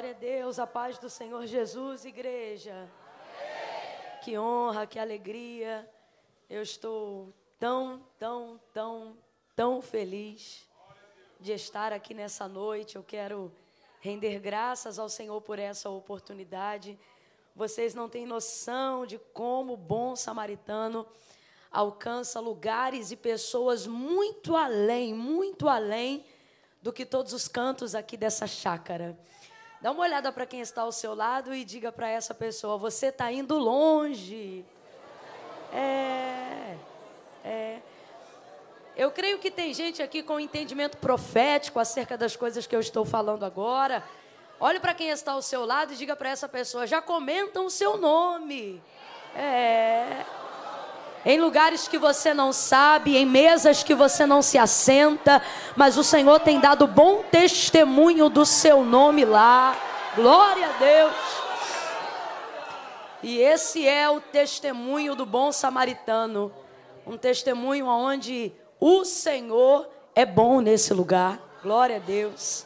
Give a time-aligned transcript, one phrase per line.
[0.00, 2.72] Glória a Deus, a paz do Senhor Jesus, igreja.
[2.72, 4.20] Amém.
[4.22, 5.86] Que honra, que alegria.
[6.48, 9.18] Eu estou tão, tão, tão,
[9.54, 10.66] tão feliz
[11.38, 12.96] de estar aqui nessa noite.
[12.96, 13.52] Eu quero
[14.00, 16.98] render graças ao Senhor por essa oportunidade.
[17.54, 21.06] Vocês não têm noção de como o bom samaritano
[21.70, 26.24] alcança lugares e pessoas muito além, muito além
[26.80, 29.18] do que todos os cantos aqui dessa chácara.
[29.80, 33.06] Dá uma olhada para quem está ao seu lado e diga para essa pessoa: você
[33.06, 34.64] está indo longe.
[35.72, 36.76] É,
[37.44, 37.78] é.
[38.94, 43.06] Eu creio que tem gente aqui com entendimento profético acerca das coisas que eu estou
[43.06, 44.04] falando agora.
[44.58, 47.70] Olhe para quem está ao seu lado e diga para essa pessoa: já comentam o
[47.70, 48.82] seu nome.
[49.34, 50.39] É
[51.24, 55.42] em lugares que você não sabe, em mesas que você não se assenta,
[55.76, 59.76] mas o Senhor tem dado bom testemunho do seu nome lá.
[60.16, 61.14] Glória a Deus.
[63.22, 66.50] E esse é o testemunho do bom samaritano,
[67.06, 71.38] um testemunho onde o Senhor é bom nesse lugar.
[71.62, 72.64] Glória a Deus.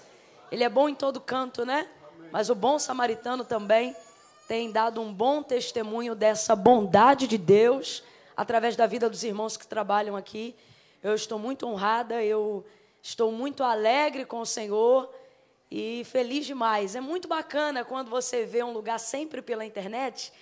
[0.52, 1.88] Ele é bom em todo canto, né?
[2.30, 3.96] Mas o bom samaritano também
[4.46, 8.04] tem dado um bom testemunho dessa bondade de Deus
[8.36, 10.54] através da vida dos irmãos que trabalham aqui.
[11.02, 12.64] Eu estou muito honrada, eu
[13.02, 15.12] estou muito alegre com o Senhor
[15.70, 16.94] e feliz demais.
[16.94, 20.32] É muito bacana quando você vê um lugar sempre pela internet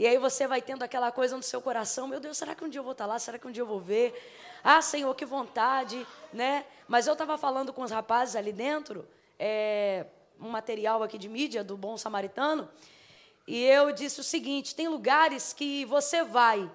[0.00, 2.70] e aí você vai tendo aquela coisa no seu coração: meu Deus, será que um
[2.70, 3.18] dia eu vou estar lá?
[3.18, 4.14] Será que um dia eu vou ver?
[4.64, 6.64] Ah, Senhor, que vontade, né?
[6.88, 9.06] Mas eu estava falando com os rapazes ali dentro,
[9.38, 10.06] é,
[10.40, 12.66] um material aqui de mídia do Bom Samaritano,
[13.46, 16.70] e eu disse o seguinte: tem lugares que você vai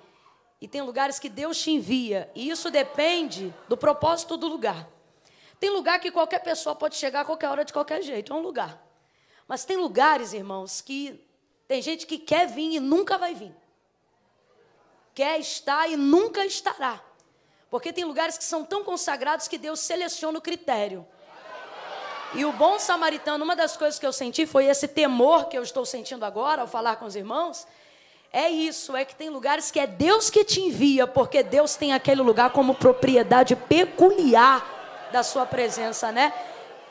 [0.60, 2.32] e tem lugares que Deus te envia.
[2.34, 4.88] E isso depende do propósito do lugar.
[5.60, 8.34] Tem lugar que qualquer pessoa pode chegar a qualquer hora, de qualquer jeito.
[8.34, 8.82] É um lugar.
[9.48, 11.24] Mas tem lugares, irmãos, que
[11.68, 13.56] tem gente que quer vir e nunca vai vir.
[15.14, 17.02] Quer estar e nunca estará.
[17.70, 21.06] Porque tem lugares que são tão consagrados que Deus seleciona o critério.
[22.34, 25.64] E o bom samaritano, uma das coisas que eu senti foi esse temor que eu
[25.64, 27.66] estou sentindo agora ao falar com os irmãos
[28.36, 31.94] é isso, é que tem lugares que é Deus que te envia, porque Deus tem
[31.94, 36.34] aquele lugar como propriedade peculiar da sua presença, né?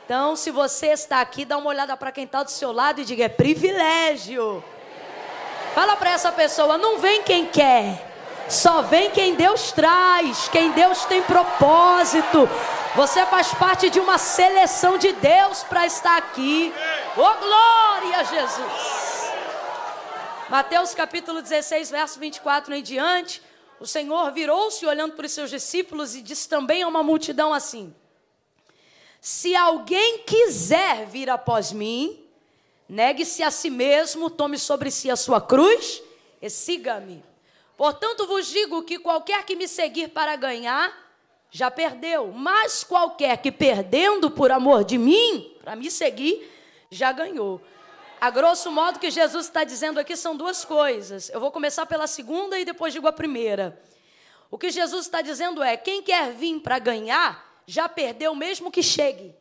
[0.03, 3.05] Então, se você está aqui, dá uma olhada para quem está do seu lado e
[3.05, 4.63] diga: é privilégio.
[5.75, 8.03] Fala para essa pessoa: não vem quem quer,
[8.49, 12.49] só vem quem Deus traz, quem Deus tem propósito.
[12.95, 16.73] Você faz parte de uma seleção de Deus para estar aqui.
[17.15, 19.04] Oh, glória a Jesus!
[20.47, 23.41] Mateus capítulo 16, verso 24 em diante,
[23.79, 27.93] o Senhor virou-se olhando para os seus discípulos e disse também a uma multidão assim:
[29.19, 32.23] Se alguém quiser vir após mim,
[32.87, 36.03] negue-se a si mesmo, tome sobre si a sua cruz
[36.39, 37.23] e siga-me.
[37.75, 40.95] Portanto vos digo que qualquer que me seguir para ganhar,
[41.49, 46.51] já perdeu, mas qualquer que perdendo por amor de mim, para me seguir,
[46.91, 47.59] já ganhou.
[48.25, 51.29] A grosso modo, o que Jesus está dizendo aqui são duas coisas.
[51.29, 53.79] Eu vou começar pela segunda e depois digo a primeira.
[54.49, 58.81] O que Jesus está dizendo é: quem quer vir para ganhar, já perdeu mesmo que
[58.81, 59.35] chegue.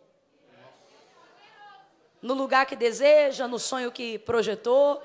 [2.20, 5.02] No lugar que deseja, no sonho que projetou.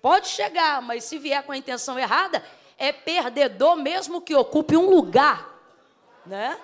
[0.00, 2.42] Pode chegar, mas se vier com a intenção errada,
[2.78, 5.54] é perdedor mesmo que ocupe um lugar.
[6.24, 6.58] Né?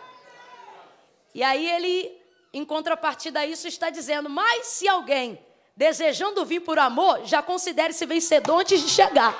[1.35, 2.20] E aí ele
[2.53, 5.45] em contrapartida a isso, está dizendo: mas se alguém
[5.77, 9.35] desejando vir por amor, já considere-se vencedor antes de chegar.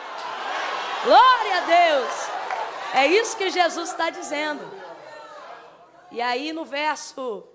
[1.05, 2.41] Glória a Deus!
[2.95, 4.69] É isso que Jesus está dizendo.
[6.11, 7.47] E aí no verso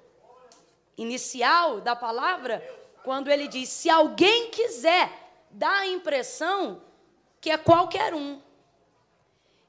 [0.98, 2.64] inicial da palavra,
[3.04, 5.12] quando ele diz: se alguém quiser,
[5.50, 6.82] dá a impressão
[7.42, 8.42] que é qualquer um.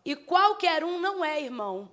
[0.04, 1.90] E qualquer um não é, irmão.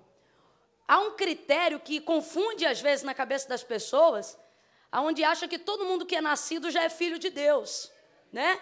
[0.93, 4.37] Há um critério que confunde às vezes na cabeça das pessoas,
[4.91, 7.91] aonde acha que todo mundo que é nascido já é filho de Deus,
[8.31, 8.61] né?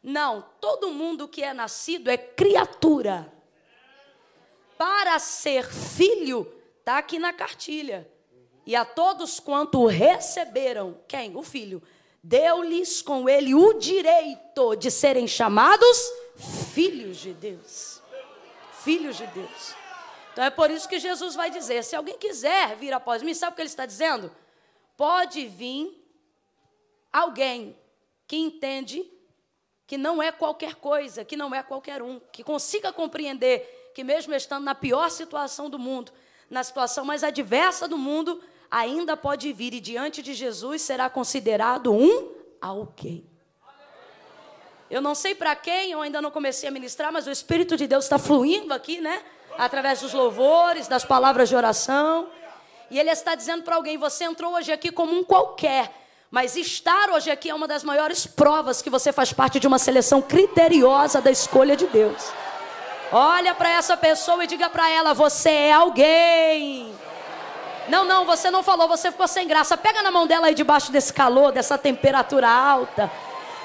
[0.00, 3.28] Não, todo mundo que é nascido é criatura.
[4.78, 6.46] Para ser filho,
[6.78, 8.08] está aqui na cartilha.
[8.64, 11.34] E a todos quanto receberam, quem?
[11.36, 11.82] O filho,
[12.22, 15.98] deu-lhes com ele o direito de serem chamados
[16.72, 18.00] filhos de Deus.
[18.84, 19.83] Filhos de Deus.
[20.34, 23.52] Então é por isso que Jesus vai dizer: se alguém quiser vir após mim, sabe
[23.52, 24.34] o que ele está dizendo?
[24.96, 26.04] Pode vir
[27.12, 27.78] alguém
[28.26, 29.08] que entende
[29.86, 34.34] que não é qualquer coisa, que não é qualquer um, que consiga compreender que, mesmo
[34.34, 36.10] estando na pior situação do mundo,
[36.50, 41.92] na situação mais adversa do mundo, ainda pode vir e diante de Jesus será considerado
[41.92, 43.24] um alguém.
[44.90, 47.86] Eu não sei para quem, eu ainda não comecei a ministrar, mas o Espírito de
[47.86, 49.24] Deus está fluindo aqui, né?
[49.58, 52.28] Através dos louvores, das palavras de oração.
[52.90, 55.90] E Ele está dizendo para alguém: você entrou hoje aqui como um qualquer,
[56.30, 59.78] mas estar hoje aqui é uma das maiores provas que você faz parte de uma
[59.78, 62.32] seleção criteriosa da escolha de Deus.
[63.12, 66.94] Olha para essa pessoa e diga para ela: você é alguém.
[67.88, 69.76] Não, não, você não falou, você ficou sem graça.
[69.76, 73.10] Pega na mão dela aí debaixo desse calor, dessa temperatura alta.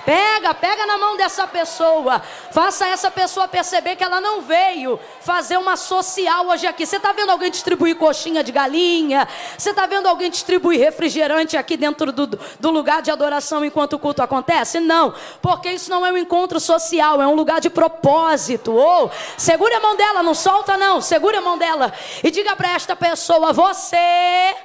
[0.05, 2.21] Pega, pega na mão dessa pessoa.
[2.51, 6.85] Faça essa pessoa perceber que ela não veio fazer uma social hoje aqui.
[6.85, 9.27] Você está vendo alguém distribuir coxinha de galinha?
[9.57, 13.99] Você está vendo alguém distribuir refrigerante aqui dentro do, do lugar de adoração enquanto o
[13.99, 14.79] culto acontece?
[14.79, 18.73] Não, porque isso não é um encontro social, é um lugar de propósito.
[18.73, 21.01] Ou oh, segure a mão dela, não solta não.
[21.01, 21.93] Segure a mão dela
[22.23, 24.55] e diga para esta pessoa: você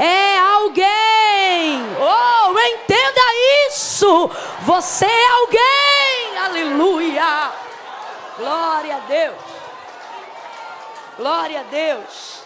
[0.00, 1.82] é alguém.
[2.00, 3.20] Oh, entenda
[3.68, 4.30] isso.
[4.60, 6.38] Você é alguém.
[6.38, 7.52] Aleluia.
[8.38, 9.36] Glória a Deus.
[11.18, 12.40] Glória a Deus.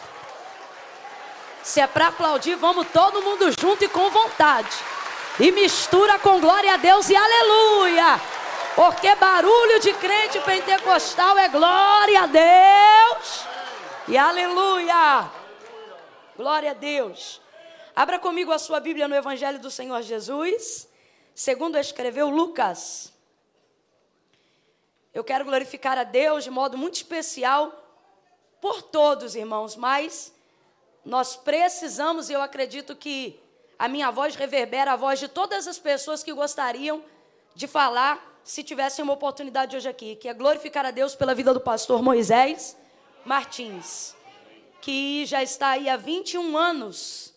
[1.63, 4.77] Se é para aplaudir, vamos todo mundo junto e com vontade.
[5.39, 8.21] E mistura com glória a Deus e aleluia.
[8.75, 13.45] Porque barulho de crente pentecostal é glória a Deus
[14.09, 15.31] e aleluia.
[16.37, 17.44] Glória a Deus.
[17.97, 20.89] Abra comigo a sua Bíblia no Evangelho do Senhor Jesus,
[21.33, 23.13] segundo escreveu Lucas.
[25.13, 27.73] Eu quero glorificar a Deus de modo muito especial
[28.61, 30.35] por todos, irmãos, mas
[31.05, 33.41] nós precisamos, e eu acredito que
[33.79, 37.01] a minha voz reverbera a voz de todas as pessoas que gostariam
[37.55, 41.55] de falar se tivessem uma oportunidade hoje aqui, que é glorificar a Deus pela vida
[41.55, 42.77] do pastor Moisés
[43.25, 44.17] Martins,
[44.81, 47.34] que já está aí há 21 anos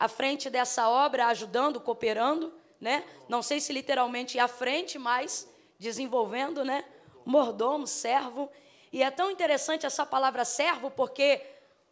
[0.00, 2.50] à frente dessa obra, ajudando, cooperando,
[2.80, 3.04] né?
[3.28, 5.46] Não sei se literalmente à frente, mas
[5.78, 6.86] desenvolvendo, né?
[7.26, 8.50] Mordomo, servo.
[8.90, 11.42] E é tão interessante essa palavra servo, porque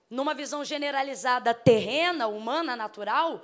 [0.09, 3.43] numa visão generalizada terrena, humana, natural,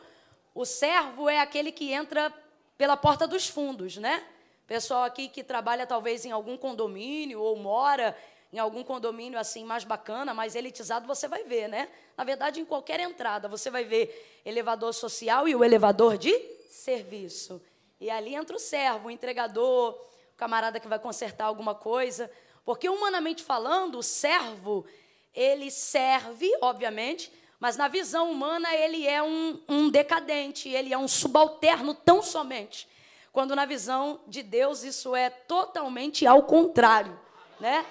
[0.55, 2.33] o servo é aquele que entra
[2.79, 4.25] pela porta dos fundos, né?
[4.67, 8.17] Pessoal aqui que trabalha talvez em algum condomínio ou mora
[8.55, 11.89] em algum condomínio assim mais bacana, mais elitizado, você vai ver, né?
[12.17, 16.33] Na verdade, em qualquer entrada, você vai ver elevador social e o elevador de
[16.71, 17.61] serviço.
[18.01, 22.31] E ali entra o servo, o entregador, o camarada que vai consertar alguma coisa.
[22.65, 24.87] Porque, humanamente falando, o servo,
[25.35, 31.09] ele serve, obviamente, mas na visão humana ele é um, um decadente, ele é um
[31.09, 32.87] subalterno tão somente.
[33.33, 37.19] Quando na visão de Deus isso é totalmente ao contrário,
[37.59, 37.85] né?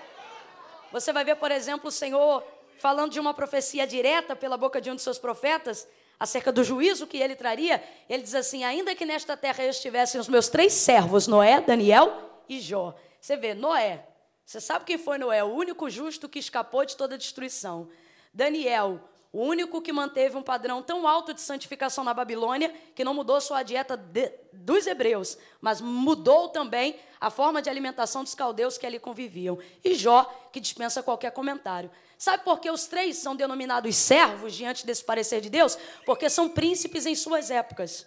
[0.93, 2.45] Você vai ver, por exemplo, o Senhor
[2.77, 5.87] falando de uma profecia direta pela boca de um de seus profetas,
[6.19, 7.83] acerca do juízo que ele traria.
[8.07, 12.59] Ele diz assim: Ainda que nesta terra estivessem os meus três servos, Noé, Daniel e
[12.59, 12.93] Jó.
[13.19, 14.05] Você vê, Noé.
[14.45, 15.43] Você sabe quem foi Noé?
[15.43, 17.89] O único justo que escapou de toda destruição.
[18.31, 18.99] Daniel,
[19.33, 23.41] o único que manteve um padrão tão alto de santificação na Babilônia que não mudou
[23.41, 28.77] só a dieta de, dos hebreus, mas mudou também a forma de alimentação dos caldeus
[28.77, 29.57] que ali conviviam.
[29.83, 31.89] E Jó, que dispensa qualquer comentário.
[32.15, 35.79] Sabe por que os três são denominados servos diante desse parecer de Deus?
[36.05, 38.05] Porque são príncipes em suas épocas.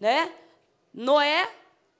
[0.00, 0.32] Né?
[0.92, 1.48] Noé,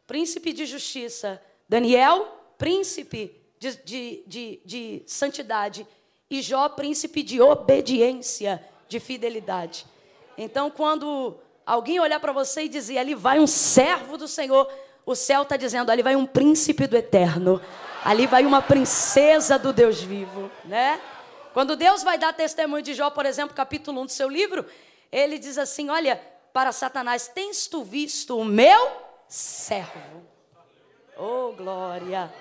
[0.04, 1.40] príncipe de justiça.
[1.68, 2.26] Daniel,
[2.58, 5.86] príncipe de, de, de, de santidade
[6.30, 9.86] e Jó, príncipe de obediência, de fidelidade.
[10.36, 14.70] Então, quando alguém olhar para você e dizer, ali vai um servo do Senhor,
[15.06, 17.60] o céu está dizendo, ali vai um príncipe do eterno,
[18.04, 21.00] ali vai uma princesa do Deus vivo, né?
[21.54, 24.66] Quando Deus vai dar testemunho de Jó, por exemplo, capítulo 1 do seu livro,
[25.10, 26.20] ele diz assim: Olha,
[26.52, 28.90] para Satanás, tens tu visto o meu
[29.26, 30.22] servo?
[31.16, 32.32] Oh, glória!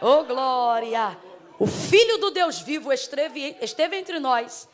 [0.00, 1.16] Oh, glória!
[1.60, 4.66] O Filho do Deus vivo esteve, esteve entre nós.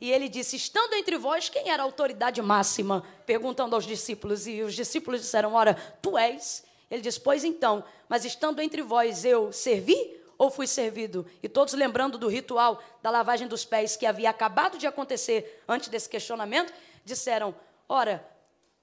[0.00, 3.04] E ele disse: Estando entre vós, quem era a autoridade máxima?
[3.26, 4.46] Perguntando aos discípulos.
[4.46, 6.64] E os discípulos disseram: Ora, tu és.
[6.90, 11.26] Ele disse: Pois então, mas estando entre vós, eu servi ou fui servido?
[11.42, 15.90] E todos lembrando do ritual da lavagem dos pés que havia acabado de acontecer antes
[15.90, 16.72] desse questionamento,
[17.04, 17.54] disseram:
[17.86, 18.26] Ora,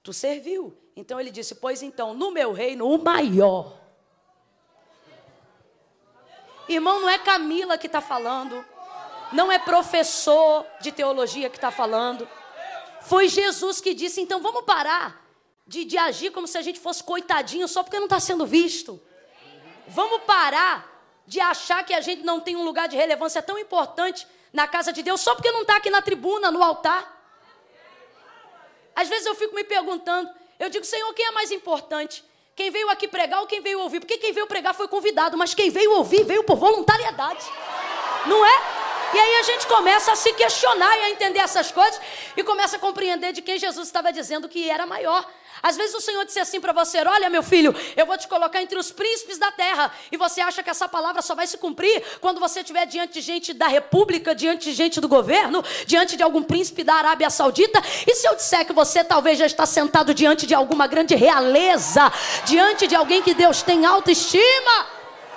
[0.00, 0.78] tu serviu.
[0.94, 3.87] Então ele disse: Pois então, no meu reino, o maior
[6.68, 8.64] Irmão, não é Camila que está falando.
[9.32, 12.28] Não é professor de teologia que está falando.
[13.02, 15.24] Foi Jesus que disse: então vamos parar
[15.66, 19.00] de, de agir como se a gente fosse coitadinho só porque não está sendo visto.
[19.86, 20.86] Vamos parar
[21.26, 24.92] de achar que a gente não tem um lugar de relevância tão importante na casa
[24.92, 27.16] de Deus só porque não está aqui na tribuna, no altar.
[28.96, 32.24] Às vezes eu fico me perguntando, eu digo, Senhor, quem é mais importante?
[32.58, 34.00] Quem veio aqui pregar ou quem veio ouvir?
[34.00, 37.46] Porque quem veio pregar foi convidado, mas quem veio ouvir veio por voluntariedade.
[38.26, 38.62] Não é?
[39.14, 42.00] E aí a gente começa a se questionar e a entender essas coisas
[42.36, 45.24] e começa a compreender de quem Jesus estava dizendo que era maior.
[45.62, 48.62] Às vezes o Senhor disse assim para você: Olha, meu filho, eu vou te colocar
[48.62, 49.92] entre os príncipes da terra.
[50.10, 53.20] E você acha que essa palavra só vai se cumprir quando você estiver diante de
[53.20, 57.82] gente da república, diante de gente do governo, diante de algum príncipe da Arábia Saudita?
[58.06, 62.12] E se eu disser que você talvez já está sentado diante de alguma grande realeza,
[62.44, 64.86] diante de alguém que Deus tem autoestima?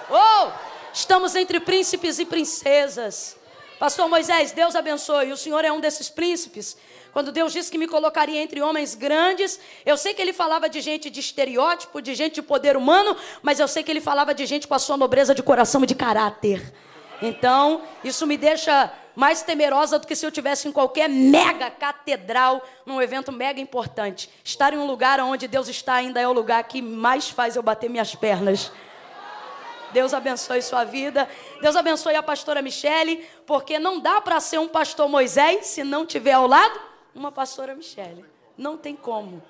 [0.09, 0.51] Oh,
[0.93, 3.37] estamos entre príncipes e princesas.
[3.79, 5.31] Pastor Moisés, Deus abençoe.
[5.31, 6.77] O senhor é um desses príncipes.
[7.11, 10.79] Quando Deus disse que me colocaria entre homens grandes, eu sei que ele falava de
[10.79, 14.45] gente de estereótipo, de gente de poder humano, mas eu sei que ele falava de
[14.45, 16.73] gente com a sua nobreza de coração e de caráter.
[17.21, 22.63] Então, isso me deixa mais temerosa do que se eu tivesse em qualquer mega catedral,
[22.85, 24.29] num evento mega importante.
[24.43, 27.61] Estar em um lugar onde Deus está ainda é o lugar que mais faz eu
[27.61, 28.71] bater minhas pernas.
[29.91, 31.27] Deus abençoe sua vida.
[31.61, 36.05] Deus abençoe a pastora Michele, porque não dá para ser um pastor Moisés se não
[36.05, 38.25] tiver ao lado uma pastora Michele.
[38.57, 39.41] Não tem como.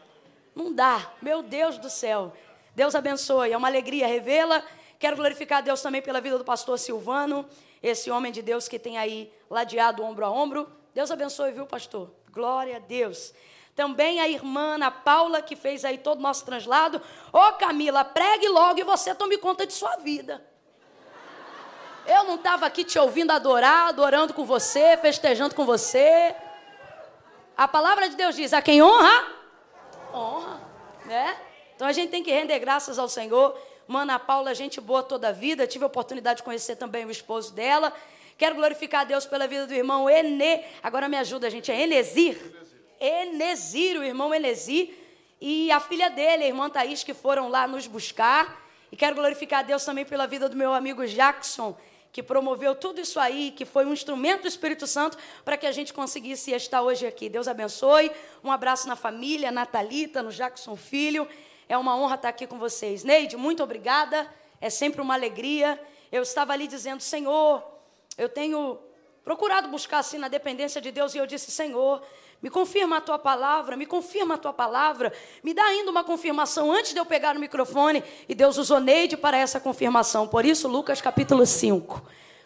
[0.56, 1.12] Não dá.
[1.22, 2.34] Meu Deus do céu.
[2.76, 3.52] Deus abençoe.
[3.52, 4.64] É uma alegria revê-la.
[5.00, 7.44] Quero glorificar a Deus também pela vida do pastor Silvano,
[7.82, 10.72] esse homem de Deus que tem aí ladeado ombro a ombro.
[10.94, 12.12] Deus abençoe, viu, pastor?
[12.32, 13.34] Glória a Deus.
[13.76, 17.02] Também a irmã Ana Paula, que fez aí todo o nosso translado.
[17.34, 20.46] Ô oh, Camila, pregue logo e você tome conta de sua vida.
[22.06, 26.36] Eu não estava aqui te ouvindo adorar, adorando com você, festejando com você.
[27.58, 29.28] A palavra de Deus diz: a quem honra,
[30.14, 30.62] honra,
[31.06, 31.38] né?
[31.76, 33.58] Então a gente tem que render graças ao Senhor.
[33.88, 35.68] Mana Paula, gente boa toda a vida.
[35.68, 37.92] Tive a oportunidade de conhecer também o esposo dela.
[38.38, 40.64] Quero glorificar a Deus pela vida do irmão Ene.
[40.82, 41.72] Agora me ajuda, gente.
[41.72, 42.40] É Enesir.
[43.00, 44.96] Enesir, o irmão Enesir.
[45.40, 48.62] E a filha dele, a irmã Thaís, que foram lá nos buscar.
[48.92, 51.76] E quero glorificar a Deus também pela vida do meu amigo Jackson,
[52.12, 55.72] que promoveu tudo isso aí, que foi um instrumento do Espírito Santo para que a
[55.72, 57.30] gente conseguisse estar hoje aqui.
[57.30, 58.12] Deus abençoe.
[58.44, 61.28] Um abraço na família, na Thalita, no Jackson Filho.
[61.70, 63.04] É uma honra estar aqui com vocês.
[63.04, 64.30] Neide, muito obrigada.
[64.60, 65.82] É sempre uma alegria.
[66.12, 67.64] Eu estava ali dizendo, Senhor,
[68.18, 68.78] eu tenho
[69.24, 72.04] procurado buscar assim na dependência de Deus e eu disse, Senhor,
[72.42, 76.72] me confirma a tua palavra, me confirma a tua palavra, me dá ainda uma confirmação
[76.72, 78.04] antes de eu pegar o microfone.
[78.28, 80.28] E Deus usou Neide para essa confirmação.
[80.28, 82.02] Por isso, Lucas capítulo 5.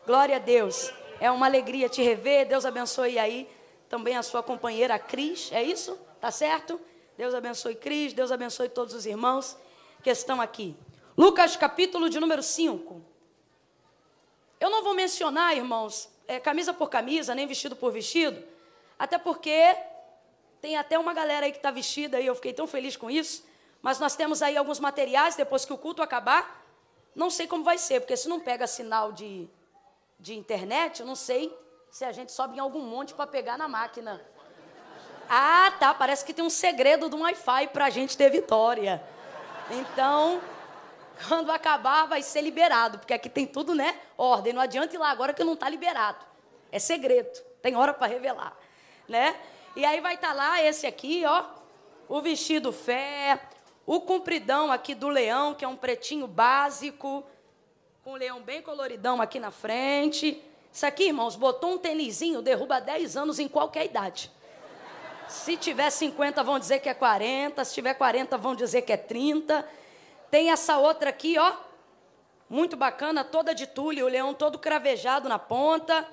[0.06, 0.94] Glória a Deus.
[1.22, 2.46] É uma alegria te rever.
[2.46, 3.50] Deus abençoe aí
[3.88, 5.50] também a sua companheira Cris.
[5.54, 5.98] É isso?
[6.20, 6.80] Tá certo?
[7.18, 9.56] Deus abençoe Cris, Deus abençoe todos os irmãos
[10.04, 10.76] que estão aqui.
[11.18, 13.02] Lucas capítulo de número 5.
[14.60, 18.55] Eu não vou mencionar, irmãos, é, camisa por camisa, nem vestido por vestido
[18.98, 19.76] até porque
[20.62, 23.46] tem até uma galera aí que está vestida e eu fiquei tão feliz com isso.
[23.82, 26.66] Mas nós temos aí alguns materiais, depois que o culto acabar,
[27.14, 29.48] não sei como vai ser, porque se não pega sinal de,
[30.20, 31.56] de internet, eu não sei
[31.92, 34.26] se a gente sobe em algum monte para pegar na máquina.
[35.30, 39.04] Ah, tá, parece que tem um segredo do Wi-Fi para a gente ter vitória.
[39.70, 40.42] Então,
[41.28, 44.00] quando acabar, vai ser liberado, porque aqui tem tudo, né?
[44.18, 46.26] Ordem, não adianta ir lá agora que não está liberado.
[46.72, 48.65] É segredo, tem hora para revelar
[49.08, 49.36] né?
[49.76, 51.46] E aí vai estar tá lá esse aqui, ó,
[52.08, 53.40] o vestido fé,
[53.86, 57.24] o compridão aqui do leão, que é um pretinho básico,
[58.04, 60.42] com o leão bem coloridão aqui na frente.
[60.72, 64.32] Isso aqui, irmãos, botou um tênisinho, derruba 10 anos em qualquer idade.
[65.28, 67.64] Se tiver 50, vão dizer que é 40.
[67.66, 69.68] Se tiver 40, vão dizer que é 30.
[70.30, 71.54] Tem essa outra aqui, ó.
[72.48, 76.08] Muito bacana, toda de tule, o leão todo cravejado na ponta.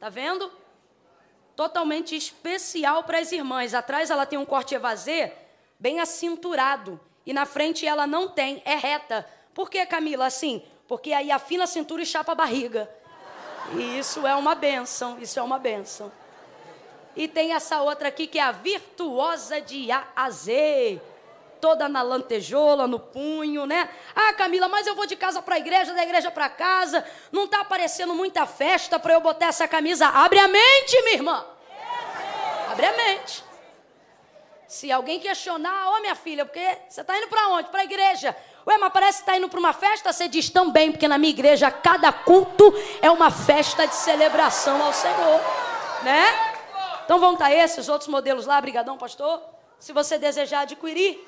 [0.00, 0.50] Tá vendo?
[1.58, 3.74] Totalmente especial para as irmãs.
[3.74, 5.32] Atrás ela tem um corte evasê
[5.76, 9.28] bem acinturado e na frente ela não tem, é reta.
[9.52, 10.62] Por que, Camila, assim?
[10.86, 12.88] Porque aí afina a cintura e chapa a barriga.
[13.74, 16.12] E isso é uma benção, isso é uma benção.
[17.16, 21.02] E tem essa outra aqui que é a virtuosa de A Z
[21.60, 23.88] toda na lantejola, no punho, né?
[24.14, 27.44] Ah, Camila, mas eu vou de casa para a igreja, da igreja para casa, não
[27.44, 30.06] está aparecendo muita festa para eu botar essa camisa.
[30.06, 31.44] Abre a mente, minha irmã.
[32.70, 33.44] Abre a mente.
[34.68, 37.70] Se alguém questionar, ô oh, minha filha, porque você está indo para onde?
[37.70, 38.36] Para a igreja.
[38.66, 41.30] Ué, mas parece que está indo para uma festa, você diz também, porque na minha
[41.30, 45.40] igreja cada culto é uma festa de celebração ao Senhor,
[46.02, 46.54] né?
[47.02, 49.42] Então vão estar tá esses outros modelos lá, brigadão, pastor.
[49.78, 51.18] Se você desejar adquirir,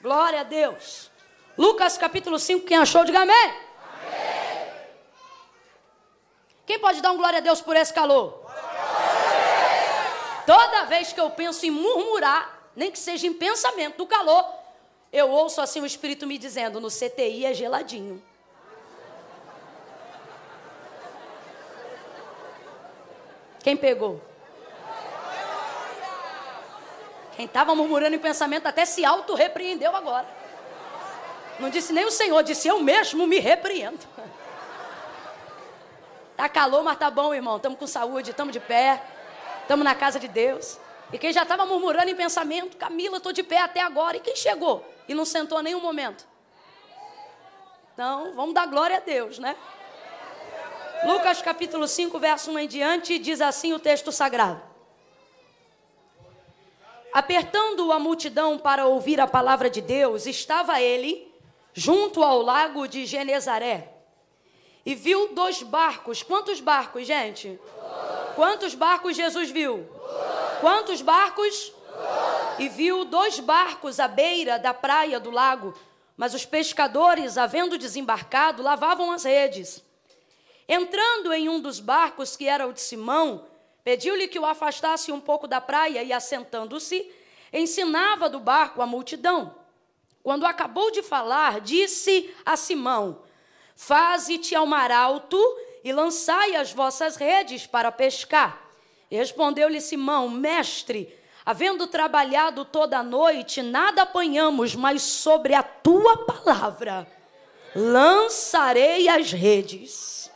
[0.00, 1.10] Glória a Deus.
[1.58, 3.36] Lucas capítulo 5, quem achou, diga amém.
[3.36, 3.60] amém.
[6.64, 8.40] Quem pode dar um glória a Deus por esse calor?
[10.46, 14.44] Toda vez que eu penso em murmurar, nem que seja em pensamento, do calor.
[15.12, 18.22] Eu ouço assim o Espírito me dizendo: no CTI é geladinho.
[23.62, 24.29] Quem pegou?
[27.40, 30.28] Quem estava murmurando em pensamento até se auto-repreendeu agora.
[31.58, 33.98] Não disse nem o Senhor, disse eu mesmo me repreendo.
[36.36, 37.56] Tá calor, mas tá bom, irmão.
[37.56, 39.02] Estamos com saúde, estamos de pé.
[39.62, 40.78] Estamos na casa de Deus.
[41.12, 44.16] E quem já estava murmurando em pensamento, Camila, estou de pé até agora.
[44.16, 46.26] E quem chegou e não sentou nenhum momento?
[47.92, 49.54] Então, vamos dar glória a Deus, né?
[51.04, 54.69] Lucas capítulo 5, verso 1 em diante, diz assim o texto sagrado.
[57.12, 61.32] Apertando a multidão para ouvir a palavra de Deus, estava ele
[61.72, 64.00] junto ao lago de Genezaré
[64.84, 66.22] e viu dois barcos.
[66.22, 67.58] Quantos barcos, gente?
[68.34, 69.86] Quantos barcos Jesus viu?
[70.60, 71.72] Quantos barcos?
[72.58, 75.74] E viu dois barcos à beira da praia do lago,
[76.16, 79.82] mas os pescadores, havendo desembarcado, lavavam as redes.
[80.68, 83.44] Entrando em um dos barcos, que era o de Simão,
[83.84, 87.10] pediu-lhe que o afastasse um pouco da praia e, assentando-se,
[87.52, 89.54] ensinava do barco a multidão.
[90.22, 93.22] Quando acabou de falar, disse a Simão:
[93.74, 95.38] Faze-te ao mar alto
[95.82, 98.60] e lançai as vossas redes para pescar.
[99.10, 107.06] Respondeu-lhe Simão: Mestre, havendo trabalhado toda a noite, nada apanhamos, mas sobre a tua palavra
[107.74, 110.30] lançarei as redes.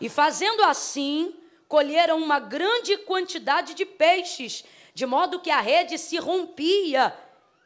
[0.00, 1.34] E fazendo assim,
[1.72, 4.62] colheram uma grande quantidade de peixes,
[4.92, 7.16] de modo que a rede se rompia.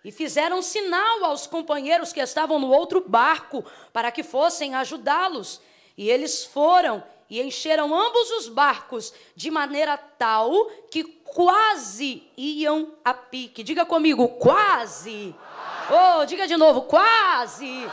[0.04, 5.60] E fizeram sinal aos companheiros que estavam no outro barco, para que fossem ajudá-los.
[5.98, 10.52] E eles foram e encheram ambos os barcos, de maneira tal
[10.88, 13.64] que quase iam a pique.
[13.64, 15.34] Diga comigo, quase.
[15.90, 17.88] Oh, diga de novo, quase.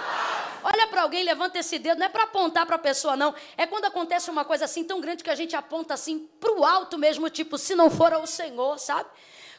[0.64, 3.36] Olha para alguém, levanta esse dedo, não é para apontar para a pessoa, não.
[3.58, 6.64] É quando acontece uma coisa assim tão grande que a gente aponta assim para o
[6.64, 9.10] alto mesmo, tipo, se não for o Senhor, sabe?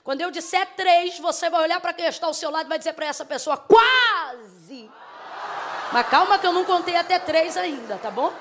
[0.02, 2.78] Quando eu disser três, você vai olhar para quem está ao seu lado e vai
[2.78, 4.90] dizer para essa pessoa, quase.
[5.92, 8.32] Mas calma que eu não contei até três ainda, tá bom?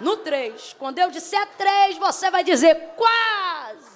[0.00, 0.74] No três.
[0.78, 3.92] Quando eu disser três, você vai dizer quase.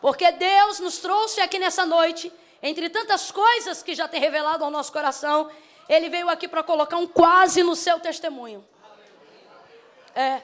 [0.00, 4.70] Porque Deus nos trouxe aqui nessa noite, entre tantas coisas que já tem revelado ao
[4.70, 5.50] nosso coração,
[5.88, 8.64] ele veio aqui para colocar um quase no seu testemunho.
[10.14, 10.42] É.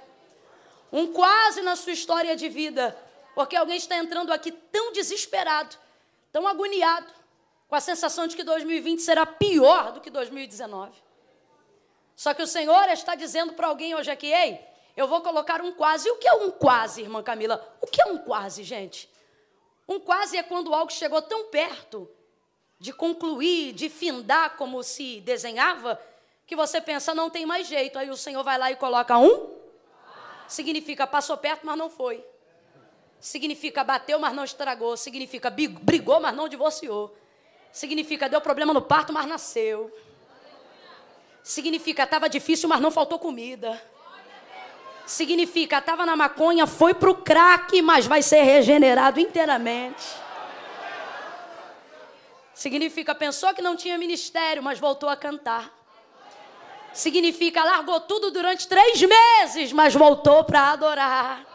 [0.93, 2.97] Um quase na sua história de vida.
[3.35, 5.77] Porque alguém está entrando aqui tão desesperado,
[6.33, 7.07] tão agoniado,
[7.69, 10.93] com a sensação de que 2020 será pior do que 2019.
[12.17, 14.61] Só que o Senhor está dizendo para alguém hoje aqui, ei,
[14.97, 16.09] eu vou colocar um quase.
[16.09, 17.77] E o que é um quase, irmã Camila?
[17.81, 19.09] O que é um quase, gente?
[19.87, 22.11] Um quase é quando algo chegou tão perto
[22.79, 26.01] de concluir, de findar como se desenhava,
[26.47, 27.99] que você pensa, não tem mais jeito.
[27.99, 29.59] Aí o Senhor vai lá e coloca um.
[30.47, 32.25] Significa passou perto, mas não foi.
[33.21, 34.97] Significa bateu, mas não estragou.
[34.97, 37.15] Significa brigou, mas não divorciou.
[37.71, 39.93] Significa deu problema no parto, mas nasceu.
[41.43, 43.83] Significa estava difícil, mas não faltou comida.
[45.05, 50.28] Significa estava na maconha, foi para o crack, mas vai ser regenerado inteiramente.
[52.59, 55.73] Significa pensou que não tinha ministério, mas voltou a cantar.
[56.93, 61.47] Significa largou tudo durante três meses, mas voltou para adorar.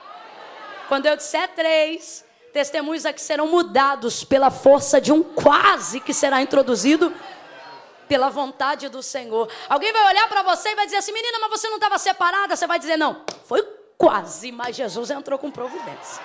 [0.87, 6.41] Quando eu disser três, testemunhos aqui serão mudados pela força de um quase que será
[6.41, 7.13] introduzido
[8.07, 9.51] pela vontade do Senhor.
[9.67, 12.55] Alguém vai olhar para você e vai dizer assim: menina, mas você não estava separada?
[12.55, 13.61] Você vai dizer: não, foi
[13.97, 16.23] quase, mas Jesus entrou com providência.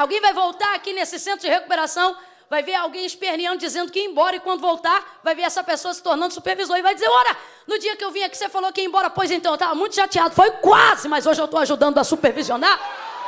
[0.00, 2.16] Alguém vai voltar aqui nesse centro de recuperação,
[2.48, 5.92] vai ver alguém esperneando, dizendo que ia embora, e quando voltar, vai ver essa pessoa
[5.92, 7.36] se tornando supervisor e vai dizer: Ora,
[7.66, 9.74] no dia que eu vim aqui, você falou que ia embora, pois então, eu estava
[9.74, 12.80] muito chateado, foi quase, mas hoje eu estou ajudando a supervisionar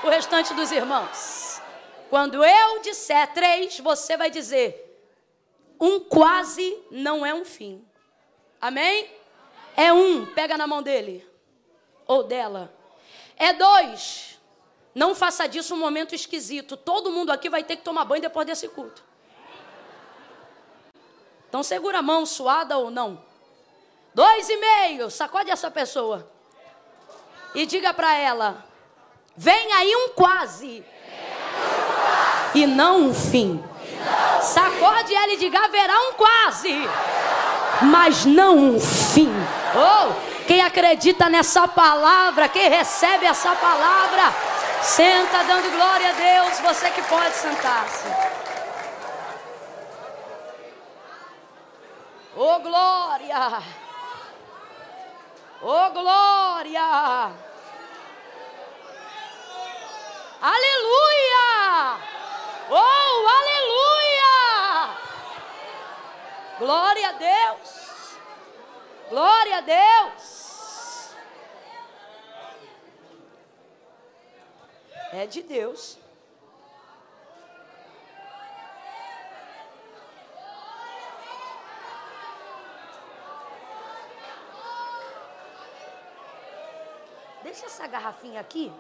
[0.03, 1.61] o restante dos irmãos.
[2.09, 4.99] Quando eu disser três, você vai dizer:
[5.79, 7.85] um quase não é um fim.
[8.59, 9.11] Amém?
[9.77, 11.29] É um, pega na mão dele
[12.07, 12.73] ou dela.
[13.37, 14.32] É dois,
[14.95, 16.77] não faça disso um momento esquisito.
[16.77, 19.03] Todo mundo aqui vai ter que tomar banho depois desse culto.
[21.49, 23.23] Então segura a mão, suada ou não.
[24.15, 26.31] Dois e meio, sacode essa pessoa.
[27.55, 28.65] E diga para ela:
[29.37, 30.85] vem aí um quase.
[32.55, 33.63] E não um fim.
[34.43, 36.75] Sacode ela e diga: haverá um quase.
[37.83, 39.31] Mas não um fim.
[39.75, 44.52] Oh, quem acredita nessa palavra, quem recebe essa palavra
[44.83, 48.09] Senta dando glória a Deus, você que pode sentar-se.
[52.37, 53.63] Oh glória!
[55.63, 57.33] Oh glória!
[60.43, 61.99] Aleluia!
[62.69, 64.97] Oh, aleluia!
[66.59, 68.19] Glória a Deus!
[69.09, 70.42] Glória a Deus!
[75.13, 75.99] É de Deus.
[87.43, 88.73] Deixa essa garrafinha aqui.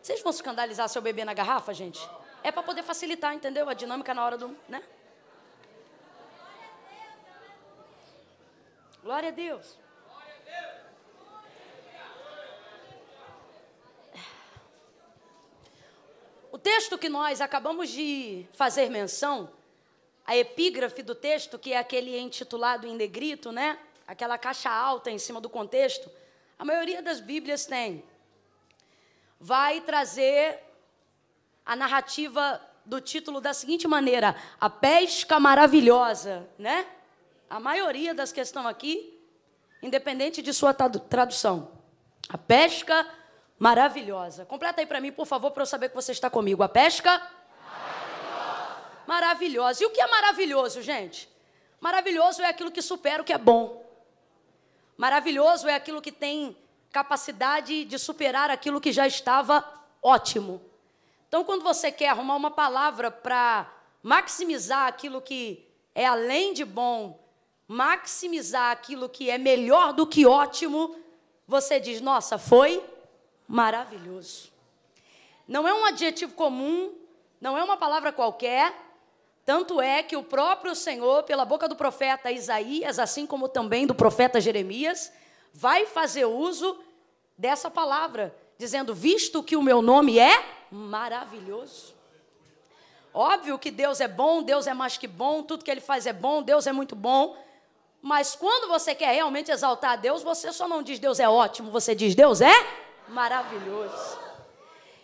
[0.00, 2.00] Vocês vão escandalizar seu bebê na garrafa, gente?
[2.42, 3.68] É para poder facilitar, entendeu?
[3.68, 4.82] A dinâmica na hora do, né?
[9.02, 9.76] Glória a Deus.
[16.58, 19.48] O texto que nós acabamos de fazer menção,
[20.26, 23.78] a epígrafe do texto, que é aquele intitulado em negrito, né?
[24.08, 26.10] Aquela caixa alta em cima do contexto,
[26.58, 28.02] a maioria das Bíblias tem
[29.38, 30.58] vai trazer
[31.64, 36.88] a narrativa do título da seguinte maneira: A pesca maravilhosa, né?
[37.48, 39.16] A maioria das que estão aqui,
[39.80, 41.70] independente de sua tradução.
[42.28, 43.06] A pesca
[43.58, 44.44] maravilhosa.
[44.44, 46.62] Completa aí para mim, por favor, para eu saber que você está comigo.
[46.62, 49.04] A pesca maravilhosa.
[49.06, 49.82] maravilhosa.
[49.82, 51.28] E o que é maravilhoso, gente?
[51.80, 53.84] Maravilhoso é aquilo que supera o que é bom.
[54.96, 56.56] Maravilhoso é aquilo que tem
[56.90, 59.64] capacidade de superar aquilo que já estava
[60.02, 60.60] ótimo.
[61.28, 63.70] Então, quando você quer arrumar uma palavra para
[64.02, 67.20] maximizar aquilo que é além de bom,
[67.66, 70.96] maximizar aquilo que é melhor do que ótimo,
[71.46, 72.82] você diz: Nossa, foi
[73.48, 74.52] maravilhoso.
[75.48, 76.92] Não é um adjetivo comum,
[77.40, 78.74] não é uma palavra qualquer.
[79.46, 83.94] Tanto é que o próprio Senhor, pela boca do profeta Isaías, assim como também do
[83.94, 85.10] profeta Jeremias,
[85.54, 86.78] vai fazer uso
[87.36, 91.96] dessa palavra, dizendo: Visto que o meu nome é maravilhoso.
[93.14, 96.12] Óbvio que Deus é bom, Deus é mais que bom, tudo que Ele faz é
[96.12, 97.34] bom, Deus é muito bom.
[98.02, 101.70] Mas quando você quer realmente exaltar a Deus, você só não diz Deus é ótimo,
[101.70, 102.52] você diz Deus é
[103.08, 104.18] maravilhoso.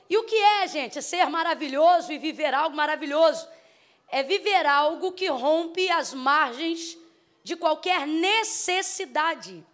[0.09, 3.49] E o que é, gente, ser maravilhoso e viver algo maravilhoso?
[4.09, 6.97] É viver algo que rompe as margens
[7.43, 9.65] de qualquer necessidade.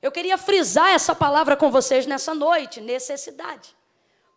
[0.00, 3.76] Eu queria frisar essa palavra com vocês nessa noite, necessidade.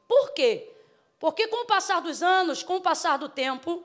[0.08, 0.72] Por quê?
[1.20, 3.84] Porque com o passar dos anos, com o passar do tempo,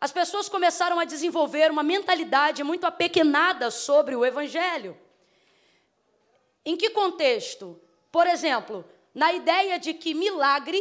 [0.00, 4.98] as pessoas começaram a desenvolver uma mentalidade muito apequenada sobre o evangelho.
[6.64, 7.80] Em que contexto?
[8.12, 10.80] Por exemplo, na ideia de que milagre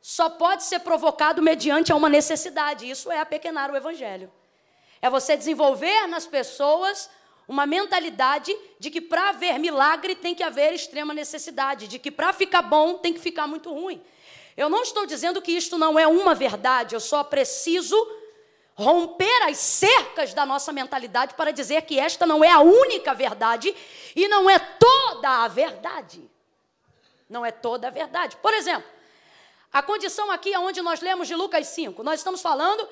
[0.00, 2.88] só pode ser provocado mediante uma necessidade.
[2.88, 4.32] Isso é apequenar o evangelho.
[5.02, 7.10] É você desenvolver nas pessoas
[7.46, 12.32] uma mentalidade de que para haver milagre tem que haver extrema necessidade, de que para
[12.32, 14.02] ficar bom tem que ficar muito ruim.
[14.56, 17.96] Eu não estou dizendo que isto não é uma verdade, eu só preciso
[18.74, 23.74] romper as cercas da nossa mentalidade para dizer que esta não é a única verdade
[24.14, 26.28] e não é toda a verdade.
[27.28, 28.36] Não é toda a verdade.
[28.36, 28.88] Por exemplo,
[29.72, 32.88] a condição aqui onde nós lemos de Lucas 5, nós estamos falando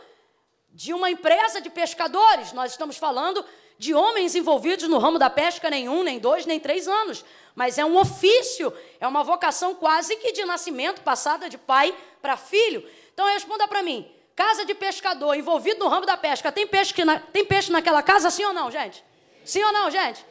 [0.71, 3.45] de uma empresa de pescadores, nós estamos falando
[3.79, 7.25] de homens envolvidos no ramo da pesca, nem um, nem dois, nem três anos.
[7.55, 12.37] Mas é um ofício, é uma vocação quase que de nascimento, passada de pai para
[12.37, 12.87] filho.
[13.13, 17.19] Então responda para mim: casa de pescador envolvido no ramo da pesca, tem peixe, na,
[17.19, 19.03] tem peixe naquela casa, sim ou não, gente?
[19.45, 20.25] Sim ou não, gente?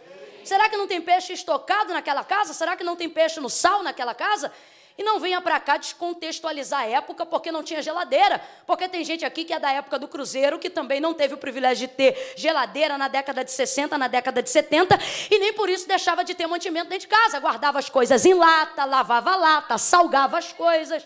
[0.45, 2.53] Será que não tem peixe estocado naquela casa?
[2.53, 4.51] Será que não tem peixe no sal naquela casa?
[4.97, 8.41] E não venha para cá descontextualizar a época porque não tinha geladeira.
[8.65, 11.37] Porque tem gente aqui que é da época do Cruzeiro que também não teve o
[11.37, 14.97] privilégio de ter geladeira na década de 60, na década de 70,
[15.29, 17.39] e nem por isso deixava de ter mantimento dentro de casa.
[17.39, 21.05] Guardava as coisas em lata, lavava lata, salgava as coisas.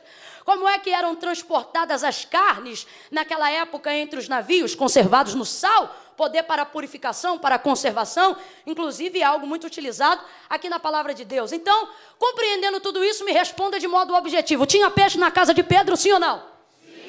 [0.49, 5.95] Como é que eram transportadas as carnes naquela época entre os navios, conservados no sal?
[6.17, 8.35] poder para purificação, para conservação,
[8.65, 11.51] inclusive é algo muito utilizado aqui na palavra de Deus.
[11.51, 15.95] Então, compreendendo tudo isso, me responda de modo objetivo: tinha peixe na casa de Pedro,
[15.95, 16.39] sim ou não?
[16.83, 16.99] Sim.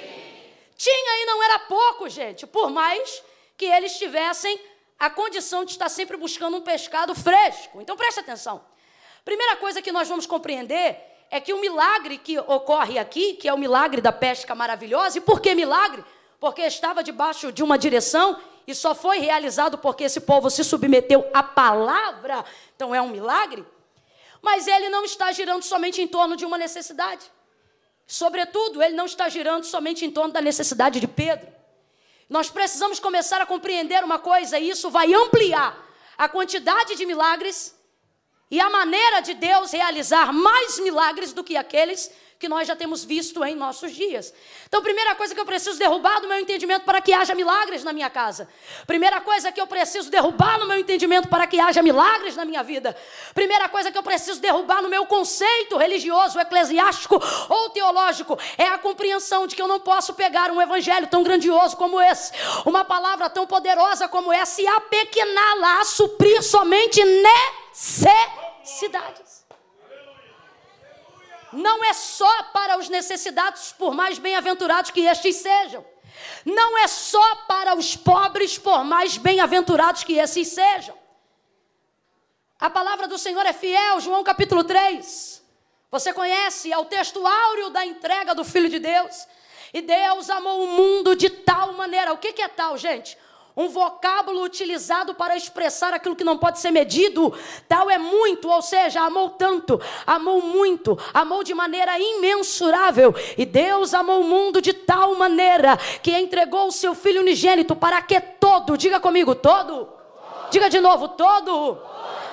[0.76, 3.22] Tinha e não era pouco, gente, por mais
[3.57, 4.61] que eles tivessem
[4.98, 7.81] a condição de estar sempre buscando um pescado fresco.
[7.81, 8.62] Então, preste atenção.
[9.24, 13.54] Primeira coisa que nós vamos compreender é que o milagre que ocorre aqui, que é
[13.54, 16.04] o milagre da pesca maravilhosa, e por que milagre?
[16.40, 21.28] Porque estava debaixo de uma direção e só foi realizado porque esse povo se submeteu
[21.32, 23.64] à palavra, então é um milagre.
[24.42, 27.30] Mas ele não está girando somente em torno de uma necessidade.
[28.06, 31.46] Sobretudo, ele não está girando somente em torno da necessidade de Pedro.
[32.28, 35.76] Nós precisamos começar a compreender uma coisa, e isso vai ampliar
[36.18, 37.74] a quantidade de milagres
[38.50, 42.10] e a maneira de Deus realizar mais milagres do que aqueles
[42.40, 44.33] que nós já temos visto em nossos dias.
[44.66, 47.92] Então, primeira coisa que eu preciso derrubar do meu entendimento para que haja milagres na
[47.92, 48.48] minha casa.
[48.87, 52.62] Primeira coisa que eu preciso derrubar no meu entendimento para que haja milagres na minha
[52.62, 52.96] vida.
[53.35, 58.79] Primeira coisa que eu preciso derrubar no meu conceito religioso, eclesiástico ou teológico é a
[58.79, 62.33] compreensão de que eu não posso pegar um evangelho tão grandioso como esse,
[62.64, 69.29] uma palavra tão poderosa como essa e apequená-la a suprir somente necessidades
[71.52, 75.84] não é só para os necessitados, por mais bem-aventurados que estes sejam.
[76.44, 80.96] Não é só para os pobres, por mais bem-aventurados que esses sejam.
[82.58, 85.42] A palavra do Senhor é fiel, João capítulo 3.
[85.90, 89.26] Você conhece, é o texto áureo da entrega do Filho de Deus.
[89.72, 92.12] E Deus amou o mundo de tal maneira.
[92.12, 93.16] O que, que é tal, gente?
[93.56, 97.32] Um vocábulo utilizado para expressar aquilo que não pode ser medido.
[97.68, 103.14] Tal é muito, ou seja, amou tanto, amou muito, amou de maneira imensurável.
[103.36, 108.00] E Deus amou o mundo de tal maneira que entregou o seu Filho unigênito para
[108.02, 109.88] que todo, diga comigo, todo,
[110.50, 111.78] diga de novo, todo,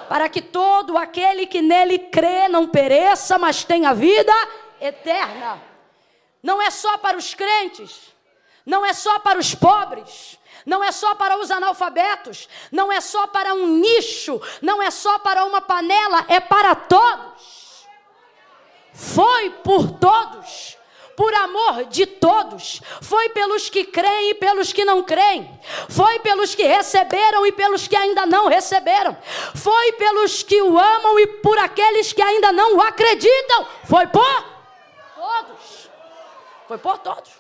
[0.08, 4.34] para que todo aquele que nele crê não pereça, mas tenha vida
[4.80, 5.62] eterna.
[6.42, 8.14] Não é só para os crentes,
[8.66, 13.26] não é só para os pobres, não é só para os analfabetos, não é só
[13.26, 17.88] para um nicho, não é só para uma panela, é para todos.
[18.94, 20.78] Foi por todos
[21.16, 22.80] por amor de todos.
[23.02, 25.50] Foi pelos que creem e pelos que não creem.
[25.90, 29.18] Foi pelos que receberam e pelos que ainda não receberam.
[29.56, 33.68] Foi pelos que o amam e por aqueles que ainda não o acreditam.
[33.86, 34.46] Foi por
[35.16, 35.90] todos.
[36.68, 37.37] Foi por todos.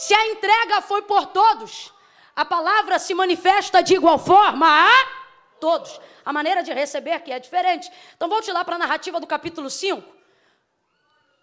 [0.00, 1.92] Se a entrega foi por todos,
[2.34, 4.90] a palavra se manifesta de igual forma a
[5.60, 6.00] todos.
[6.24, 7.92] A maneira de receber que é diferente.
[8.16, 10.02] Então volte lá para a narrativa do capítulo 5.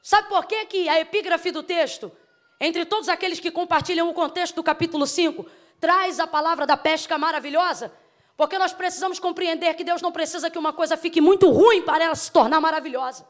[0.01, 2.11] Sabe por que, que a epígrafe do texto,
[2.59, 5.45] entre todos aqueles que compartilham o contexto do capítulo 5,
[5.79, 7.93] traz a palavra da pesca maravilhosa?
[8.35, 12.05] Porque nós precisamos compreender que Deus não precisa que uma coisa fique muito ruim para
[12.05, 13.23] ela se tornar maravilhosa.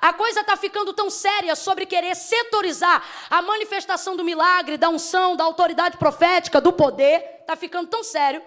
[0.00, 5.36] A coisa está ficando tão séria sobre querer setorizar a manifestação do milagre, da unção,
[5.36, 7.38] da autoridade profética, do poder.
[7.40, 8.42] Está ficando tão sério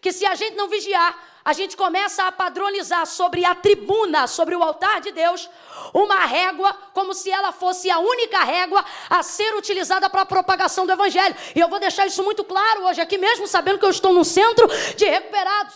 [0.00, 4.54] que se a gente não vigiar, a gente começa a padronizar sobre a tribuna, sobre
[4.54, 5.48] o altar de Deus,
[5.92, 10.86] uma régua, como se ela fosse a única régua a ser utilizada para a propagação
[10.86, 11.34] do Evangelho.
[11.54, 14.24] E eu vou deixar isso muito claro hoje aqui, mesmo sabendo que eu estou num
[14.24, 15.74] centro de recuperados.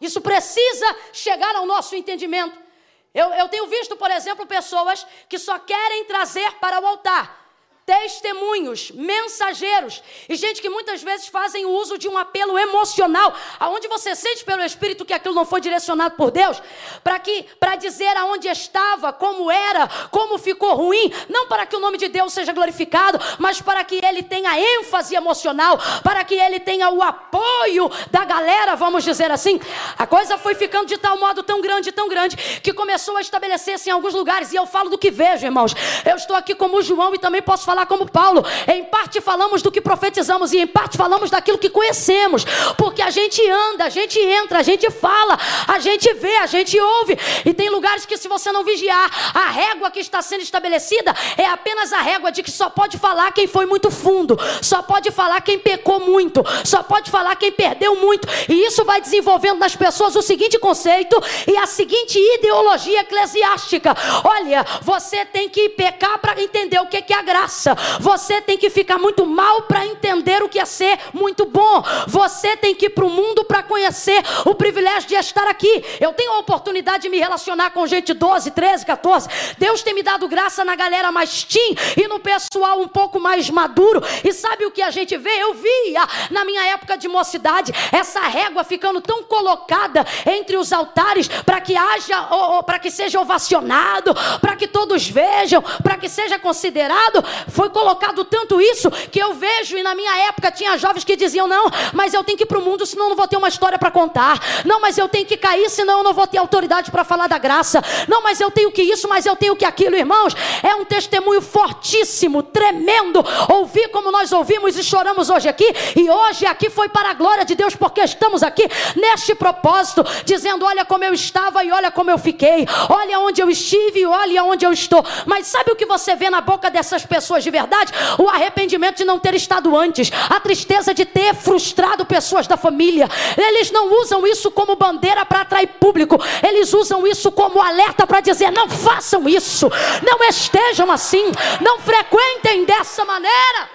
[0.00, 2.65] Isso precisa chegar ao nosso entendimento.
[3.14, 7.45] Eu, eu tenho visto, por exemplo, pessoas que só querem trazer para o altar
[7.86, 14.16] testemunhos, mensageiros e gente que muitas vezes fazem uso de um apelo emocional, aonde você
[14.16, 16.60] sente pelo espírito que aquilo não foi direcionado por Deus,
[17.04, 21.78] para que para dizer aonde estava, como era, como ficou ruim, não para que o
[21.78, 26.58] nome de Deus seja glorificado, mas para que ele tenha ênfase emocional, para que ele
[26.58, 29.60] tenha o apoio da galera, vamos dizer assim.
[29.96, 33.88] A coisa foi ficando de tal modo tão grande, tão grande, que começou a estabelecer-se
[33.88, 35.72] em alguns lugares, e eu falo do que vejo, irmãos.
[36.04, 38.42] Eu estou aqui como João e também posso falar falar como Paulo.
[38.66, 42.44] Em parte falamos do que profetizamos e em parte falamos daquilo que conhecemos.
[42.78, 46.80] Porque a gente anda, a gente entra, a gente fala, a gente vê, a gente
[46.80, 47.18] ouve.
[47.44, 51.44] E tem lugares que, se você não vigiar, a régua que está sendo estabelecida é
[51.46, 55.42] apenas a régua de que só pode falar quem foi muito fundo, só pode falar
[55.42, 58.26] quem pecou muito, só pode falar quem perdeu muito.
[58.48, 64.64] E isso vai desenvolvendo nas pessoas o seguinte conceito e a seguinte ideologia eclesiástica: olha,
[64.80, 67.98] você tem que pecar para entender o que é a graça graça.
[68.00, 71.82] Você tem que ficar muito mal para entender o que é ser muito bom.
[72.06, 75.84] Você tem que ir para o mundo para conhecer o privilégio de estar aqui.
[76.00, 79.28] Eu tenho a oportunidade de me relacionar com gente 12, 13, 14.
[79.58, 83.50] Deus tem me dado graça na galera mais teen e no pessoal um pouco mais
[83.50, 84.02] maduro.
[84.22, 85.30] E sabe o que a gente vê?
[85.42, 91.28] Eu via na minha época de mocidade essa régua ficando tão colocada entre os altares
[91.28, 92.28] para que haja,
[92.64, 97.24] para que seja ovacionado, para que todos vejam, para que seja considerado
[97.56, 101.48] Foi colocado tanto isso que eu vejo, e na minha época tinha jovens que diziam:
[101.48, 103.48] não, mas eu tenho que ir para o mundo, senão eu não vou ter uma
[103.48, 104.38] história para contar.
[104.66, 107.38] Não, mas eu tenho que cair, senão eu não vou ter autoridade para falar da
[107.38, 107.82] graça.
[108.06, 110.34] Não, mas eu tenho que isso, mas eu tenho que aquilo, irmãos.
[110.62, 113.24] É um testemunho fortíssimo, tremendo.
[113.48, 115.66] Ouvir como nós ouvimos e choramos hoje aqui.
[115.96, 120.66] E hoje aqui foi para a glória de Deus, porque estamos aqui neste propósito, dizendo:
[120.66, 122.66] olha como eu estava e olha como eu fiquei.
[122.90, 125.02] Olha onde eu estive e olha onde eu estou.
[125.24, 127.92] Mas sabe o que você vê na boca dessas pessoas de verdade?
[128.18, 133.08] O arrependimento de não ter estado antes, a tristeza de ter frustrado pessoas da família.
[133.36, 138.20] Eles não usam isso como bandeira para atrair público, eles usam isso como alerta para
[138.20, 139.70] dizer: não façam isso,
[140.02, 141.30] não estejam assim,
[141.60, 143.70] não frequentem dessa maneira.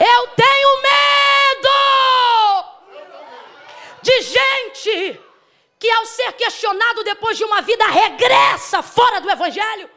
[0.00, 1.68] Eu tenho medo
[4.00, 5.20] de gente
[5.78, 9.88] que, ao ser questionado depois de uma vida, regressa fora do Evangelho.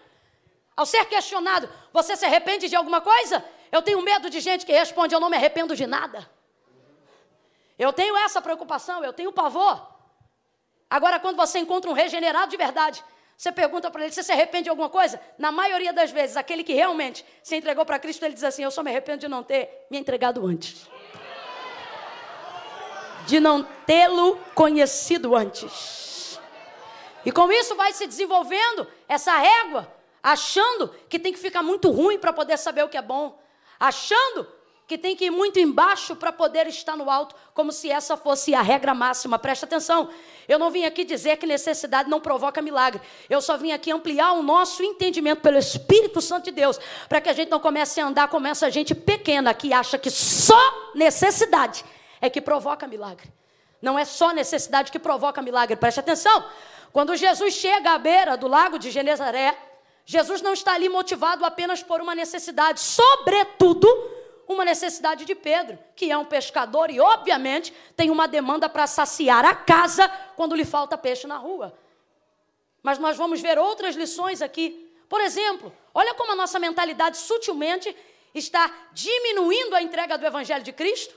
[0.75, 3.43] Ao ser questionado, você se arrepende de alguma coisa?
[3.71, 6.29] Eu tenho medo de gente que responde: Eu não me arrependo de nada.
[7.79, 9.95] Eu tenho essa preocupação, eu tenho pavor.
[10.89, 13.03] Agora, quando você encontra um regenerado de verdade,
[13.37, 15.21] você pergunta para ele: Você se arrepende de alguma coisa?
[15.37, 18.71] Na maioria das vezes, aquele que realmente se entregou para Cristo, ele diz assim: Eu
[18.71, 20.89] só me arrependo de não ter me entregado antes.
[23.25, 26.39] De não tê-lo conhecido antes.
[27.25, 29.94] E com isso vai se desenvolvendo essa régua
[30.25, 33.39] achando que tem que ficar muito ruim para poder saber o que é bom,
[33.79, 34.47] achando
[34.87, 38.55] que tem que ir muito embaixo para poder estar no alto, como se essa fosse
[38.55, 39.37] a regra máxima.
[39.37, 40.09] Presta atenção.
[40.47, 43.01] Eu não vim aqui dizer que necessidade não provoca milagre.
[43.29, 47.29] Eu só vim aqui ampliar o nosso entendimento pelo Espírito Santo de Deus, para que
[47.29, 51.85] a gente não comece a andar como essa gente pequena que acha que só necessidade
[52.19, 53.31] é que provoca milagre.
[53.79, 55.75] Não é só necessidade que provoca milagre.
[55.75, 56.45] Preste atenção.
[56.91, 59.55] Quando Jesus chega à beira do lago de Genezaré,
[60.05, 63.87] Jesus não está ali motivado apenas por uma necessidade, sobretudo
[64.47, 69.43] uma necessidade de Pedro, que é um pescador e, obviamente, tem uma demanda para saciar
[69.43, 71.77] a casa quando lhe falta peixe na rua.
[72.83, 74.93] Mas nós vamos ver outras lições aqui.
[75.09, 77.95] Por exemplo, olha como a nossa mentalidade sutilmente
[78.33, 81.15] está diminuindo a entrega do Evangelho de Cristo,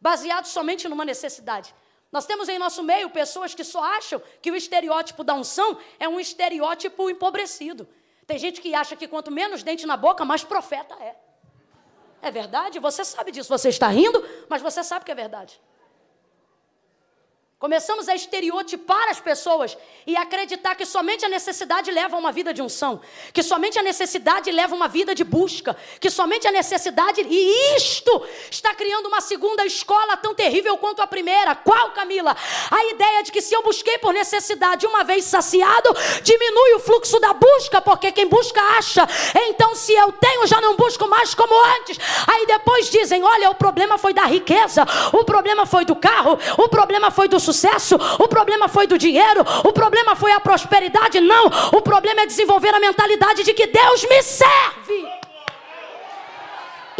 [0.00, 1.72] baseado somente numa necessidade.
[2.10, 6.08] Nós temos em nosso meio pessoas que só acham que o estereótipo da unção é
[6.08, 7.86] um estereótipo empobrecido.
[8.30, 11.16] Tem gente que acha que quanto menos dente na boca, mais profeta é.
[12.22, 12.78] É verdade?
[12.78, 13.48] Você sabe disso.
[13.48, 15.60] Você está rindo, mas você sabe que é verdade.
[17.60, 22.54] Começamos a estereotipar as pessoas e acreditar que somente a necessidade leva a uma vida
[22.54, 23.02] de unção,
[23.34, 27.20] que somente a necessidade leva a uma vida de busca, que somente a necessidade.
[27.20, 31.54] E isto está criando uma segunda escola tão terrível quanto a primeira.
[31.54, 32.34] Qual, Camila?
[32.70, 37.20] A ideia de que se eu busquei por necessidade uma vez saciado, diminui o fluxo
[37.20, 39.06] da busca, porque quem busca acha.
[39.48, 41.98] Então, se eu tenho, já não busco mais como antes.
[42.26, 46.66] Aí depois dizem: olha, o problema foi da riqueza, o problema foi do carro, o
[46.66, 47.49] problema foi do sucesso,
[48.18, 51.20] o problema foi do dinheiro, o problema foi a prosperidade.
[51.20, 55.20] Não, o problema é desenvolver a mentalidade de que Deus me serve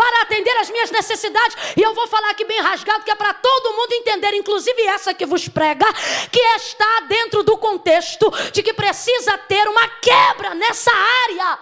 [0.00, 1.54] para atender as minhas necessidades.
[1.76, 5.12] E eu vou falar aqui bem rasgado, que é para todo mundo entender, inclusive essa
[5.12, 5.84] que vos prega,
[6.32, 11.58] que está dentro do contexto de que precisa ter uma quebra nessa área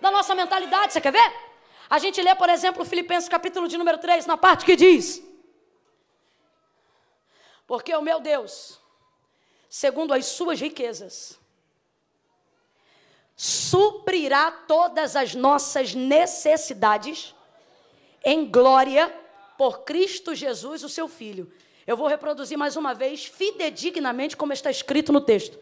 [0.00, 0.94] da nossa mentalidade.
[0.94, 1.32] Você quer ver?
[1.90, 5.22] A gente lê, por exemplo, Filipenses capítulo de número 3, na parte que diz:
[7.68, 8.80] porque o meu Deus,
[9.68, 11.38] segundo as suas riquezas,
[13.36, 17.34] suprirá todas as nossas necessidades
[18.24, 19.14] em glória
[19.58, 21.52] por Cristo Jesus, o seu Filho.
[21.86, 25.58] Eu vou reproduzir mais uma vez, fidedignamente, como está escrito no texto.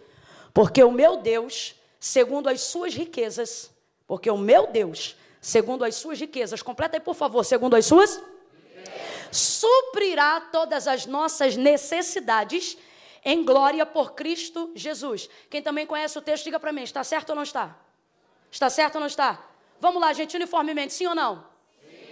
[0.54, 3.68] Porque o meu Deus, segundo as suas riquezas,
[4.06, 8.20] porque o meu Deus, segundo as suas riquezas, completa aí, por favor, segundo as suas
[9.32, 12.76] suprirá todas as nossas necessidades
[13.24, 15.28] em glória por Cristo Jesus.
[15.50, 17.76] Quem também conhece o texto, diga para mim: está certo ou não está?
[18.50, 19.44] Está certo ou não está?
[19.80, 21.44] Vamos lá, gente, uniformemente, sim ou não?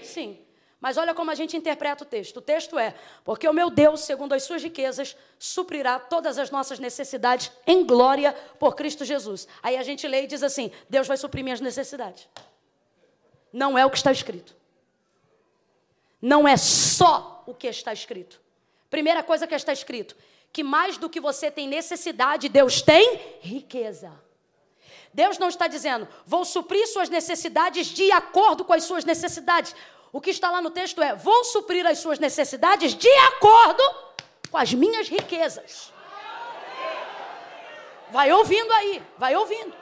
[0.03, 0.05] Sim.
[0.05, 0.39] sim.
[0.81, 2.39] Mas olha como a gente interpreta o texto.
[2.39, 6.79] O texto é: Porque o meu Deus, segundo as suas riquezas, suprirá todas as nossas
[6.79, 9.47] necessidades em glória por Cristo Jesus.
[9.63, 12.29] Aí a gente lê e diz assim: Deus vai suprir minhas necessidades.
[13.53, 14.64] Não é o que está escrito
[16.25, 18.41] não é só o que está escrito.
[18.89, 20.17] Primeira coisa que está escrito:
[20.51, 24.11] que mais do que você tem necessidade, Deus tem riqueza.
[25.13, 29.77] Deus não está dizendo, vou suprir suas necessidades de acordo com as suas necessidades.
[30.11, 33.83] O que está lá no texto é, vou suprir as suas necessidades de acordo
[34.51, 35.93] com as minhas riquezas.
[38.11, 39.75] Vai ouvindo aí, vai ouvindo.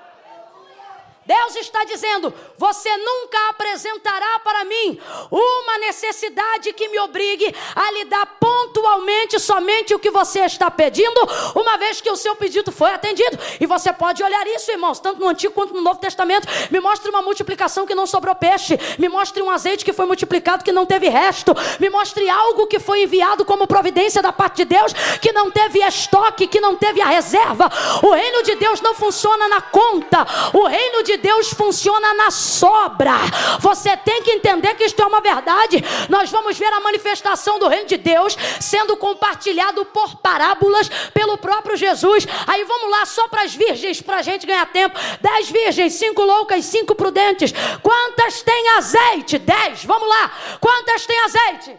[1.25, 4.97] Deus está dizendo: você nunca apresentará para mim
[5.33, 11.29] uma necessidade que me obrigue a lhe dar pontualmente somente o que você está pedindo,
[11.57, 13.37] uma vez que o seu pedido foi atendido.
[13.61, 16.47] E você pode olhar isso, irmãos, tanto no Antigo quanto no Novo Testamento.
[16.71, 20.63] Me mostre uma multiplicação que não sobrou peixe, me mostre um azeite que foi multiplicado
[20.63, 24.67] que não teve resto, me mostre algo que foi enviado como providência da parte de
[24.67, 27.69] Deus que não teve estoque, que não teve a reserva.
[28.05, 33.13] O reino de Deus não funciona na conta, o reino de Deus funciona na sobra.
[33.61, 35.83] Você tem que entender que isto é uma verdade.
[36.09, 41.77] Nós vamos ver a manifestação do reino de Deus sendo compartilhado por parábolas pelo próprio
[41.77, 42.27] Jesus.
[42.47, 44.99] Aí vamos lá, só para as virgens, para a gente ganhar tempo.
[45.21, 47.53] Dez virgens, cinco loucas, cinco prudentes.
[47.83, 49.39] Quantas têm azeite?
[49.39, 49.85] Dez.
[49.85, 50.31] Vamos lá.
[50.61, 51.77] Quantas têm azeite?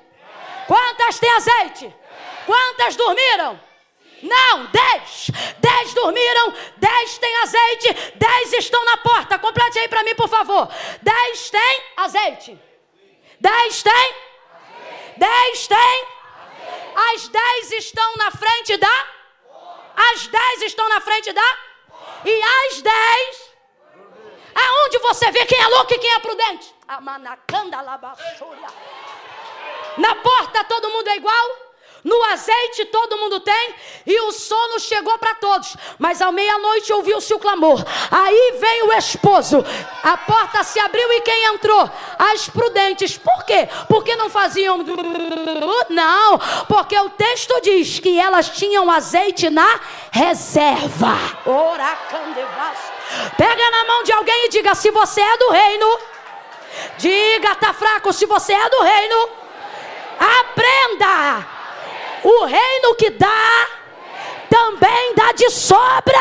[0.67, 1.95] Quantas têm azeite?
[2.45, 3.72] Quantas dormiram?
[4.24, 5.30] Não, dez.
[5.59, 9.38] Dez dormiram, dez têm azeite, dez estão na porta.
[9.38, 10.69] Complete aí para mim, por favor.
[11.01, 12.57] Dez têm azeite.
[13.39, 14.15] Dez têm?
[15.17, 16.07] Dez têm?
[16.95, 19.07] As dez estão na frente da?
[20.11, 21.57] As dez estão na frente da?
[22.24, 23.51] E as dez?
[24.55, 26.74] Aonde você vê quem é louco e quem é prudente?
[29.97, 31.72] Na porta todo mundo é igual?
[32.04, 33.76] No azeite todo mundo tem
[34.06, 35.78] e o sono chegou para todos.
[35.97, 37.82] Mas à meia-noite ouviu-se o clamor.
[38.12, 39.64] Aí veio o esposo.
[40.04, 41.89] A porta se abriu e quem entrou?
[42.20, 43.18] As prudentes.
[43.18, 43.70] Por quê?
[43.88, 44.80] Porque não faziam.
[45.89, 49.80] Não, porque o texto diz que elas tinham azeite na
[50.12, 51.16] reserva.
[53.38, 55.99] Pega na mão de alguém e diga: se você é do reino.
[56.97, 59.30] Diga, tá fraco, se você é do reino.
[60.20, 61.53] Aprenda
[62.24, 63.67] o reino que dá,
[64.49, 66.19] também dá de sobra.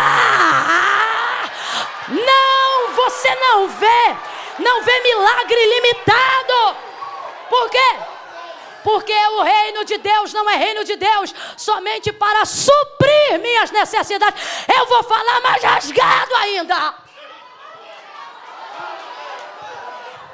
[2.09, 4.17] Não, você não vê,
[4.59, 6.77] não vê milagre limitado.
[7.49, 7.97] Por quê?
[8.83, 14.43] Porque o reino de Deus não é reino de Deus somente para suprir minhas necessidades.
[14.77, 17.02] Eu vou falar mais rasgado ainda.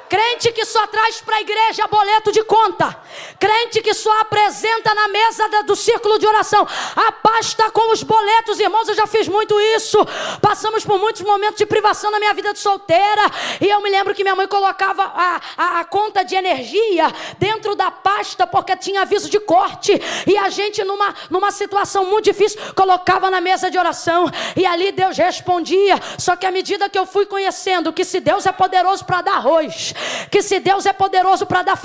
[0.09, 2.99] Crente que só traz para a igreja boleto de conta.
[3.39, 8.59] Crente que só apresenta na mesa do círculo de oração a pasta com os boletos.
[8.59, 9.99] Irmãos, eu já fiz muito isso.
[10.41, 13.21] Passamos por muitos momentos de privação na minha vida de solteira.
[13.61, 17.75] E eu me lembro que minha mãe colocava a, a, a conta de energia dentro
[17.75, 19.93] da pasta porque tinha aviso de corte.
[20.25, 24.25] E a gente, numa, numa situação muito difícil, colocava na mesa de oração.
[24.55, 25.99] E ali Deus respondia.
[26.17, 29.35] Só que à medida que eu fui conhecendo que se Deus é poderoso para dar
[29.35, 29.93] arroz,
[30.29, 31.79] que se Deus é poderoso para dar,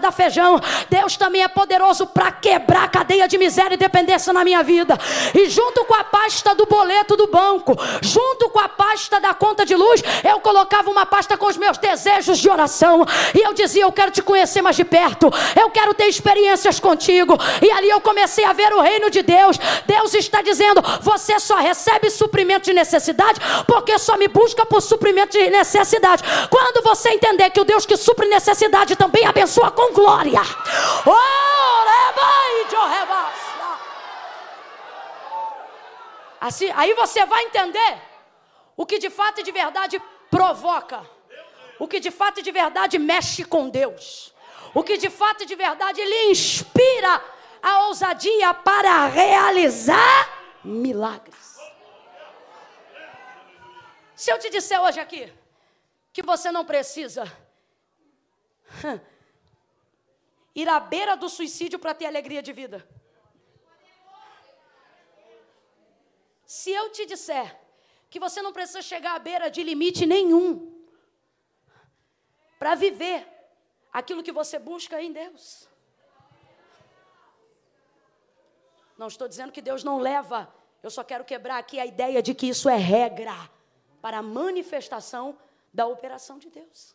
[0.00, 4.44] dar feijão, Deus também é poderoso para quebrar a cadeia de miséria e dependência na
[4.44, 4.98] minha vida.
[5.34, 9.64] E junto com a pasta do boleto do banco, junto com a pasta da conta
[9.64, 13.04] de luz, eu colocava uma pasta com os meus desejos de oração.
[13.34, 15.30] E eu dizia: Eu quero te conhecer mais de perto,
[15.60, 17.36] eu quero ter experiências contigo.
[17.60, 19.58] E ali eu comecei a ver o reino de Deus.
[19.86, 25.32] Deus está dizendo: Você só recebe suprimento de necessidade porque só me busca por suprimento
[25.32, 26.22] de necessidade.
[26.50, 30.40] Quando você entender entender que o Deus que supre necessidade também abençoa com glória.
[36.40, 37.98] Assim, aí você vai entender
[38.76, 41.08] o que de fato e de verdade provoca,
[41.78, 44.34] o que de fato e de verdade mexe com Deus,
[44.74, 47.22] o que de fato e de verdade lhe inspira
[47.62, 50.28] a ousadia para realizar
[50.64, 51.58] milagres.
[54.16, 55.32] Se eu te disser hoje aqui,
[56.12, 57.24] que você não precisa
[60.54, 62.86] ir à beira do suicídio para ter alegria de vida.
[66.44, 67.58] Se eu te disser
[68.10, 70.70] que você não precisa chegar à beira de limite nenhum
[72.58, 73.26] para viver
[73.90, 75.66] aquilo que você busca em Deus.
[78.98, 82.34] Não estou dizendo que Deus não leva, eu só quero quebrar aqui a ideia de
[82.34, 83.34] que isso é regra
[84.02, 85.38] para a manifestação
[85.72, 86.94] da operação de Deus.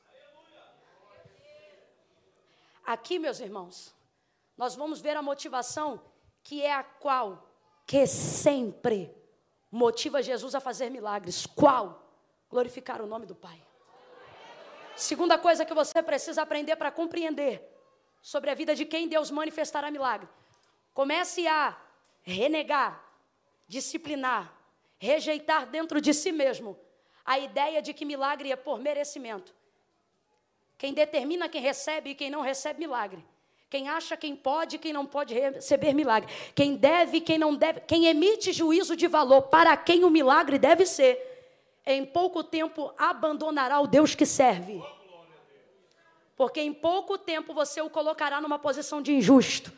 [2.86, 3.94] Aqui, meus irmãos,
[4.58, 6.02] nós vamos ver a motivação
[6.44, 7.52] que é a qual
[7.86, 9.14] que sempre
[9.72, 11.46] motiva Jesus a fazer milagres.
[11.46, 12.10] Qual?
[12.50, 13.62] Glorificar o nome do Pai.
[14.96, 17.62] Segunda coisa que você precisa aprender para compreender
[18.22, 20.28] sobre a vida de quem Deus manifestará milagre.
[20.94, 21.78] Comece a
[22.24, 23.04] renegar,
[23.68, 24.54] disciplinar,
[24.98, 26.80] rejeitar dentro de si mesmo
[27.28, 29.54] a ideia de que milagre é por merecimento.
[30.78, 33.22] Quem determina quem recebe e quem não recebe milagre.
[33.70, 36.34] Quem acha quem pode e quem não pode receber milagre.
[36.56, 37.82] Quem deve e quem não deve.
[37.82, 41.26] Quem emite juízo de valor para quem o milagre deve ser.
[41.86, 44.82] em pouco tempo abandonará o Deus que serve.
[46.38, 49.74] Porque em pouco tempo você o colocará numa posição de injusto.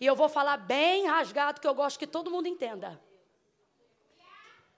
[0.00, 3.00] E eu vou falar bem rasgado, que eu gosto que todo mundo entenda.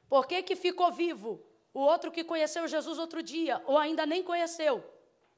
[0.09, 1.50] Por que, que ficou vivo?
[1.73, 4.85] O outro que conheceu Jesus outro dia, ou ainda nem conheceu,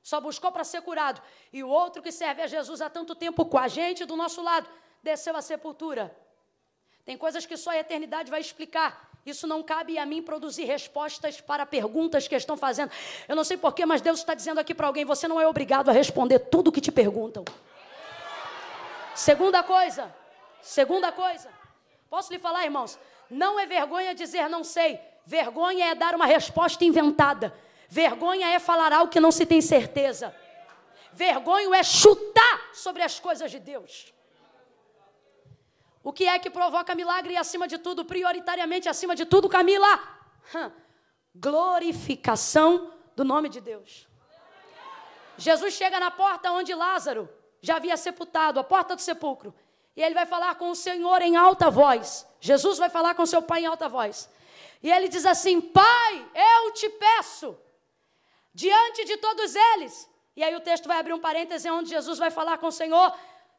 [0.02, 1.22] só buscou para ser curado.
[1.52, 4.42] E o outro que serve a Jesus há tanto tempo com a gente do nosso
[4.42, 4.68] lado,
[5.02, 6.14] desceu à sepultura.
[7.04, 9.10] Tem coisas que só a eternidade vai explicar.
[9.24, 12.90] Isso não cabe a mim produzir respostas para perguntas que estão fazendo.
[13.28, 15.88] Eu não sei porquê, mas Deus está dizendo aqui para alguém: você não é obrigado
[15.88, 17.44] a responder tudo o que te perguntam.
[19.14, 20.12] Segunda coisa,
[20.60, 21.50] segunda coisa.
[22.10, 22.98] Posso lhe falar, irmãos?
[23.30, 24.98] Não é vergonha dizer não sei.
[25.24, 27.54] Vergonha é dar uma resposta inventada.
[27.88, 30.34] Vergonha é falar algo que não se tem certeza.
[31.12, 34.12] Vergonha é chutar sobre as coisas de Deus.
[36.02, 40.00] O que é que provoca milagre e, acima de tudo, prioritariamente, acima de tudo, Camila?
[41.34, 44.08] Glorificação do nome de Deus.
[45.36, 47.28] Jesus chega na porta onde Lázaro
[47.60, 49.54] já havia sepultado, a porta do sepulcro.
[49.94, 52.26] E ele vai falar com o Senhor em alta voz.
[52.40, 54.28] Jesus vai falar com seu pai em alta voz.
[54.82, 57.56] E ele diz assim: Pai, eu te peço,
[58.52, 60.08] diante de todos eles.
[60.36, 63.12] E aí o texto vai abrir um parêntese onde Jesus vai falar com o Senhor.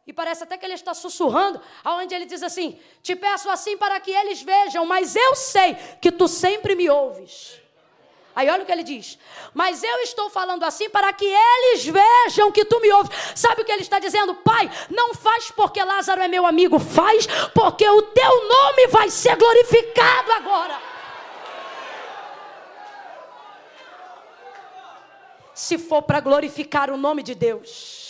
[0.06, 4.00] E parece até que ele está sussurrando, aonde ele diz assim: Te peço assim para
[4.00, 7.62] que eles vejam, mas eu sei que tu sempre me ouves.
[8.36, 9.18] Aí olha o que ele diz.
[9.54, 13.12] Mas eu estou falando assim para que eles vejam que tu me ouves.
[13.36, 14.34] Sabe o que ele está dizendo?
[14.36, 19.36] Pai, não faz porque Lázaro é meu amigo, faz porque o teu nome vai ser
[19.36, 20.93] glorificado agora.
[25.64, 28.03] Se for para glorificar o nome de Deus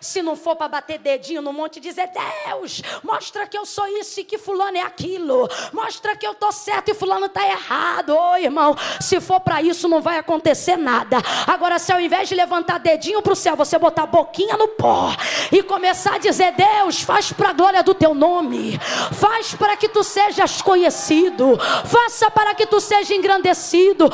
[0.00, 2.10] se não for para bater dedinho no monte e dizer,
[2.46, 5.48] Deus, mostra que eu sou isso e que fulano é aquilo.
[5.72, 8.10] Mostra que eu tô certo e fulano tá errado.
[8.10, 11.18] Ô oh, irmão, se for para isso não vai acontecer nada.
[11.46, 14.68] Agora, se ao invés de levantar dedinho para o céu, você botar a boquinha no
[14.68, 15.14] pó
[15.50, 18.78] e começar a dizer, Deus, faz para a glória do teu nome.
[19.12, 21.58] Faz para que tu sejas conhecido.
[21.84, 24.10] Faça para que tu seja engrandecido.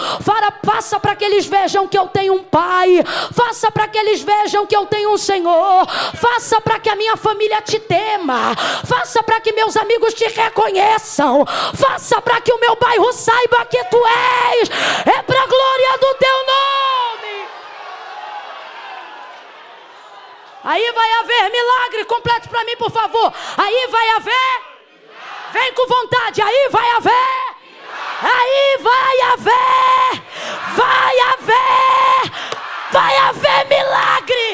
[0.65, 3.03] Faça para que eles vejam que eu tenho um pai.
[3.33, 5.72] Faça para que eles vejam que eu tenho um Senhor.
[6.15, 8.55] Faça para que a minha família te tema.
[8.87, 11.45] Faça para que meus amigos te reconheçam.
[11.75, 14.03] Faça para que o meu bairro saiba que tu
[14.55, 14.69] és.
[15.07, 16.63] É para a glória do teu nome.
[20.65, 22.05] Aí vai haver milagre.
[22.05, 23.33] Complete para mim, por favor.
[23.57, 24.63] Aí vai haver.
[25.53, 26.41] Vem com vontade.
[26.41, 27.63] Aí vai haver.
[28.23, 30.23] Aí vai haver.
[30.77, 32.62] Vai haver.
[32.93, 34.45] Vai haver milagre!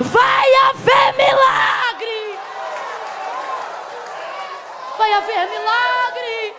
[0.00, 2.38] Vai haver milagre!
[4.98, 6.56] Vai haver milagre!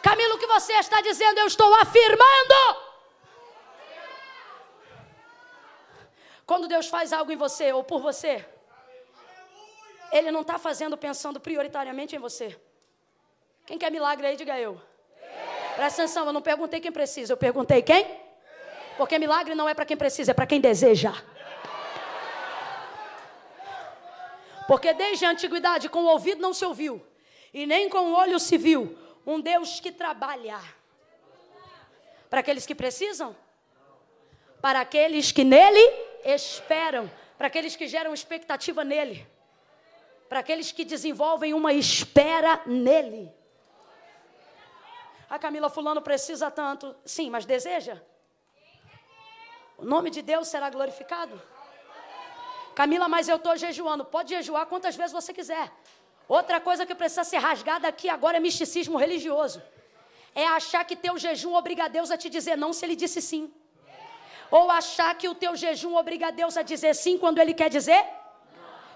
[0.00, 2.54] Camilo, o que você está dizendo, eu estou afirmando.
[6.46, 8.46] Quando Deus faz algo em você ou por você,
[10.12, 12.56] Ele não está fazendo pensando prioritariamente em você.
[13.66, 14.80] Quem quer milagre aí, diga eu.
[15.74, 18.21] Presta atenção, eu não perguntei quem precisa, eu perguntei quem?
[19.02, 21.12] Porque milagre não é para quem precisa, é para quem deseja.
[24.68, 27.04] Porque desde a antiguidade, com o ouvido não se ouviu,
[27.52, 28.96] e nem com o olho se viu,
[29.26, 30.60] um Deus que trabalha.
[32.30, 33.34] Para aqueles que precisam?
[34.60, 35.84] Para aqueles que nele
[36.24, 37.10] esperam.
[37.36, 39.26] Para aqueles que geram expectativa nele.
[40.28, 43.32] Para aqueles que desenvolvem uma espera nele.
[45.28, 46.94] A Camila Fulano precisa tanto.
[47.04, 48.00] Sim, mas deseja?
[49.82, 51.34] O nome de Deus será glorificado.
[52.74, 54.04] Camila, mas eu estou jejuando.
[54.04, 55.70] Pode jejuar quantas vezes você quiser.
[56.28, 59.60] Outra coisa que precisa ser rasgada aqui agora é misticismo religioso.
[60.34, 63.20] É achar que teu jejum obriga a Deus a te dizer não se ele disse
[63.20, 63.52] sim.
[64.52, 67.68] Ou achar que o teu jejum obriga a Deus a dizer sim quando ele quer
[67.68, 68.02] dizer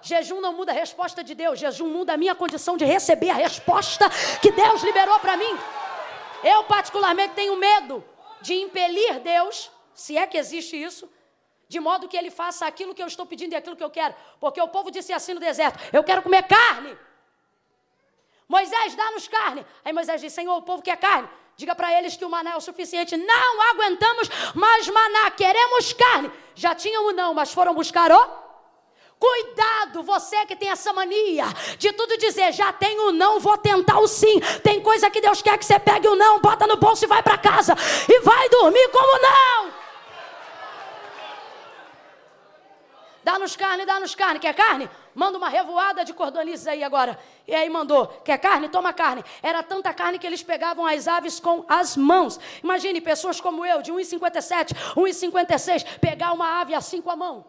[0.03, 3.35] Jejum não muda a resposta de Deus, jejum muda a minha condição de receber a
[3.35, 4.09] resposta
[4.41, 5.59] que Deus liberou para mim.
[6.45, 8.05] Eu, particularmente, tenho medo
[8.41, 11.11] de impelir Deus se é que existe isso,
[11.67, 14.15] de modo que ele faça aquilo que eu estou pedindo e aquilo que eu quero.
[14.39, 16.97] Porque o povo disse assim no deserto: Eu quero comer carne.
[18.47, 19.67] Moisés, dá-nos carne.
[19.85, 21.29] Aí Moisés disse: Senhor, o povo quer carne.
[21.57, 23.17] Diga para eles que o maná é o suficiente.
[23.17, 26.31] Não aguentamos mais maná, queremos carne.
[26.55, 28.47] Já tinham o não, mas foram buscar o.
[29.19, 31.47] Cuidado, você que tem essa mania
[31.79, 34.41] de tudo dizer, já tenho o não, vou tentar o sim.
[34.63, 37.23] Tem coisa que Deus quer que você pegue o não, bota no bolso e vai
[37.23, 37.75] para casa.
[38.07, 39.76] E vai dormir como não.
[43.27, 44.39] Dá-nos carne, dá-nos carne.
[44.39, 44.89] Quer carne?
[45.13, 47.19] Manda uma revoada de cordonices aí agora.
[47.45, 48.07] E aí mandou.
[48.25, 48.69] Quer carne?
[48.69, 49.25] Toma carne.
[49.43, 52.39] Era tanta carne que eles pegavam as aves com as mãos.
[52.63, 57.45] Imagine pessoas como eu, de 1,57, 1,56, pegar uma ave assim com a mão.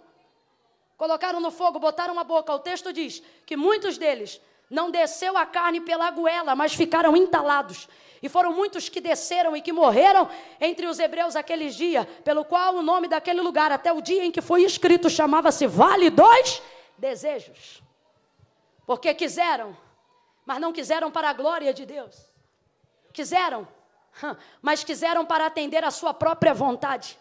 [0.98, 2.52] Colocaram no fogo, botaram uma boca.
[2.52, 7.88] O texto diz que muitos deles não desceu a carne pela goela, mas ficaram entalados.
[8.22, 12.76] E foram muitos que desceram e que morreram entre os hebreus aqueles dias, pelo qual
[12.76, 16.61] o nome daquele lugar, até o dia em que foi escrito, chamava-se Vale dos
[16.97, 17.82] Desejos.
[18.86, 19.78] Porque quiseram,
[20.45, 22.15] mas não quiseram para a glória de Deus.
[23.13, 23.68] Quiseram,
[24.61, 27.20] mas quiseram para atender a sua própria vontade.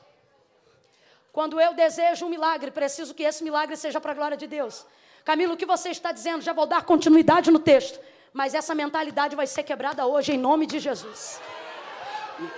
[1.32, 4.86] Quando eu desejo um milagre, preciso que esse milagre seja para a glória de Deus.
[5.22, 6.40] Camilo, o que você está dizendo?
[6.40, 8.00] Já vou dar continuidade no texto.
[8.36, 11.40] Mas essa mentalidade vai ser quebrada hoje, em nome de Jesus.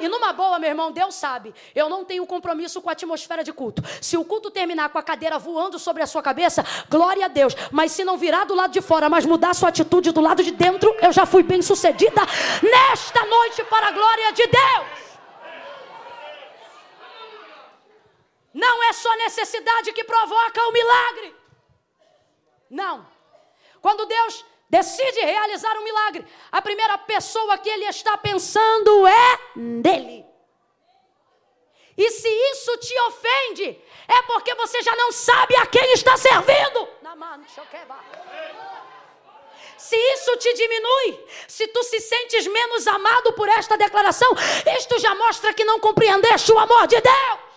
[0.00, 3.52] E numa boa, meu irmão, Deus sabe, eu não tenho compromisso com a atmosfera de
[3.52, 3.80] culto.
[4.02, 7.54] Se o culto terminar com a cadeira voando sobre a sua cabeça, glória a Deus.
[7.70, 10.50] Mas se não virar do lado de fora, mas mudar sua atitude do lado de
[10.50, 12.22] dentro, eu já fui bem sucedida
[12.60, 15.18] nesta noite para a glória de Deus.
[18.52, 21.36] Não é só necessidade que provoca o milagre.
[22.68, 23.06] Não.
[23.80, 30.26] Quando Deus decide realizar um milagre, a primeira pessoa que ele está pensando é nele.
[31.96, 36.88] E se isso te ofende, é porque você já não sabe a quem está servindo.
[39.76, 44.30] Se isso te diminui, se tu se sentes menos amado por esta declaração,
[44.76, 47.48] isto já mostra que não compreendeste o amor de Deus.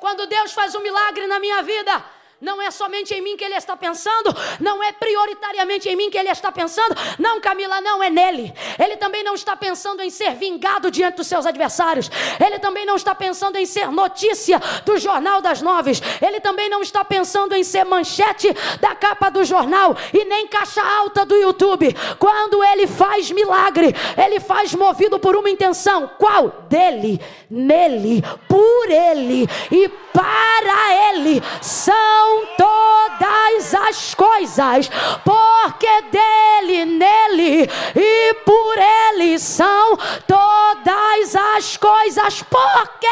[0.00, 2.04] Quando Deus faz um milagre na minha vida,
[2.42, 6.18] não é somente em mim que ele está pensando, não é prioritariamente em mim que
[6.18, 6.96] ele está pensando.
[7.16, 8.52] Não, Camila, não é nele.
[8.78, 12.10] Ele também não está pensando em ser vingado diante dos seus adversários.
[12.44, 15.92] Ele também não está pensando em ser notícia do Jornal das Nove.
[16.20, 18.48] Ele também não está pensando em ser manchete
[18.80, 21.94] da capa do jornal e nem caixa alta do YouTube.
[22.18, 26.10] Quando ele faz milagre, ele faz movido por uma intenção.
[26.18, 26.48] Qual?
[26.68, 34.90] Dele, nele, por ele e para ele são todas as coisas,
[35.24, 43.06] porque dele, nele e por ele são todas as coisas, porque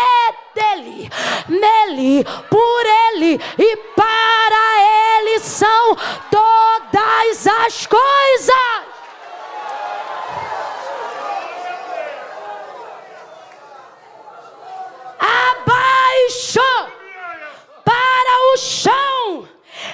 [0.55, 1.11] dele,
[1.49, 5.97] nele, por ele e para ele são
[6.31, 8.91] todas as coisas.
[15.18, 16.61] Abaixo
[17.85, 19.49] para o chão.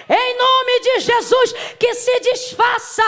[0.08, 3.02] Em nome de Jesus, que se desfaça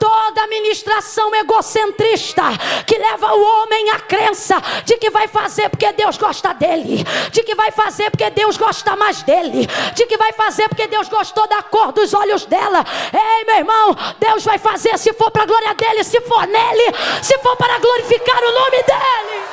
[0.00, 2.42] toda ministração egocentrista
[2.84, 7.42] que leva o homem à crença de que vai fazer porque Deus gosta dele, de
[7.44, 11.46] que vai fazer porque Deus gosta mais dele, de que vai fazer porque Deus gostou
[11.46, 12.84] da cor dos olhos dela.
[13.12, 16.92] Ei, meu irmão, Deus vai fazer se for para a glória dele, se for nele,
[17.22, 19.44] se for para glorificar o nome dele.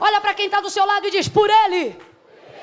[0.00, 2.11] Olha para quem está do seu lado e diz: por ele.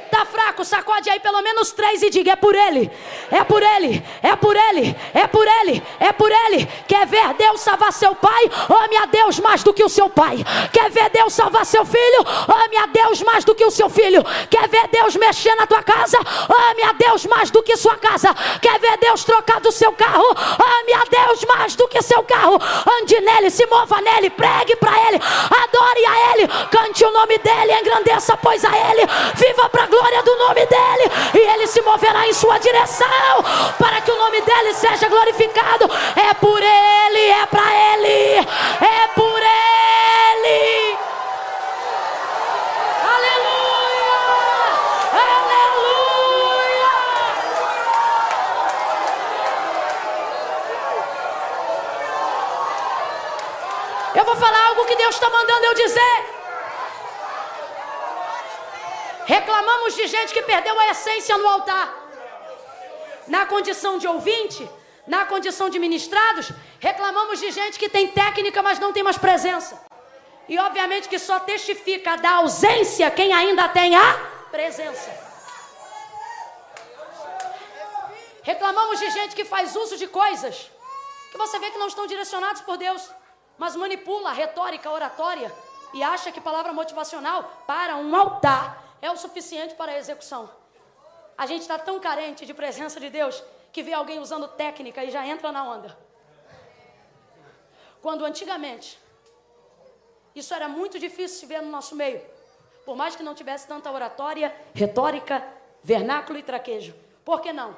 [0.09, 2.89] Tá fraco, sacode aí pelo menos três e diga: é por ele,
[3.29, 6.67] é por ele, é por ele, é por ele, é por ele.
[6.87, 8.49] Quer ver Deus salvar seu pai?
[8.83, 10.43] Ame a Deus mais do que o seu pai.
[10.73, 12.25] Quer ver Deus salvar seu filho?
[12.47, 14.23] Ame a Deus mais do que o seu filho.
[14.49, 16.17] Quer ver Deus mexer na tua casa?
[16.17, 18.33] Ame a Deus mais do que sua casa.
[18.61, 20.25] Quer ver Deus trocar do seu carro?
[20.25, 22.59] Ame a Deus mais do que seu carro.
[22.99, 27.73] Ande nele, se mova nele, pregue para ele, adore a ele, cante o nome dele,
[27.73, 29.05] engrandeça, pois a ele,
[29.35, 33.43] viva para glória glória do nome dele, e ele se moverá em sua direção,
[33.77, 35.89] para que o nome dele seja glorificado.
[36.15, 40.97] É por ele, é para ele, é por ele.
[43.03, 44.19] Aleluia!
[45.13, 46.91] Aleluia!
[54.15, 56.38] Eu vou falar algo que Deus está mandando eu dizer.
[59.35, 61.87] Reclamamos de gente que perdeu a essência no altar.
[63.27, 64.67] Na condição de ouvinte,
[65.05, 69.79] na condição de ministrados, reclamamos de gente que tem técnica, mas não tem mais presença.
[70.51, 74.13] E obviamente que só testifica da ausência quem ainda tem a
[74.49, 75.11] presença.
[78.41, 80.71] Reclamamos de gente que faz uso de coisas
[81.31, 83.11] que você vê que não estão direcionados por Deus,
[83.59, 85.55] mas manipula a retórica oratória
[85.93, 90.49] e acha que palavra motivacional para um altar é o suficiente para a execução.
[91.37, 95.11] A gente está tão carente de presença de Deus que vê alguém usando técnica e
[95.11, 95.97] já entra na onda.
[98.01, 98.99] Quando antigamente
[100.35, 102.21] Isso era muito difícil de ver no nosso meio.
[102.85, 105.45] Por mais que não tivesse tanta oratória, retórica,
[105.83, 106.95] vernáculo e traquejo.
[107.25, 107.75] Por que não?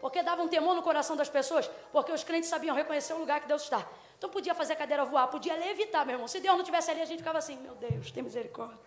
[0.00, 3.40] Porque dava um temor no coração das pessoas, porque os crentes sabiam reconhecer o lugar
[3.40, 3.86] que Deus está.
[4.18, 6.28] Então podia fazer a cadeira voar, podia levitar, meu irmão.
[6.28, 8.78] Se Deus não tivesse ali, a gente ficava assim, meu Deus, tem misericórdia.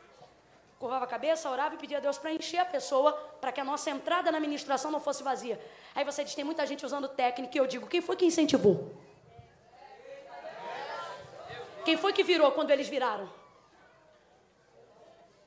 [0.80, 3.63] Curvava a cabeça, orava e pedia a Deus para encher a pessoa, para que a
[3.63, 5.59] nossa entrada na ministração não fosse vazia.
[5.93, 8.91] Aí você diz, tem muita gente usando técnica, e eu digo, quem foi que incentivou?
[11.86, 13.30] Quem foi que virou quando eles viraram?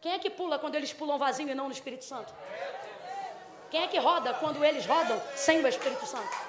[0.00, 2.32] Quem é que pula quando eles pulam vazio e não no Espírito Santo?
[3.70, 6.48] Quem é que roda quando eles rodam sem o Espírito Santo?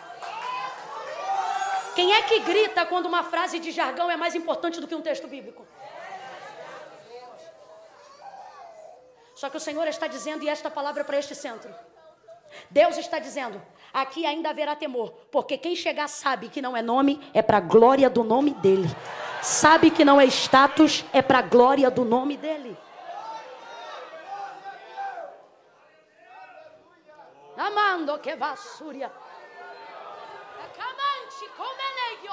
[1.95, 5.01] Quem é que grita quando uma frase de jargão é mais importante do que um
[5.01, 5.67] texto bíblico?
[9.39, 11.73] Só que o Senhor está dizendo, e esta palavra para este centro.
[12.69, 13.61] Deus está dizendo:
[13.93, 17.61] aqui ainda haverá temor, porque quem chegar sabe que não é nome, é para a
[17.61, 18.89] glória do nome dele.
[19.41, 22.77] Sabe que não é status, é para a glória do nome dele.
[27.55, 29.09] Amando que vassúria.
[30.75, 32.29] Camanche, come lei,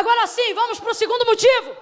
[0.00, 1.76] Agora sim, vamos para o segundo motivo.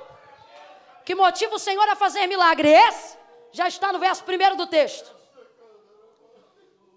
[1.05, 2.69] Que motiva o Senhor a fazer milagre?
[2.69, 3.17] Esse
[3.53, 5.09] já está no verso primeiro do texto.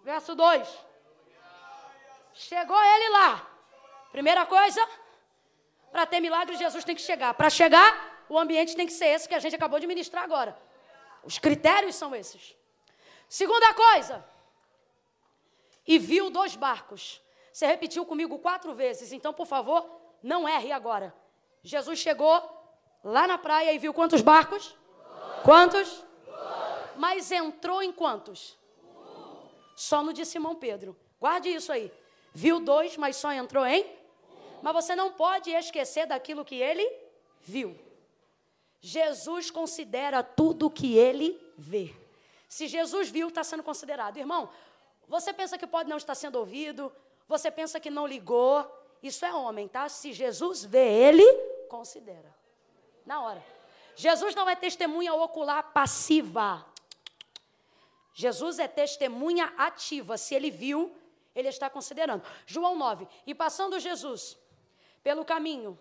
[0.04, 0.68] Verso 2.
[2.34, 3.48] Chegou ele lá.
[4.12, 4.82] Primeira coisa,
[5.92, 7.36] para ter milagre, Jesus tem que chegar.
[7.36, 10.58] Para chegar, o ambiente tem que ser esse que a gente acabou de ministrar agora.
[11.24, 12.56] Os critérios são esses.
[13.30, 14.26] Segunda coisa,
[15.86, 17.22] e viu dois barcos.
[17.54, 21.14] Você repetiu comigo quatro vezes, então, por favor, não erre agora.
[21.64, 22.42] Jesus chegou
[23.04, 24.76] lá na praia e viu quantos barcos?
[25.44, 26.04] Quantos?
[26.96, 28.58] Mas entrou em quantos?
[29.76, 30.96] Só no de Simão Pedro.
[31.20, 31.92] Guarde isso aí.
[32.34, 33.86] Viu dois, mas só entrou em?
[34.62, 36.88] Mas você não pode esquecer daquilo que ele
[37.42, 37.78] viu.
[38.80, 41.94] Jesus considera tudo o que ele vê.
[42.48, 44.18] Se Jesus viu, está sendo considerado.
[44.18, 44.50] Irmão,
[45.08, 46.92] você pensa que pode não estar sendo ouvido,
[47.28, 48.70] você pensa que não ligou,
[49.02, 49.90] isso é homem, tá?
[49.90, 51.26] Se Jesus vê ele,
[51.68, 52.36] considera.
[53.06, 53.44] Na hora.
[53.96, 56.66] Jesus não é testemunha ocular passiva.
[58.14, 60.18] Jesus é testemunha ativa.
[60.18, 60.96] Se ele viu,
[61.36, 62.24] ele está considerando.
[62.46, 63.08] João 9.
[63.26, 64.38] E passando Jesus
[65.04, 65.78] pelo caminho,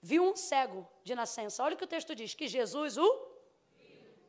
[0.00, 1.62] viu um cego de nascença.
[1.62, 3.30] Olha o que o texto diz: que Jesus o.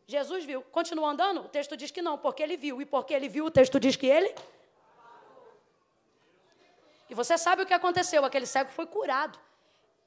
[0.05, 0.61] Jesus viu.
[0.61, 1.41] Continua andando?
[1.41, 2.81] O texto diz que não, porque ele viu.
[2.81, 4.35] E porque ele viu, o texto diz que ele
[7.11, 8.23] e você sabe o que aconteceu?
[8.23, 9.37] Aquele cego foi curado.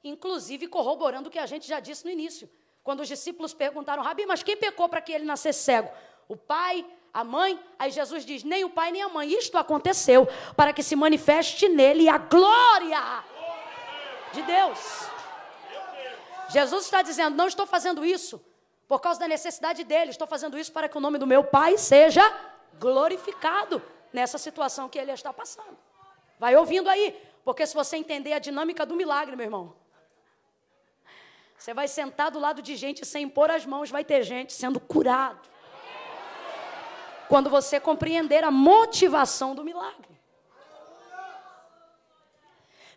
[0.03, 2.49] Inclusive corroborando o que a gente já disse no início.
[2.83, 5.91] Quando os discípulos perguntaram, Rabi, mas quem pecou para que ele nascesse cego?
[6.27, 6.83] O pai,
[7.13, 7.59] a mãe?
[7.77, 9.31] Aí Jesus diz: nem o pai nem a mãe.
[9.31, 10.27] Isto aconteceu
[10.57, 13.23] para que se manifeste nele a glória
[14.33, 15.07] de Deus.
[16.49, 18.43] Jesus está dizendo: não estou fazendo isso
[18.87, 21.77] por causa da necessidade dele, estou fazendo isso para que o nome do meu pai
[21.77, 22.23] seja
[22.79, 23.79] glorificado
[24.11, 25.77] nessa situação que ele está passando.
[26.39, 29.75] Vai ouvindo aí, porque se você entender a dinâmica do milagre, meu irmão,
[31.57, 34.79] você vai sentar do lado de gente sem impor as mãos, vai ter gente sendo
[34.79, 35.49] curado.
[37.27, 40.15] Quando você compreender a motivação do milagre.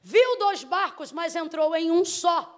[0.03, 2.55] Viu dois barcos, mas entrou em um só.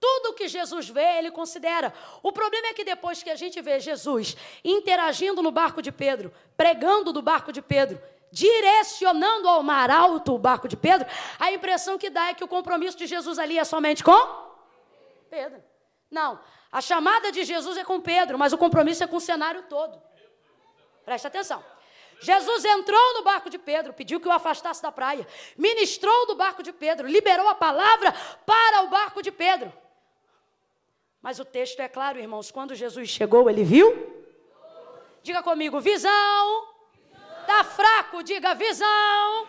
[0.00, 1.94] Tudo que Jesus vê, ele considera.
[2.24, 6.34] O problema é que depois que a gente vê Jesus interagindo no barco de Pedro,
[6.56, 8.02] pregando do barco de Pedro,
[8.32, 11.06] direcionando ao mar alto o barco de Pedro,
[11.38, 14.18] a impressão que dá é que o compromisso de Jesus ali é somente com
[15.28, 15.62] Pedro.
[16.10, 19.62] Não, a chamada de Jesus é com Pedro, mas o compromisso é com o cenário
[19.68, 20.02] todo.
[21.04, 21.62] Presta atenção.
[22.20, 25.26] Jesus entrou no barco de Pedro, pediu que o afastasse da praia,
[25.56, 28.14] ministrou do barco de Pedro, liberou a palavra
[28.46, 29.72] para o barco de Pedro.
[31.20, 34.24] Mas o texto é claro, irmãos, quando Jesus chegou, ele viu?
[35.22, 36.71] Diga comigo, visão
[37.52, 38.86] Está fraco, diga visão.
[39.44, 39.46] visão.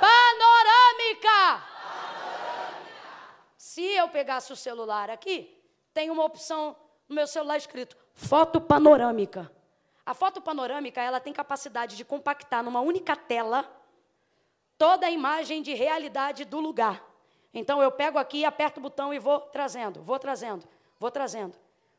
[0.00, 1.62] Panorâmica.
[1.84, 3.24] Panorâmica.
[3.58, 5.54] Se eu pegasse o celular aqui,
[5.92, 6.74] tem uma opção
[7.06, 9.52] no meu celular escrito foto panorâmica.
[10.06, 13.70] A foto panorâmica, ela tem capacidade de compactar numa única tela
[14.78, 17.04] toda a imagem de realidade do lugar.
[17.52, 20.66] Então eu pego aqui, aperto o botão e vou trazendo, vou trazendo,
[20.98, 21.54] vou trazendo.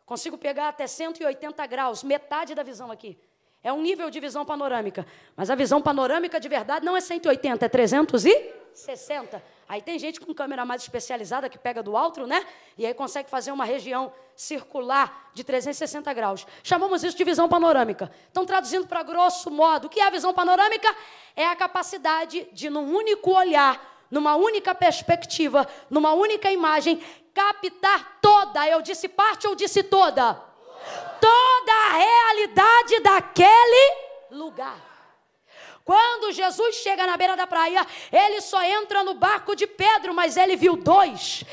[0.08, 3.16] Consigo pegar até 180 graus, metade da visão aqui.
[3.64, 5.06] É um nível de visão panorâmica.
[5.36, 9.44] Mas a visão panorâmica de verdade não é 180, é 360.
[9.68, 12.46] Aí tem gente com câmera mais especializada que pega do alto, né?
[12.78, 16.48] E aí consegue fazer uma região circular de 360 graus.
[16.64, 18.10] Chamamos isso de visão panorâmica.
[18.32, 20.88] Então, traduzindo para grosso modo, o que é a visão panorâmica?
[21.36, 27.04] É a capacidade de, num único olhar, numa única perspectiva, numa única imagem,
[27.34, 28.66] captar toda.
[28.68, 30.34] Eu disse parte ou disse toda?
[31.20, 31.59] Toda
[31.90, 33.94] a realidade daquele
[34.32, 34.90] lugar.
[35.84, 40.38] Quando Jesus chega na beira da praia, ele só entra no barco de Pedro, mas
[40.38, 41.44] ele viu dois.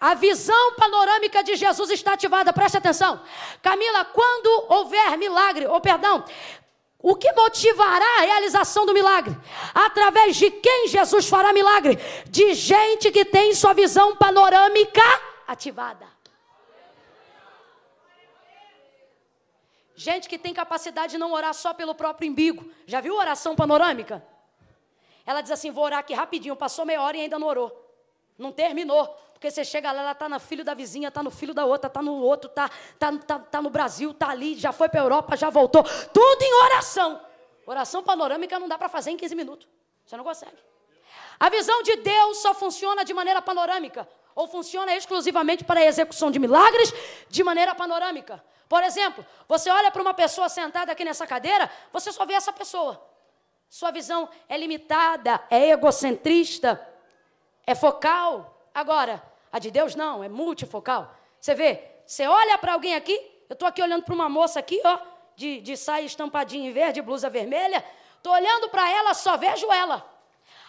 [0.00, 3.20] A visão panorâmica de Jesus está ativada, preste atenção.
[3.62, 6.24] Camila, quando houver milagre, ou perdão,
[7.00, 9.36] o que motivará a realização do milagre?
[9.72, 11.96] Através de quem Jesus fará milagre?
[12.26, 15.02] De gente que tem sua visão panorâmica
[15.46, 16.17] ativada.
[19.98, 22.70] Gente que tem capacidade de não orar só pelo próprio umbigo.
[22.86, 24.24] Já viu oração panorâmica?
[25.26, 26.54] Ela diz assim: vou orar aqui rapidinho.
[26.54, 27.68] Passou meia hora e ainda não orou.
[28.38, 29.08] Não terminou.
[29.32, 31.88] Porque você chega lá, ela está no filho da vizinha, está no filho da outra,
[31.88, 35.02] está no outro, está tá, tá, tá no Brasil, está ali, já foi para a
[35.02, 35.82] Europa, já voltou.
[35.82, 37.20] Tudo em oração.
[37.66, 39.68] Oração panorâmica não dá para fazer em 15 minutos.
[40.06, 40.56] Você não consegue.
[41.40, 44.08] A visão de Deus só funciona de maneira panorâmica.
[44.32, 46.94] Ou funciona exclusivamente para a execução de milagres
[47.28, 48.40] de maneira panorâmica.
[48.68, 52.52] Por exemplo, você olha para uma pessoa sentada aqui nessa cadeira, você só vê essa
[52.52, 53.02] pessoa.
[53.68, 56.80] Sua visão é limitada, é egocentrista,
[57.66, 58.68] é focal.
[58.74, 61.14] Agora, a de Deus não, é multifocal.
[61.40, 63.14] Você vê, você olha para alguém aqui,
[63.48, 64.98] eu estou aqui olhando para uma moça aqui, ó,
[65.34, 67.84] de, de saia estampadinha em verde, blusa vermelha.
[68.16, 70.06] Estou olhando para ela, só vejo ela.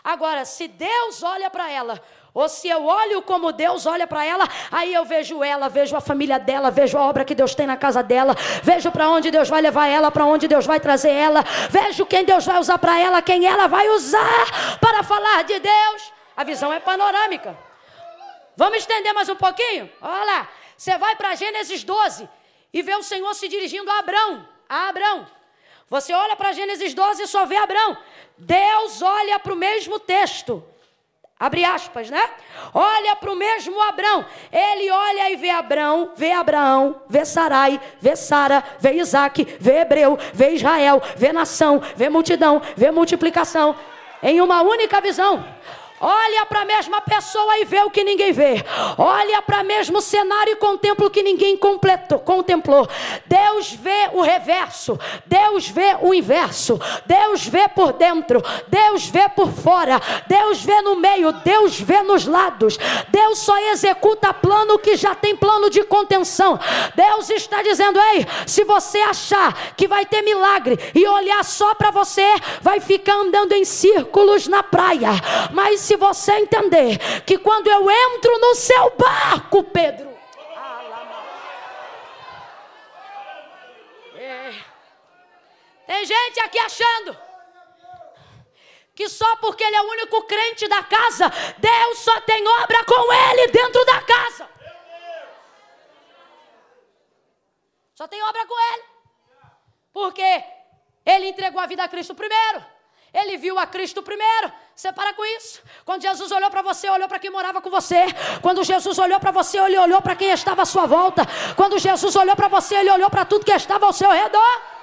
[0.03, 2.01] Agora, se Deus olha para ela,
[2.39, 5.99] ou se eu olho como Deus olha para ela, aí eu vejo ela, vejo a
[5.99, 8.33] família dela, vejo a obra que Deus tem na casa dela,
[8.63, 12.23] vejo para onde Deus vai levar ela, para onde Deus vai trazer ela, vejo quem
[12.23, 16.13] Deus vai usar para ela, quem ela vai usar para falar de Deus.
[16.37, 17.57] A visão é panorâmica.
[18.55, 19.89] Vamos estender mais um pouquinho?
[20.01, 20.49] Olha lá.
[20.77, 22.29] Você vai para Gênesis 12
[22.71, 24.47] e vê o Senhor se dirigindo a Abrão.
[24.69, 25.27] A Abrão.
[25.89, 27.97] Você olha para Gênesis 12 e só vê Abrão.
[28.37, 30.63] Deus olha para o mesmo texto.
[31.39, 32.29] Abre aspas, né?
[32.73, 34.25] Olha para o mesmo Abrão.
[34.51, 40.19] Ele olha e vê Abrão, vê Abraão, vê Sarai, vê Sara, vê Isaac, vê Hebreu,
[40.33, 43.73] vê Israel, vê nação, vê multidão, vê multiplicação.
[44.21, 45.45] Em uma única visão.
[46.01, 48.63] Olha para a mesma pessoa e vê o que ninguém vê.
[48.97, 52.87] Olha para o mesmo cenário e contempla o que ninguém completou, contemplou.
[53.25, 54.97] Deus vê o reverso.
[55.25, 56.79] Deus vê o inverso.
[57.05, 58.41] Deus vê por dentro.
[58.67, 60.01] Deus vê por fora.
[60.27, 61.33] Deus vê no meio.
[61.33, 62.77] Deus vê nos lados.
[63.09, 66.57] Deus só executa plano que já tem plano de contenção.
[66.95, 71.91] Deus está dizendo: ei, se você achar que vai ter milagre e olhar só para
[71.91, 72.25] você,
[72.61, 75.09] vai ficar andando em círculos na praia.
[75.51, 80.07] Mas se você entender que quando eu entro no seu barco, Pedro.
[84.15, 84.53] É.
[85.87, 87.17] Tem gente aqui achando
[88.93, 91.27] que só porque ele é o único crente da casa,
[91.57, 94.47] Deus só tem obra com ele dentro da casa.
[97.95, 98.83] Só tem obra com ele.
[99.91, 100.43] Porque
[101.03, 102.63] ele entregou a vida a Cristo primeiro.
[103.11, 104.53] Ele viu a Cristo primeiro.
[104.79, 105.61] Você para com isso.
[105.83, 108.01] Quando Jesus olhou para você, olhou para quem morava com você.
[108.41, 111.27] Quando Jesus olhou para você, ele olhou para quem estava à sua volta.
[111.57, 114.78] Quando Jesus olhou para você, ele olhou para tudo que estava ao seu redor.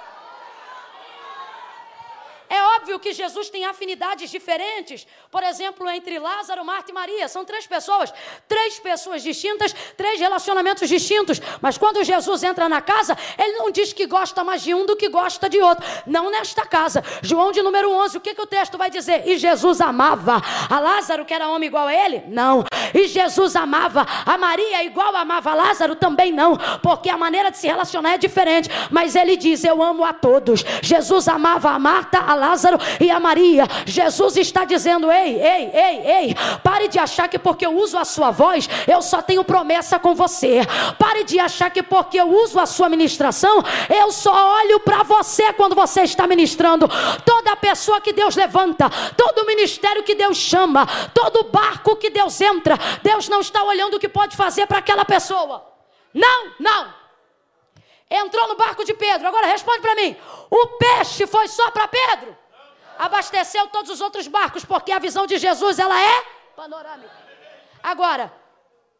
[2.49, 7.27] É óbvio que Jesus tem afinidades diferentes, por exemplo, entre Lázaro, Marta e Maria.
[7.27, 8.13] São três pessoas,
[8.47, 11.41] três pessoas distintas, três relacionamentos distintos.
[11.61, 14.95] Mas quando Jesus entra na casa, ele não diz que gosta mais de um do
[14.95, 15.85] que gosta de outro.
[16.05, 17.03] Não nesta casa.
[17.21, 19.27] João de número 11, o que, que o texto vai dizer?
[19.27, 22.23] E Jesus amava a Lázaro, que era homem igual a ele?
[22.27, 22.65] Não.
[22.93, 25.95] E Jesus amava a Maria, igual amava a Lázaro?
[25.95, 26.57] Também não.
[26.81, 28.69] Porque a maneira de se relacionar é diferente.
[28.89, 30.63] Mas ele diz: Eu amo a todos.
[30.81, 33.67] Jesus amava a Marta, a Lázaro e a Maria.
[33.85, 38.05] Jesus está dizendo: ei, ei, ei, ei, pare de achar que porque eu uso a
[38.05, 40.61] sua voz, eu só tenho promessa com você.
[40.97, 45.51] Pare de achar que porque eu uso a sua ministração, eu só olho para você
[45.53, 46.87] quando você está ministrando.
[47.25, 52.77] Toda pessoa que Deus levanta, todo ministério que Deus chama, todo barco que Deus entra,
[53.03, 55.65] Deus não está olhando o que pode fazer para aquela pessoa.
[56.13, 57.06] Não, não.
[58.09, 59.27] Entrou no barco de Pedro.
[59.27, 60.15] Agora responde para mim:
[60.49, 62.37] o peixe foi só para Pedro?
[62.97, 66.21] abasteceu todos os outros barcos, porque a visão de Jesus ela é
[66.55, 67.27] panorâmica.
[67.81, 68.33] Agora,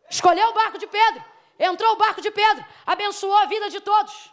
[0.10, 1.24] escolheu o barco de Pedro,
[1.60, 4.32] entrou o barco de Pedro, abençoou a vida de todos.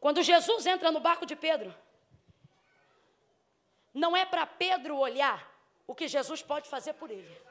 [0.00, 1.74] Quando Jesus entra no barco de Pedro,
[3.92, 5.46] não é para Pedro olhar
[5.86, 7.45] o que Jesus pode fazer por ele.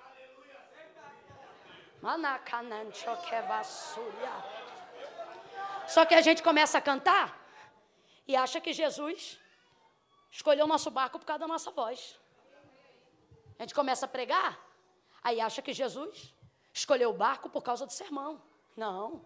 [5.87, 7.35] Só que a gente começa a cantar
[8.27, 9.39] e acha que Jesus
[10.29, 12.19] escolheu o nosso barco por causa da nossa voz.
[13.57, 14.59] A gente começa a pregar,
[15.23, 16.31] aí acha que Jesus
[16.71, 18.39] escolheu o barco por causa do sermão.
[18.77, 19.25] Não.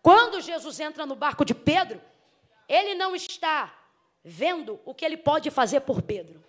[0.00, 2.00] Quando Jesus entra no barco de Pedro,
[2.66, 3.74] ele não está
[4.24, 6.42] vendo o que ele pode fazer por Pedro.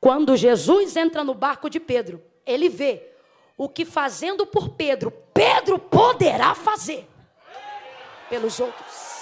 [0.00, 3.11] Quando Jesus entra no barco de Pedro, ele vê
[3.56, 7.08] o que fazendo por Pedro, Pedro poderá fazer
[8.28, 9.12] pelos outros.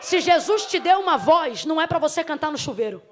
[0.00, 3.02] Se Jesus te deu uma voz, não é para você cantar no chuveiro.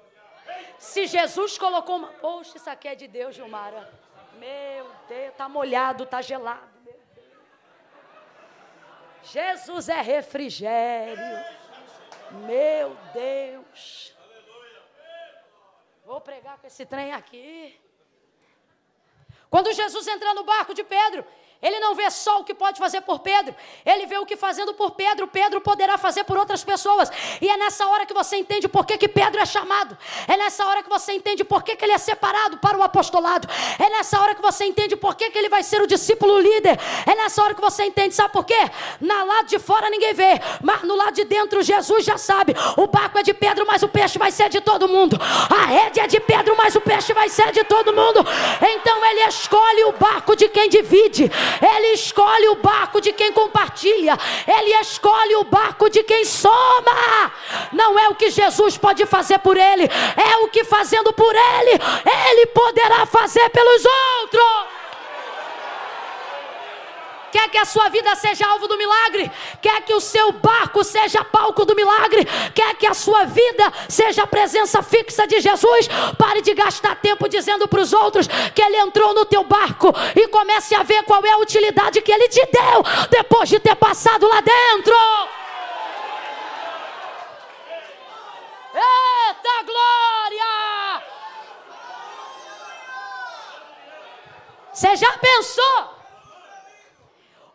[0.77, 2.07] Se Jesus colocou uma.
[2.07, 3.89] Poxa, isso aqui é de Deus, Gilmara.
[4.37, 6.69] Meu Deus, tá molhado, tá gelado.
[9.23, 11.45] Jesus é refrigério.
[12.45, 14.15] Meu Deus.
[16.05, 17.79] Vou pregar com esse trem aqui.
[19.51, 21.25] Quando Jesus entra no barco de Pedro,
[21.61, 23.55] ele não vê só o que pode fazer por Pedro,
[23.85, 27.11] ele vê o que fazendo por Pedro, Pedro poderá fazer por outras pessoas.
[27.39, 29.95] E é nessa hora que você entende por que, que Pedro é chamado.
[30.27, 33.47] É nessa hora que você entende por que, que ele é separado para o apostolado.
[33.77, 36.79] É nessa hora que você entende por que, que ele vai ser o discípulo líder.
[37.05, 38.59] É nessa hora que você entende, sabe por quê?
[38.99, 42.55] Na lado de fora ninguém vê, mas no lado de dentro Jesus já sabe.
[42.75, 45.17] O barco é de Pedro, mas o peixe vai ser de todo mundo.
[45.49, 48.25] A rede é de Pedro, mas o peixe vai ser de todo mundo.
[48.61, 51.31] Então ele escolhe o barco de quem divide.
[51.61, 54.17] Ele escolhe o barco de quem compartilha.
[54.47, 57.31] Ele escolhe o barco de quem soma.
[57.71, 61.79] Não é o que Jesus pode fazer por ele, é o que fazendo por ele,
[62.27, 63.83] ele poderá fazer pelos
[64.19, 64.70] outros.
[67.31, 69.31] Quer que a sua vida seja alvo do milagre?
[69.61, 72.25] Quer que o seu barco seja palco do milagre?
[72.53, 75.87] Quer que a sua vida seja a presença fixa de Jesus?
[76.17, 80.27] Pare de gastar tempo dizendo para os outros que ele entrou no teu barco e
[80.27, 84.27] comece a ver qual é a utilidade que ele te deu depois de ter passado
[84.27, 84.95] lá dentro.
[88.73, 91.03] Eita glória!
[94.73, 96.00] Você já pensou?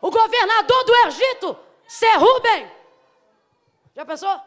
[0.07, 2.71] O governador do Egito, ser Rubem.
[3.93, 4.41] Já pensou?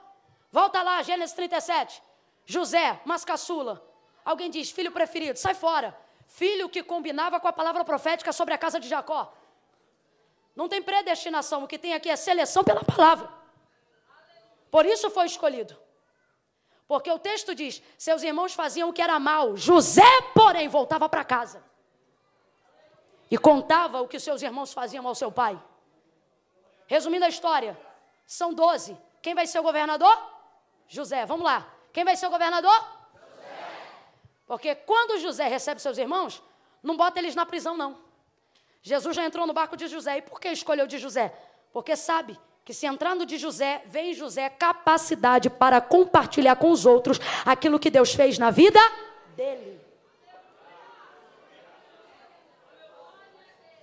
[0.49, 2.01] Volta lá, Gênesis 37.
[2.45, 3.85] José, mascaçula.
[4.23, 5.93] Alguém diz, filho preferido, sai fora.
[6.27, 9.33] Filho que combinava com a palavra profética sobre a casa de Jacó.
[10.55, 13.29] Não tem predestinação, o que tem aqui é seleção pela palavra.
[14.71, 15.77] Por isso foi escolhido.
[16.87, 21.25] Porque o texto diz: seus irmãos faziam o que era mal, José, porém, voltava para
[21.25, 21.68] casa
[23.29, 25.61] e contava o que seus irmãos faziam ao seu pai.
[26.87, 27.79] Resumindo a história,
[28.25, 28.97] são doze.
[29.21, 30.17] Quem vai ser o governador?
[30.87, 31.25] José.
[31.25, 31.67] Vamos lá.
[31.93, 32.73] Quem vai ser o governador?
[33.13, 33.81] José.
[34.47, 36.41] Porque quando José recebe seus irmãos,
[36.81, 37.97] não bota eles na prisão, não.
[38.81, 40.17] Jesus já entrou no barco de José.
[40.17, 41.33] E por que escolheu de José?
[41.71, 47.19] Porque sabe que se entrando de José, vem José capacidade para compartilhar com os outros
[47.45, 48.79] aquilo que Deus fez na vida
[49.35, 49.79] dele.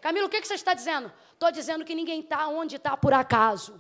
[0.07, 1.13] Camilo, o que, que você está dizendo?
[1.33, 3.75] Estou dizendo que ninguém está onde está por acaso.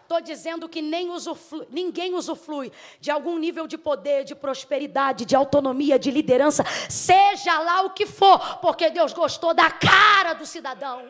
[0.00, 5.36] Estou dizendo que nem usuflui, ninguém usufrui de algum nível de poder, de prosperidade, de
[5.36, 11.06] autonomia, de liderança, seja lá o que for, porque Deus gostou da cara do cidadão.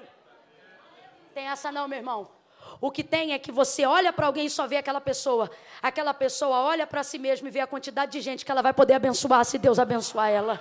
[1.32, 2.28] Tem essa não, meu irmão.
[2.80, 5.48] O que tem é que você olha para alguém e só vê aquela pessoa.
[5.80, 8.72] Aquela pessoa olha para si mesma e vê a quantidade de gente que ela vai
[8.72, 10.60] poder abençoar se Deus abençoar ela.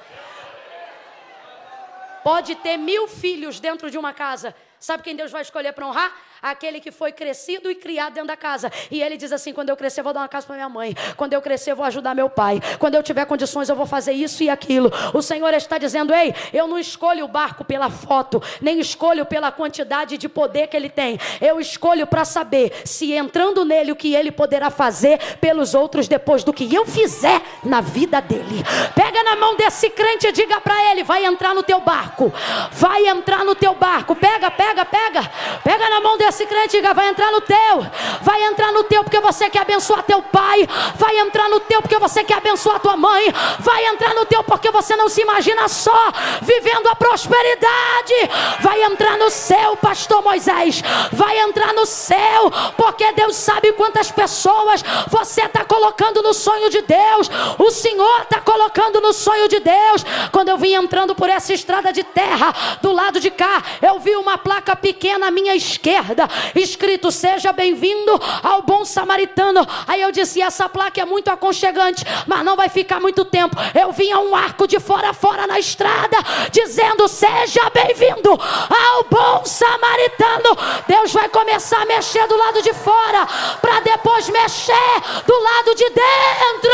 [2.23, 4.55] Pode ter mil filhos dentro de uma casa.
[4.79, 6.13] Sabe quem Deus vai escolher para honrar?
[6.41, 8.71] aquele que foi crescido e criado dentro da casa.
[8.89, 10.95] E ele diz assim: quando eu crescer, vou dar uma casa para minha mãe.
[11.15, 12.61] Quando eu crescer, vou ajudar meu pai.
[12.77, 14.91] Quando eu tiver condições, eu vou fazer isso e aquilo.
[15.13, 19.51] O Senhor está dizendo: ei, eu não escolho o barco pela foto, nem escolho pela
[19.51, 21.19] quantidade de poder que ele tem.
[21.41, 26.43] Eu escolho para saber se entrando nele o que ele poderá fazer pelos outros depois
[26.43, 28.63] do que eu fizer na vida dele.
[28.95, 32.31] Pega na mão desse crente e diga para ele: vai entrar no teu barco.
[32.71, 34.15] Vai entrar no teu barco.
[34.15, 35.21] Pega, pega, pega.
[35.63, 37.85] Pega na mão desse esse crente, diga, vai entrar no teu.
[38.21, 40.67] Vai entrar no teu porque você quer abençoar teu pai.
[40.95, 43.33] Vai entrar no teu porque você quer abençoar tua mãe.
[43.59, 46.11] Vai entrar no teu porque você não se imagina só
[46.41, 48.13] vivendo a prosperidade.
[48.61, 50.81] Vai entrar no céu, pastor Moisés.
[51.11, 56.81] Vai entrar no céu porque Deus sabe quantas pessoas você está colocando no sonho de
[56.81, 57.29] Deus.
[57.57, 60.05] O Senhor está colocando no sonho de Deus.
[60.31, 64.15] Quando eu vim entrando por essa estrada de terra, do lado de cá, eu vi
[64.15, 69.65] uma placa pequena à minha esquerda, escrito: Seja bem-vindo ao bom samaritano.
[69.87, 73.55] Aí eu disse: Essa placa é muito aconchegante, mas não vai ficar muito tempo.
[73.79, 76.17] Eu vinha um arco de fora a fora na estrada,
[76.51, 80.57] dizendo: Seja bem-vindo ao bom samaritano.
[80.87, 83.27] Deus vai começar a mexer do lado de fora,
[83.61, 86.71] para depois mexer do lado de dentro.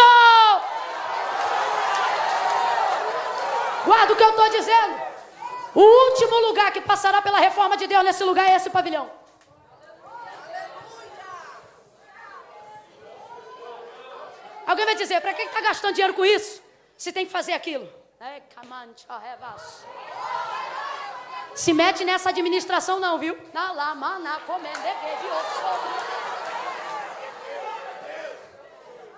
[3.85, 5.04] Guarda o que eu estou dizendo.
[5.75, 9.11] O último lugar que passará pela reforma de Deus nesse lugar é esse pavilhão.
[14.65, 16.63] Alguém vai dizer, para que está gastando dinheiro com isso?
[16.97, 17.87] Se tem que fazer aquilo.
[18.19, 18.41] É,
[21.53, 23.35] Se mete nessa administração não, viu?
[23.35, 25.27] De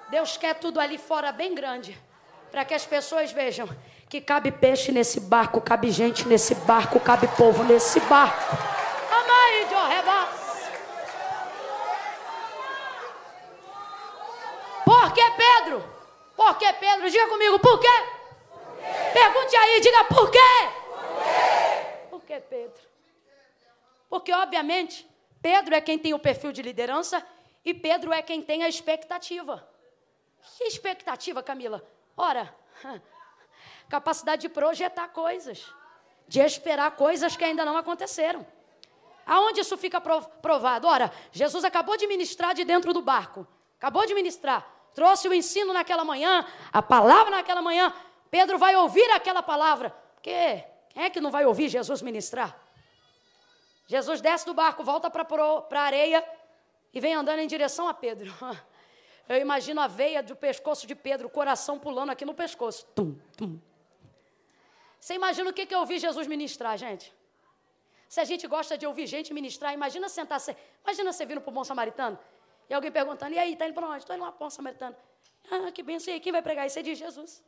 [0.09, 1.99] Deus quer tudo ali fora bem grande,
[2.51, 3.69] para que as pessoas vejam
[4.09, 8.57] que cabe peixe nesse barco, cabe gente nesse barco, cabe povo nesse barco.
[9.11, 9.75] Amai de
[14.85, 15.83] Por que Pedro?
[16.35, 17.09] Por que Pedro?
[17.09, 17.87] Diga comigo, por quê?
[19.13, 20.03] Pergunte aí, diga?
[20.05, 20.39] Por quê?
[22.09, 22.81] Por que Pedro?
[24.09, 25.05] Porque, obviamente,
[25.41, 27.25] Pedro é quem tem o perfil de liderança
[27.65, 29.67] e Pedro é quem tem a expectativa.
[30.57, 31.83] Que expectativa, Camila?
[32.15, 32.55] Ora,
[33.89, 35.65] capacidade de projetar coisas,
[36.27, 38.45] de esperar coisas que ainda não aconteceram.
[39.25, 40.87] Aonde isso fica provado?
[40.87, 43.45] Ora, Jesus acabou de ministrar de dentro do barco,
[43.77, 47.93] acabou de ministrar, trouxe o ensino naquela manhã, a palavra naquela manhã.
[48.31, 52.57] Pedro vai ouvir aquela palavra, porque quem é que não vai ouvir Jesus ministrar?
[53.85, 55.25] Jesus desce do barco, volta para
[55.71, 56.23] a areia
[56.93, 58.33] e vem andando em direção a Pedro.
[59.29, 62.85] Eu imagino a veia do pescoço de Pedro, o coração pulando aqui no pescoço.
[62.95, 63.59] Tum, tum,
[64.99, 67.13] você imagina o que, que eu ouvi Jesus ministrar, gente?
[68.09, 70.39] Se a gente gosta de ouvir gente ministrar, imagina sentar,
[70.83, 72.17] imagina você vindo para o bom samaritano
[72.69, 73.99] e alguém perguntando, e aí, está indo para onde?
[73.99, 74.95] Estou indo lá para o bom samaritano.
[75.49, 76.63] Ah, que benção, e aí, quem vai pregar?
[76.63, 77.43] Aí você diz, Jesus.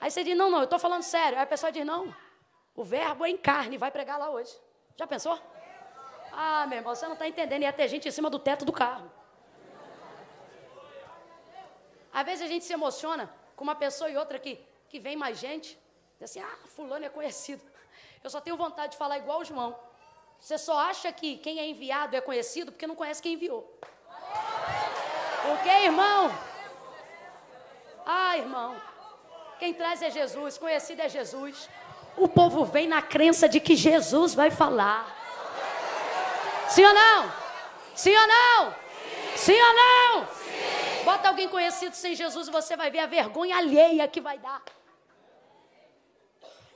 [0.00, 1.38] Aí você diz, não, não, eu estou falando sério.
[1.38, 2.14] Aí a pessoa diz, não,
[2.74, 4.56] o verbo é em carne, vai pregar lá hoje.
[4.96, 5.38] Já pensou?
[6.32, 8.72] Ah, meu irmão, você não está entendendo, ia ter gente em cima do teto do
[8.72, 9.10] carro.
[12.12, 15.38] Às vezes a gente se emociona com uma pessoa e outra que que vem mais
[15.38, 15.78] gente,
[16.18, 17.62] diz assim, ah, fulano é conhecido.
[18.22, 19.78] Eu só tenho vontade de falar igual o João.
[20.40, 23.78] Você só acha que quem é enviado é conhecido porque não conhece quem enviou.
[25.42, 26.32] Porque, irmão?
[28.06, 28.80] Ah, irmão.
[29.58, 31.68] Quem traz é Jesus, conhecido é Jesus.
[32.16, 35.16] O povo vem na crença de que Jesus vai falar.
[36.68, 37.32] Sim ou não?
[37.94, 38.74] Sim ou não?
[39.36, 40.26] Sim, Sim ou não?
[40.26, 41.04] Sim.
[41.04, 44.62] Bota alguém conhecido sem Jesus e você vai ver a vergonha alheia que vai dar.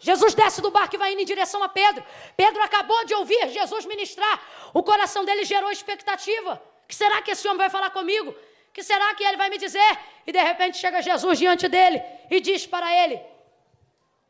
[0.02, 2.04] Jesus desce do barco e vai indo em direção a Pedro.
[2.36, 4.36] Pedro acabou de ouvir Jesus ministrar.
[4.74, 6.60] O coração dele gerou expectativa.
[6.88, 8.34] que será que esse homem vai falar comigo?
[8.72, 9.98] que será que ele vai me dizer?
[10.26, 13.20] E de repente chega Jesus diante dele e diz para ele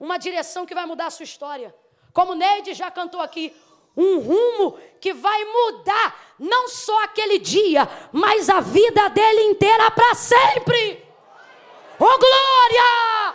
[0.01, 1.75] uma direção que vai mudar a sua história.
[2.13, 3.55] Como Neide já cantou aqui,
[3.97, 10.15] um rumo que vai mudar não só aquele dia, mas a vida dele inteira para
[10.15, 11.07] sempre.
[12.01, 13.32] Oh glória!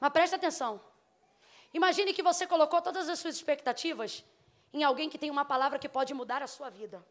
[0.00, 0.80] Mas preste atenção.
[1.72, 4.24] Imagine que você colocou todas as suas expectativas
[4.72, 7.04] em alguém que tem uma palavra que pode mudar a sua vida.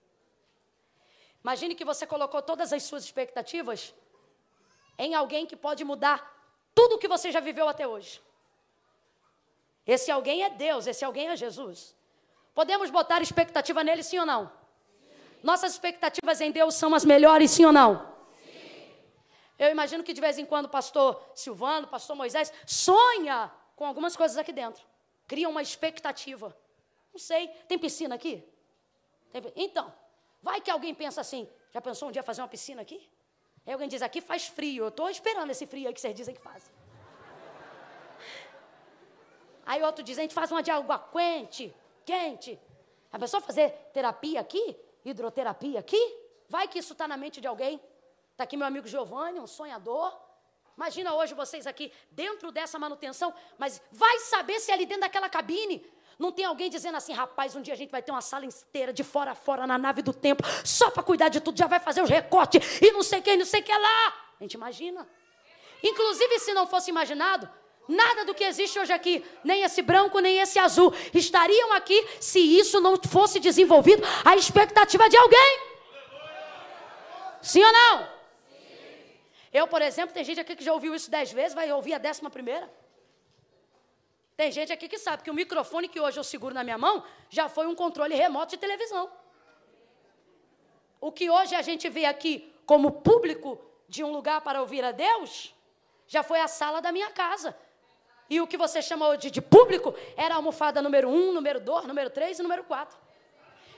[1.43, 3.93] Imagine que você colocou todas as suas expectativas
[4.97, 6.17] em alguém que pode mudar
[6.73, 8.21] tudo o que você já viveu até hoje.
[9.85, 11.95] Esse alguém é Deus, esse alguém é Jesus.
[12.55, 14.51] Podemos botar expectativa nele, sim ou não?
[15.43, 18.14] Nossas expectativas em Deus são as melhores, sim ou não?
[19.57, 23.85] Eu imagino que de vez em quando o pastor Silvano, o pastor Moisés, sonha com
[23.85, 24.83] algumas coisas aqui dentro.
[25.27, 26.55] Cria uma expectativa.
[27.11, 28.43] Não sei, tem piscina aqui?
[29.31, 29.41] Tem...
[29.55, 29.93] Então,
[30.41, 33.09] vai que alguém pensa assim, já pensou um dia fazer uma piscina aqui?
[33.65, 36.35] Aí alguém diz, aqui faz frio, eu estou esperando esse frio aí que vocês dizem
[36.35, 36.71] que faz.
[39.65, 41.73] Aí outro diz, a gente faz uma de água quente,
[42.05, 42.59] quente.
[43.11, 47.81] A pessoa fazer terapia aqui, hidroterapia aqui, vai que isso está na mente de alguém.
[48.35, 50.13] Está aqui meu amigo Giovanni, um sonhador.
[50.75, 55.81] Imagina hoje vocês aqui dentro dessa manutenção, mas vai saber se ali dentro daquela cabine
[56.19, 58.91] não tem alguém dizendo assim, rapaz, um dia a gente vai ter uma sala inteira
[58.91, 61.79] de fora a fora na nave do tempo, só para cuidar de tudo, já vai
[61.79, 64.07] fazer os recortes e não sei quem, não sei que lá.
[64.37, 65.07] A gente imagina.
[65.81, 67.49] Inclusive, se não fosse imaginado,
[67.87, 72.39] nada do que existe hoje aqui, nem esse branco, nem esse azul, estariam aqui se
[72.39, 75.59] isso não fosse desenvolvido a expectativa de alguém.
[77.41, 78.14] Sim ou não?
[79.59, 81.97] Eu, por exemplo, tem gente aqui que já ouviu isso dez vezes, vai ouvir a
[81.97, 82.69] décima primeira.
[84.35, 87.05] Tem gente aqui que sabe que o microfone que hoje eu seguro na minha mão
[87.29, 89.09] já foi um controle remoto de televisão.
[90.99, 93.57] O que hoje a gente vê aqui como público
[93.87, 95.55] de um lugar para ouvir a Deus,
[96.05, 97.55] já foi a sala da minha casa.
[98.29, 101.85] E o que você chama de, de público era a almofada número um, número dois,
[101.85, 102.97] número três e número quatro.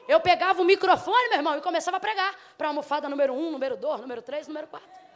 [0.07, 3.51] Eu pegava o microfone, meu irmão, e começava a pregar para a almofada número um,
[3.51, 5.06] número dois, número três, número quatro.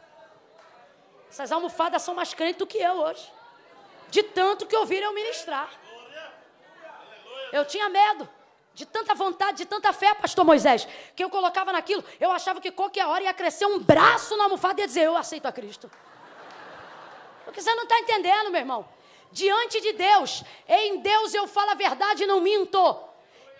[1.32, 3.32] Essas almofadas são mais crentes do que eu hoje.
[4.10, 5.70] De tanto que ouviram eu ministrar.
[7.50, 8.28] Eu tinha medo.
[8.74, 10.86] De tanta vontade, de tanta fé, pastor Moisés,
[11.16, 14.80] que eu colocava naquilo, eu achava que qualquer hora ia crescer um braço na almofada
[14.80, 15.90] e ia dizer, eu aceito a Cristo.
[17.46, 18.86] Porque você não está entendendo, meu irmão.
[19.30, 22.78] Diante de Deus, em Deus eu falo a verdade e não minto.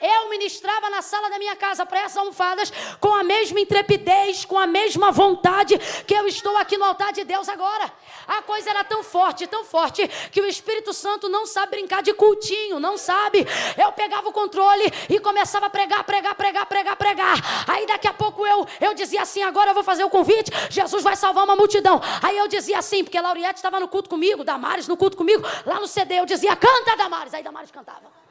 [0.02, 4.58] Eu ministrava na sala da minha casa para essas almofadas com a mesma intrepidez, com
[4.58, 7.92] a mesma vontade que eu estou aqui no altar de Deus agora.
[8.26, 12.12] A coisa era tão forte, tão forte, que o Espírito Santo não sabe brincar de
[12.14, 13.46] cultinho, não sabe.
[13.80, 17.64] Eu pegava o controle e começava a pregar, pregar, pregar, pregar, pregar.
[17.68, 21.04] Aí daqui a pouco eu, eu dizia assim: agora eu vou fazer o convite, Jesus
[21.04, 22.00] vai salvar uma multidão.
[22.20, 25.78] Aí eu dizia assim, porque Lauriette estava no culto comigo, Damares no culto comigo, lá
[25.78, 27.32] no CD, eu dizia: canta, Damares.
[27.34, 28.21] Aí Damares cantava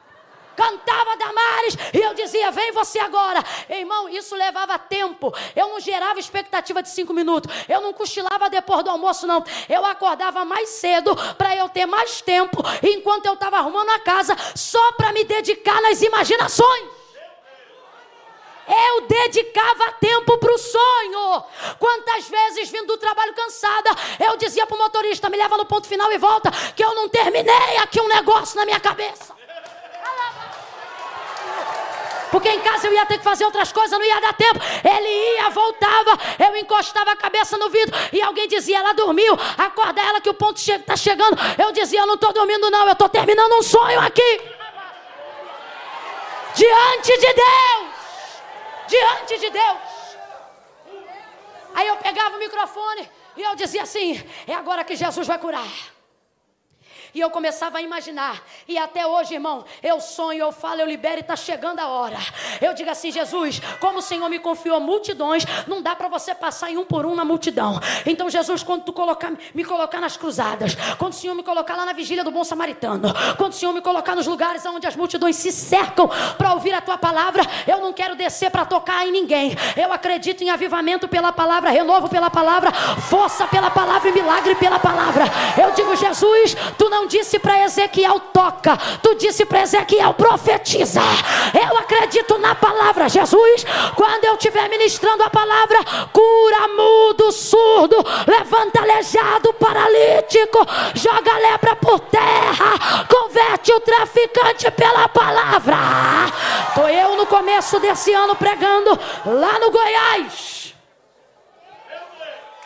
[0.56, 3.42] cantava Damares, e eu dizia: Vem você agora.
[3.68, 5.32] Irmão, isso levava tempo.
[5.54, 7.52] Eu não gerava expectativa de cinco minutos.
[7.68, 9.44] Eu não cochilava depois do almoço, não.
[9.68, 14.36] Eu acordava mais cedo para eu ter mais tempo, enquanto eu estava arrumando a casa,
[14.54, 17.02] só para me dedicar nas imaginações.
[18.66, 21.44] Eu dedicava tempo para o sonho.
[21.78, 25.86] Quantas vezes vindo do trabalho cansada, eu dizia para o motorista: me leva no ponto
[25.86, 29.34] final e volta, que eu não terminei aqui um negócio na minha cabeça.
[32.32, 34.58] Porque em casa eu ia ter que fazer outras coisas, não ia dar tempo.
[34.82, 40.00] Ele ia, voltava, eu encostava a cabeça no vidro e alguém dizia: ela dormiu, acorda
[40.00, 41.36] ela que o ponto está chegando.
[41.62, 44.40] Eu dizia: eu não estou dormindo, não, eu estou terminando um sonho aqui.
[46.54, 47.86] Diante de Deus,
[48.88, 49.78] diante de Deus.
[51.74, 55.91] Aí eu pegava o microfone e eu dizia assim: é agora que Jesus vai curar.
[57.14, 58.42] E eu começava a imaginar.
[58.66, 62.16] E até hoje, irmão, eu sonho, eu falo, eu libero e está chegando a hora.
[62.60, 66.70] Eu digo assim, Jesus, como o Senhor me confiou multidões, não dá para você passar
[66.70, 67.78] em um por um na multidão.
[68.06, 71.84] Então, Jesus, quando tu colocar, me colocar nas cruzadas, quando o Senhor me colocar lá
[71.84, 75.36] na vigília do bom samaritano, quando o Senhor me colocar nos lugares onde as multidões
[75.36, 76.08] se cercam
[76.38, 79.54] para ouvir a tua palavra, eu não quero descer para tocar em ninguém.
[79.76, 84.78] Eu acredito em avivamento pela palavra, renovo pela palavra, força pela palavra e milagre pela
[84.78, 85.24] palavra.
[85.60, 91.00] Eu digo, Jesus, tu não não disse para Ezequiel toca, tu disse para Ezequiel profetiza.
[91.52, 93.64] Eu acredito na palavra, Jesus.
[93.96, 95.78] Quando eu estiver ministrando a palavra,
[96.12, 97.96] cura mudo, surdo,
[98.26, 100.64] levanta aleijado, paralítico,
[100.94, 105.76] joga lepra por terra, converte o traficante pela palavra.
[106.74, 108.96] Tô eu no começo desse ano pregando
[109.26, 110.72] lá no Goiás.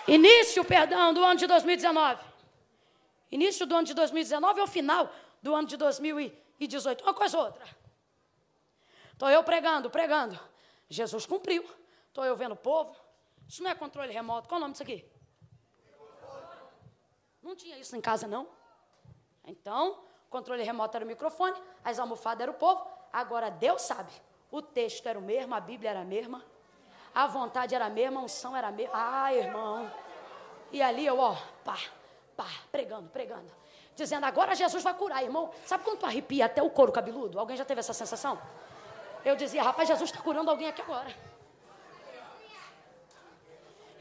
[0.06, 2.25] Início, perdão, do ano de 2019.
[3.30, 5.12] Início do ano de 2019 ou final
[5.42, 7.02] do ano de 2018.
[7.02, 7.64] Uma coisa ou outra.
[9.12, 10.38] Estou eu pregando, pregando.
[10.88, 11.64] Jesus cumpriu.
[12.08, 12.94] Estou eu vendo o povo.
[13.48, 14.48] Isso não é controle remoto.
[14.48, 15.04] Qual é o nome disso aqui?
[17.42, 18.48] Não tinha isso em casa, não.
[19.44, 22.84] Então, controle remoto era o microfone, as almofadas era o povo.
[23.12, 24.12] Agora Deus sabe.
[24.50, 26.44] O texto era o mesmo, a Bíblia era a mesma.
[27.14, 28.92] A vontade era a mesma, a unção era a mesma.
[28.94, 29.90] Ah, irmão.
[30.72, 31.78] E ali eu, ó, pá,
[32.36, 33.50] pá, pregando, pregando.
[33.94, 35.50] Dizendo, agora Jesus vai curar, irmão.
[35.64, 37.38] Sabe quando tu arrepia até o couro cabeludo?
[37.38, 38.40] Alguém já teve essa sensação?
[39.24, 41.12] Eu dizia, rapaz, Jesus está curando alguém aqui agora.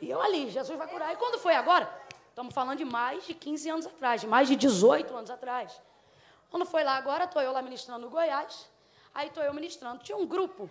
[0.02, 1.14] E eu ali, Jesus vai curar.
[1.14, 1.90] E quando foi agora?
[2.30, 5.82] Estamos falando de mais de 15 anos atrás, de mais de 18 anos atrás.
[6.50, 8.70] Quando foi lá agora, estou eu lá ministrando no Goiás.
[9.14, 10.04] Aí estou eu ministrando.
[10.04, 10.70] Tinha um grupo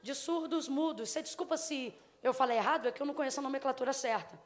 [0.00, 1.10] de surdos mudos.
[1.10, 1.92] Você desculpa se
[2.22, 4.38] eu falei errado, é que eu não conheço a nomenclatura certa.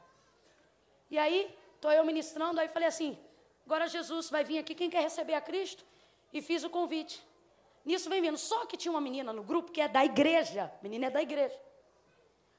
[1.09, 3.17] E aí, Estou eu ministrando, aí falei assim:
[3.65, 5.85] agora Jesus vai vir aqui, quem quer receber a Cristo?
[6.33, 7.25] E fiz o convite.
[7.85, 8.37] Nisso vem vindo.
[8.37, 10.69] Só que tinha uma menina no grupo que é da igreja.
[10.81, 11.57] Menina é da igreja.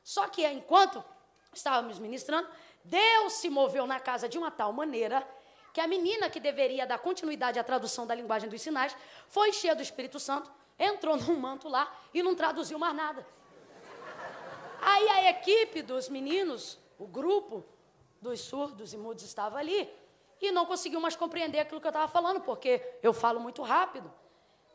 [0.03, 1.05] Só que enquanto
[1.53, 2.49] estávamos ministrando,
[2.83, 5.29] Deus se moveu na casa de uma tal maneira
[5.75, 8.97] que a menina que deveria dar continuidade à tradução da linguagem dos sinais
[9.29, 13.27] foi cheia do Espírito Santo, entrou num manto lá e não traduziu mais nada.
[14.81, 17.63] Aí a equipe dos meninos, o grupo
[18.21, 19.89] dos surdos e mudos estava ali
[20.41, 24.13] e não conseguiu mais compreender aquilo que eu estava falando, porque eu falo muito rápido.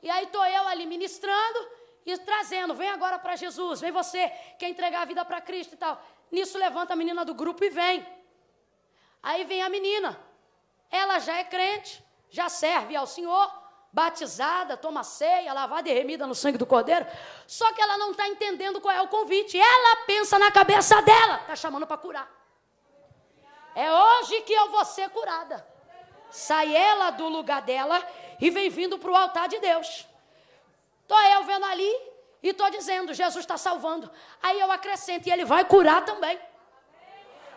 [0.01, 1.67] E aí estou eu ali ministrando
[2.05, 5.77] e trazendo, vem agora para Jesus, vem você, quer entregar a vida para Cristo e
[5.77, 5.99] tal.
[6.31, 8.05] Nisso levanta a menina do grupo e vem.
[9.23, 10.19] Aí vem a menina,
[10.91, 13.51] ela já é crente, já serve ao Senhor,
[13.91, 17.07] batizada, toma ceia, lavada e remida no sangue do Cordeiro.
[17.47, 19.57] Só que ela não está entendendo qual é o convite.
[19.57, 22.44] Ela pensa na cabeça dela, está chamando para curar.
[23.75, 25.65] É hoje que eu vou ser curada.
[26.29, 28.01] Sai ela do lugar dela
[28.39, 30.07] e vem vindo para o altar de Deus.
[31.01, 31.91] Estou eu vendo ali
[32.41, 34.09] e estou dizendo: Jesus está salvando.
[34.41, 36.39] Aí eu acrescento, e ele vai curar também.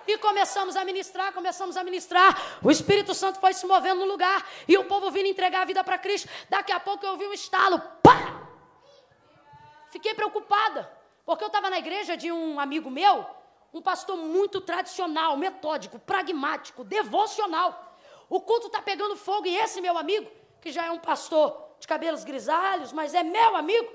[0.07, 2.59] E começamos a ministrar, começamos a ministrar.
[2.63, 4.47] O Espírito Santo foi se movendo no lugar.
[4.67, 6.29] E o povo vindo entregar a vida para Cristo.
[6.49, 7.79] Daqui a pouco eu ouvi um estalo.
[8.03, 8.49] Pá!
[9.91, 10.91] Fiquei preocupada.
[11.27, 13.27] Porque eu estava na igreja de um amigo meu,
[13.73, 17.95] um pastor muito tradicional, metódico, pragmático, devocional.
[18.29, 20.31] O culto está pegando fogo e esse meu amigo,
[20.61, 23.91] que já é um pastor de cabelos grisalhos, mas é meu amigo,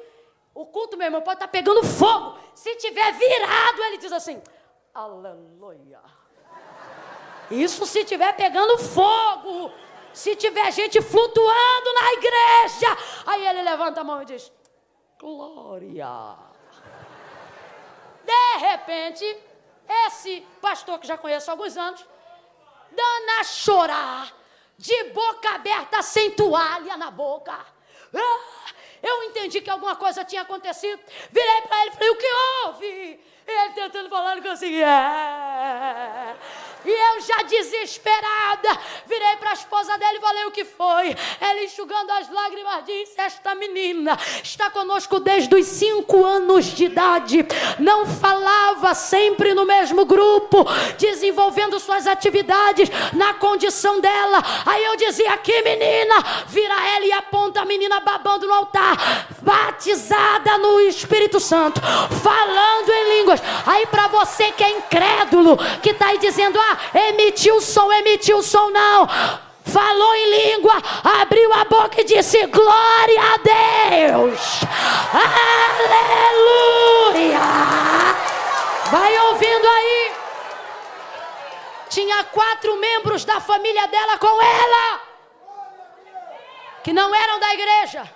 [0.54, 2.38] o culto, meu irmão, pode estar tá pegando fogo.
[2.54, 4.42] Se tiver virado, ele diz assim:
[4.94, 6.00] Aleluia.
[7.50, 9.72] Isso se tiver pegando fogo,
[10.14, 12.98] se tiver gente flutuando na igreja.
[13.26, 14.52] Aí ele levanta a mão e diz:
[15.20, 16.38] Glória.
[18.24, 19.26] De repente,
[19.88, 22.06] esse pastor que já conheço há alguns anos,
[22.92, 24.34] dando a chorar,
[24.78, 27.54] de boca aberta, sem toalha na boca.
[28.16, 31.02] Ah, eu entendi que alguma coisa tinha acontecido.
[31.32, 32.28] Virei para ele e falei: O que
[32.66, 32.86] houve?
[33.46, 34.88] E ele tentando falar, não conseguia.
[36.86, 41.16] E eu já desesperada, virei para a esposa dele e falei o que foi.
[41.40, 47.46] Ela enxugando as lágrimas disse: Esta menina está conosco desde os cinco anos de idade.
[47.80, 50.66] Não falava sempre no mesmo grupo,
[50.98, 54.44] desenvolvendo suas atividades na condição dela.
[54.66, 56.16] Aí eu dizia: Aqui, menina,
[56.48, 63.18] vira ela e aponta a menina babando no altar, batizada no Espírito Santo, falando em
[63.18, 63.42] línguas.
[63.66, 68.70] Aí para você que é incrédulo, que está aí dizendo: Ah, emitiu som, emitiu som,
[68.70, 69.08] não.
[69.66, 70.74] Falou em língua,
[71.22, 74.40] abriu a boca e disse: Glória a Deus,
[77.14, 77.40] aleluia.
[78.92, 80.12] Vai ouvindo aí.
[81.90, 85.02] Tinha quatro membros da família dela com ela,
[86.84, 88.12] que não eram da igreja,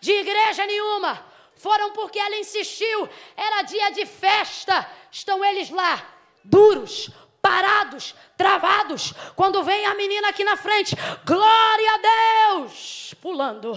[0.00, 1.24] de igreja nenhuma.
[1.56, 4.86] Foram porque ela insistiu, era dia de festa.
[5.10, 6.02] Estão eles lá,
[6.42, 7.08] duros,
[7.42, 9.12] parados, travados.
[9.34, 10.96] Quando vem a menina aqui na frente,
[11.26, 13.76] glória a Deus, pulando,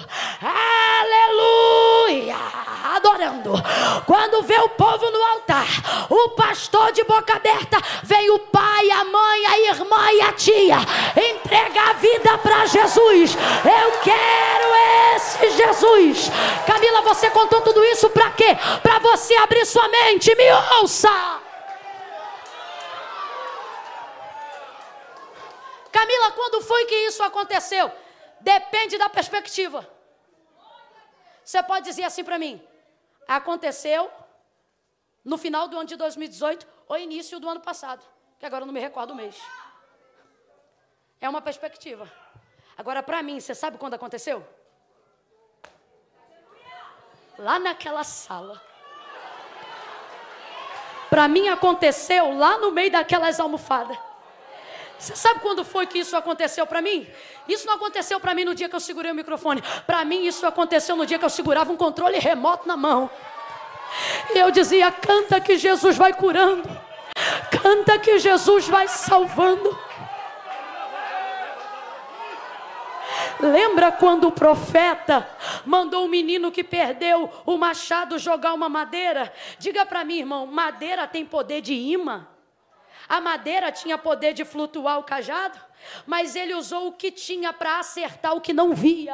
[1.01, 2.37] aleluia,
[2.95, 3.53] adorando.
[4.05, 5.67] Quando vê o povo no altar,
[6.09, 10.77] o pastor de boca aberta, vem o pai, a mãe, a irmã e a tia
[11.31, 13.35] entrega a vida para Jesus.
[13.35, 14.75] Eu quero
[15.15, 16.31] esse Jesus.
[16.67, 18.55] Camila, você contou tudo isso para quê?
[18.83, 20.35] Para você abrir sua mente.
[20.35, 20.51] Me
[20.81, 21.44] ouça.
[25.95, 27.89] Camila, quando foi que isso aconteceu?
[28.41, 29.89] Depende da perspectiva.
[31.41, 32.61] Você pode dizer assim para mim:
[33.25, 34.11] aconteceu
[35.23, 38.03] no final do ano de 2018 ou início do ano passado,
[38.37, 39.41] que agora eu não me recordo o mês.
[41.21, 42.11] É uma perspectiva.
[42.77, 44.45] Agora, para mim, você sabe quando aconteceu?
[47.37, 48.61] Lá naquela sala.
[51.09, 53.97] Para mim, aconteceu lá no meio daquelas almofadas.
[54.97, 57.07] Você sabe quando foi que isso aconteceu para mim?
[57.47, 59.61] Isso não aconteceu para mim no dia que eu segurei o microfone.
[59.85, 63.09] Para mim, isso aconteceu no dia que eu segurava um controle remoto na mão.
[64.33, 66.67] E eu dizia: canta que Jesus vai curando,
[67.61, 69.77] canta que Jesus vai salvando.
[73.39, 75.27] Lembra quando o profeta
[75.65, 79.31] mandou o menino que perdeu o machado jogar uma madeira?
[79.59, 82.25] Diga para mim, irmão: madeira tem poder de imã?
[83.07, 85.59] A madeira tinha poder de flutuar o cajado,
[86.05, 89.13] mas ele usou o que tinha para acertar o que não via.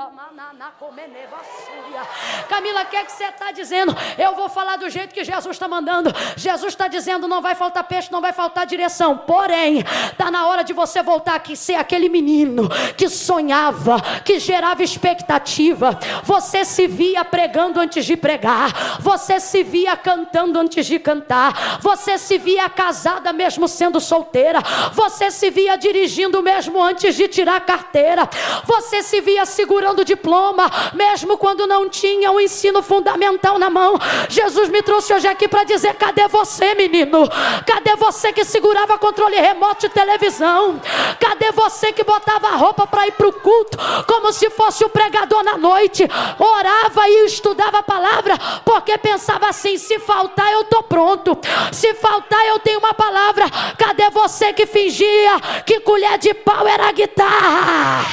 [2.49, 3.95] Camila, o que, é que você está dizendo?
[4.17, 6.11] Eu vou falar do jeito que Jesus está mandando.
[6.35, 9.17] Jesus está dizendo: não vai faltar peixe, não vai faltar direção.
[9.17, 14.83] Porém, está na hora de você voltar aqui, ser aquele menino que sonhava, que gerava
[14.83, 15.97] expectativa.
[16.23, 22.17] Você se via pregando antes de pregar, você se via cantando antes de cantar, você
[22.17, 24.59] se via casada mesmo sendo solteira.
[24.93, 26.50] Você se via dirigindo mesmo
[26.81, 28.29] antes de tirar a carteira.
[28.65, 33.99] Você se via segurando diploma, mesmo quando não tinha o ensino fundamental na mão.
[34.29, 37.27] Jesus me trouxe hoje aqui para dizer: cadê você, menino?
[37.65, 40.79] Cadê você que segurava controle remoto de televisão?
[41.19, 44.89] Cadê você que botava a roupa para ir para o culto, como se fosse o
[44.89, 46.07] pregador na noite?
[46.39, 51.37] Orava e estudava a palavra, porque pensava assim: se faltar, eu estou pronto.
[51.71, 53.45] Se faltar, eu tenho uma palavra.
[53.77, 58.05] Cadê você que fingia que colher de pau era guitarra?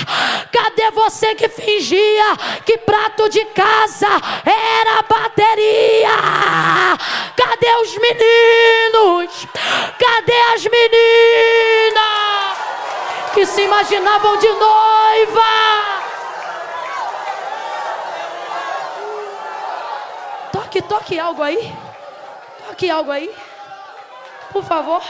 [0.52, 4.08] Cadê você que fingia que prato de casa
[4.44, 6.16] era bateria?
[7.36, 9.46] Cadê os meninos?
[9.98, 11.98] Cadê as meninas
[13.34, 15.88] que se imaginavam de noiva?
[20.52, 21.74] Toque, toque algo aí.
[22.66, 23.34] Toque algo aí.
[24.52, 25.02] Por favor.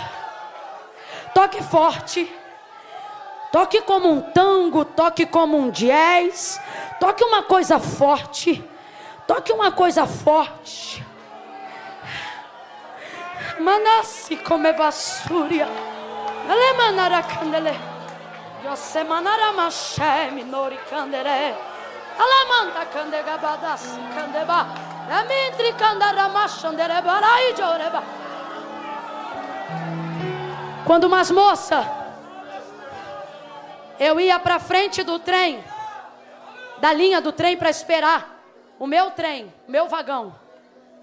[1.35, 2.33] Toque forte.
[3.51, 6.61] Toque como um tango, toque como um jazz.
[7.01, 8.63] Toque uma coisa forte.
[9.27, 11.05] Toque uma coisa forte.
[13.59, 15.67] Manassi come vassúria.
[16.49, 17.79] Alemanara candele.
[18.65, 21.55] Yosemanara mashe minori candere.
[22.19, 24.67] Alamanda candega badassi candeba.
[25.11, 28.03] Amitri candara machandere barai joreba.
[30.85, 31.85] Quando umas moças,
[33.99, 35.63] eu ia para frente do trem,
[36.79, 38.37] da linha do trem para esperar
[38.79, 40.35] o meu trem, meu vagão,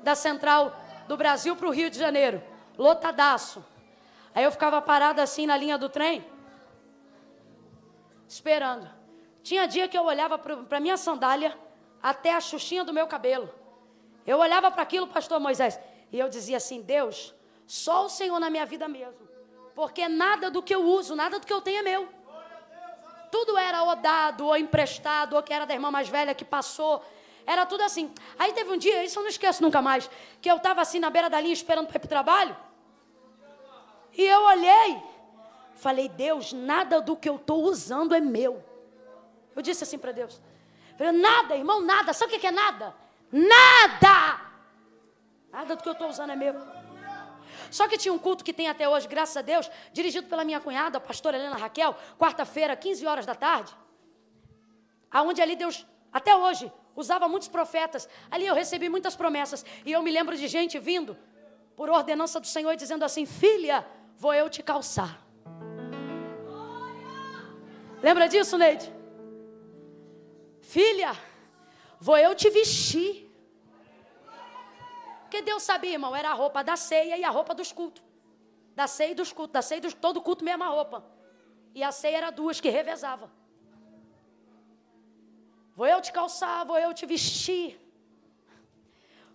[0.02, 0.76] da central
[1.08, 2.42] do Brasil para o Rio de Janeiro,
[2.78, 3.64] lotadaço.
[4.34, 6.26] Aí eu ficava parada assim na linha do trem,
[8.28, 8.90] esperando.
[9.44, 11.58] Tinha dia que eu olhava para minha sandália
[12.02, 13.50] até a xuxinha do meu cabelo.
[14.26, 15.80] Eu olhava para aquilo, pastor Moisés,
[16.12, 17.34] e eu dizia assim: Deus,
[17.68, 19.26] só o Senhor na minha vida mesmo
[19.76, 22.08] porque nada do que eu uso, nada do que eu tenho é meu.
[23.36, 27.04] Tudo era ou dado, ou emprestado, ou que era da irmã mais velha que passou.
[27.46, 28.10] Era tudo assim.
[28.40, 30.10] Aí teve um dia, isso eu não esqueço nunca mais,
[30.42, 32.56] que eu estava assim na beira da linha esperando para ir para o trabalho.
[34.14, 35.04] E eu olhei,
[35.76, 38.64] falei, Deus, nada do que eu estou usando é meu.
[39.54, 40.42] Eu disse assim para Deus:
[40.98, 42.14] falei, nada, irmão, nada.
[42.14, 42.96] Sabe o que é nada?
[43.30, 44.40] Nada!
[45.52, 46.56] Nada do que eu estou usando é meu.
[47.72, 50.60] Só que tinha um culto que tem até hoje, graças a Deus, dirigido pela minha
[50.60, 53.76] cunhada, a pastora Helena Raquel, quarta-feira, 15 horas da tarde.
[55.12, 58.08] Aonde ali Deus, até hoje, usava muitos profetas.
[58.32, 59.66] Ali eu recebi muitas promessas.
[59.86, 61.18] E eu me lembro de gente vindo,
[61.76, 63.86] por ordenança do Senhor, dizendo assim: Filha,
[64.18, 65.22] vou eu te calçar.
[68.02, 68.94] Lembra disso, Neide?
[70.62, 71.16] Filha,
[72.00, 73.25] vou eu te vestir.
[75.36, 78.02] Porque Deus sabia, irmão, era a roupa da ceia e a roupa dos cultos.
[78.74, 81.04] Da ceia e dos cultos, da ceia e dos, todo culto, mesma roupa.
[81.74, 83.30] E a ceia era duas que revezava.
[85.76, 87.78] Vou eu te calçar, vou eu te vestir.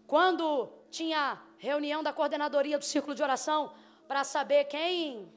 [0.06, 3.74] Quando tinha reunião da coordenadoria do círculo de oração
[4.08, 5.30] para saber quem,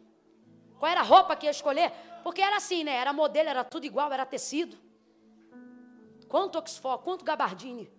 [0.80, 1.92] qual era a roupa que ia escolher,
[2.24, 2.96] porque era assim, né?
[2.96, 4.78] Era modelo, era tudo igual, era tecido.
[6.30, 7.92] Quanto Oxford, quanto gabardine.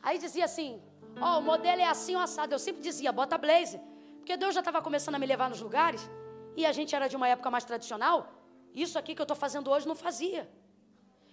[0.00, 0.80] Aí dizia assim:
[1.20, 2.54] Ó, oh, o modelo é assim o assado.
[2.54, 3.80] Eu sempre dizia, bota blazer.
[4.18, 6.08] Porque Deus já estava começando a me levar nos lugares.
[6.56, 8.32] E a gente era de uma época mais tradicional.
[8.74, 10.48] Isso aqui que eu estou fazendo hoje não fazia.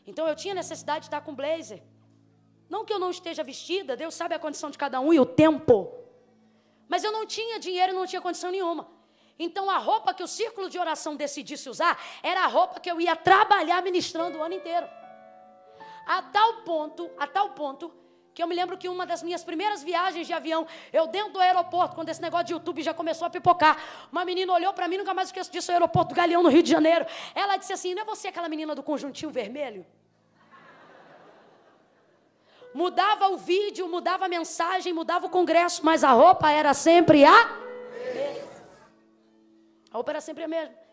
[0.07, 1.81] Então eu tinha necessidade de estar com blazer.
[2.69, 5.25] Não que eu não esteja vestida, Deus sabe a condição de cada um e o
[5.25, 5.91] tempo.
[6.87, 8.87] Mas eu não tinha dinheiro e não tinha condição nenhuma.
[9.37, 12.99] Então a roupa que o círculo de oração decidisse usar era a roupa que eu
[13.01, 14.87] ia trabalhar ministrando o ano inteiro.
[16.07, 17.91] A tal ponto, a tal ponto
[18.35, 21.39] que eu me lembro que uma das minhas primeiras viagens de avião, eu dentro do
[21.39, 23.77] aeroporto, quando esse negócio de YouTube já começou a pipocar,
[24.11, 26.61] uma menina olhou para mim, nunca mais esqueço disso, no aeroporto do Galeão, no Rio
[26.61, 27.05] de Janeiro.
[27.33, 29.85] Ela disse assim: Não é você aquela menina do conjuntinho vermelho?
[32.73, 37.39] Mudava o vídeo, mudava a mensagem, mudava o congresso, mas a roupa era sempre a.
[39.91, 40.84] A roupa era sempre a mesma.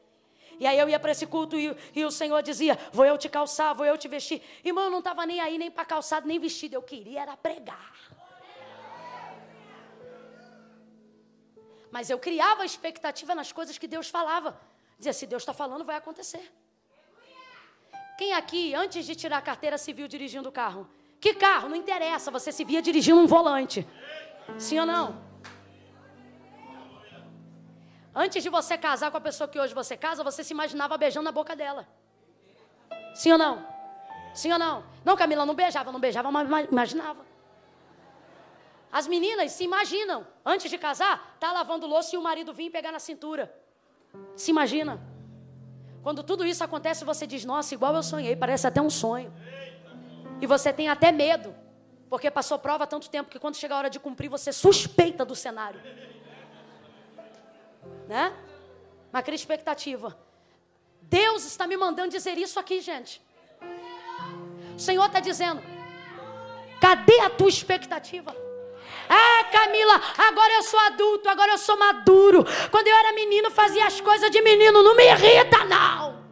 [0.62, 3.28] E aí eu ia para esse culto e, e, o Senhor dizia: Vou eu te
[3.28, 4.40] calçar, vou eu te vestir.
[4.64, 6.74] Irmão, eu não estava nem aí, nem para calçado, nem vestido.
[6.74, 7.92] Eu queria era pregar.
[11.90, 14.56] Mas eu criava expectativa nas coisas que Deus falava.
[14.96, 16.52] Dizia: Se Deus está falando, vai acontecer.
[18.16, 20.88] Quem aqui, antes de tirar a carteira, viu dirigindo o carro?
[21.20, 21.68] Que carro?
[21.68, 23.84] Não interessa, você se via dirigindo um volante.
[24.58, 25.31] Sim ou não?
[28.14, 31.24] Antes de você casar com a pessoa que hoje você casa, você se imaginava beijando
[31.24, 31.88] na boca dela.
[33.14, 33.66] Sim ou não?
[34.34, 34.84] Sim ou não?
[35.04, 37.24] Não, Camila, não beijava, não beijava, mas imaginava.
[38.90, 42.92] As meninas se imaginam, antes de casar, tá lavando louça e o marido vir pegar
[42.92, 43.54] na cintura.
[44.36, 45.00] Se imagina.
[46.02, 49.32] Quando tudo isso acontece, você diz: Nossa, igual eu sonhei, parece até um sonho.
[50.42, 51.54] E você tem até medo,
[52.10, 55.34] porque passou prova tanto tempo que quando chega a hora de cumprir, você suspeita do
[55.34, 55.80] cenário.
[58.08, 58.32] Né?
[59.10, 60.16] Mas cria expectativa.
[61.02, 63.20] Deus está me mandando dizer isso aqui, gente.
[64.74, 65.62] O Senhor está dizendo:
[66.80, 68.34] cadê a tua expectativa?
[69.08, 72.44] Ah, Camila, agora eu sou adulto, agora eu sou maduro.
[72.70, 74.82] Quando eu era menino, fazia as coisas de menino.
[74.82, 76.22] Não me irrita, não.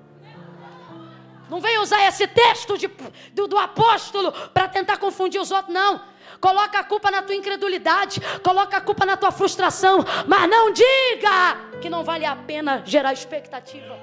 [1.51, 2.89] Não vem usar esse texto de,
[3.33, 6.01] do, do apóstolo para tentar confundir os outros, não.
[6.41, 11.57] Coloca a culpa na tua incredulidade, coloca a culpa na tua frustração, mas não diga
[11.81, 13.99] que não vale a pena gerar expectativa.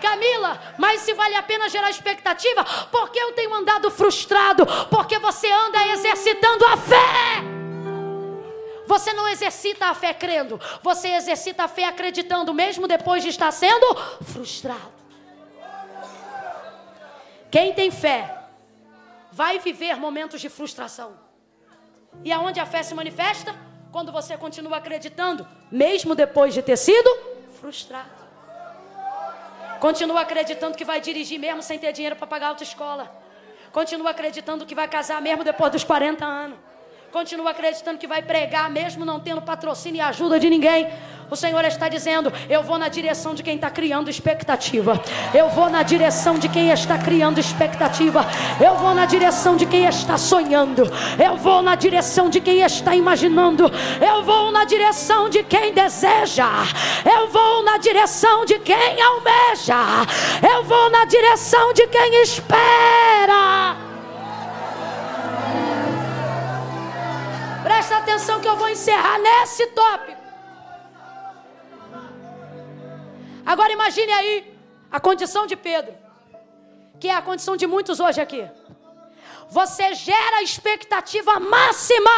[0.00, 5.50] Camila, mas se vale a pena gerar expectativa, porque eu tenho andado frustrado, porque você
[5.50, 7.58] anda exercitando a fé.
[8.86, 13.50] Você não exercita a fé crendo, você exercita a fé acreditando, mesmo depois de estar
[13.50, 14.92] sendo frustrado.
[17.50, 18.37] Quem tem fé
[19.40, 21.10] vai viver momentos de frustração.
[22.24, 23.54] E aonde a fé se manifesta?
[23.92, 27.10] Quando você continua acreditando, mesmo depois de ter sido
[27.60, 28.18] frustrado.
[29.78, 33.04] Continua acreditando que vai dirigir mesmo sem ter dinheiro para pagar a autoescola.
[33.70, 36.58] Continua acreditando que vai casar mesmo depois dos 40 anos
[37.10, 40.88] continua acreditando que vai pregar, mesmo não tendo patrocínio e ajuda de ninguém.
[41.30, 45.00] O Senhor está dizendo: Eu vou na direção de quem está criando expectativa.
[45.34, 48.24] Eu vou na direção de quem está criando expectativa.
[48.58, 50.90] Eu vou na direção de quem está sonhando.
[51.22, 53.70] Eu vou na direção de quem está imaginando.
[54.00, 56.48] Eu vou na direção de quem deseja.
[57.04, 59.76] Eu vou na direção de quem almeja.
[60.50, 63.76] Eu vou na direção de quem espera.
[67.62, 70.17] Presta atenção que eu vou encerrar nesse tópico.
[73.48, 74.54] Agora imagine aí
[74.90, 75.94] a condição de Pedro,
[77.00, 78.46] que é a condição de muitos hoje aqui.
[79.48, 82.10] Você gera expectativa máxima.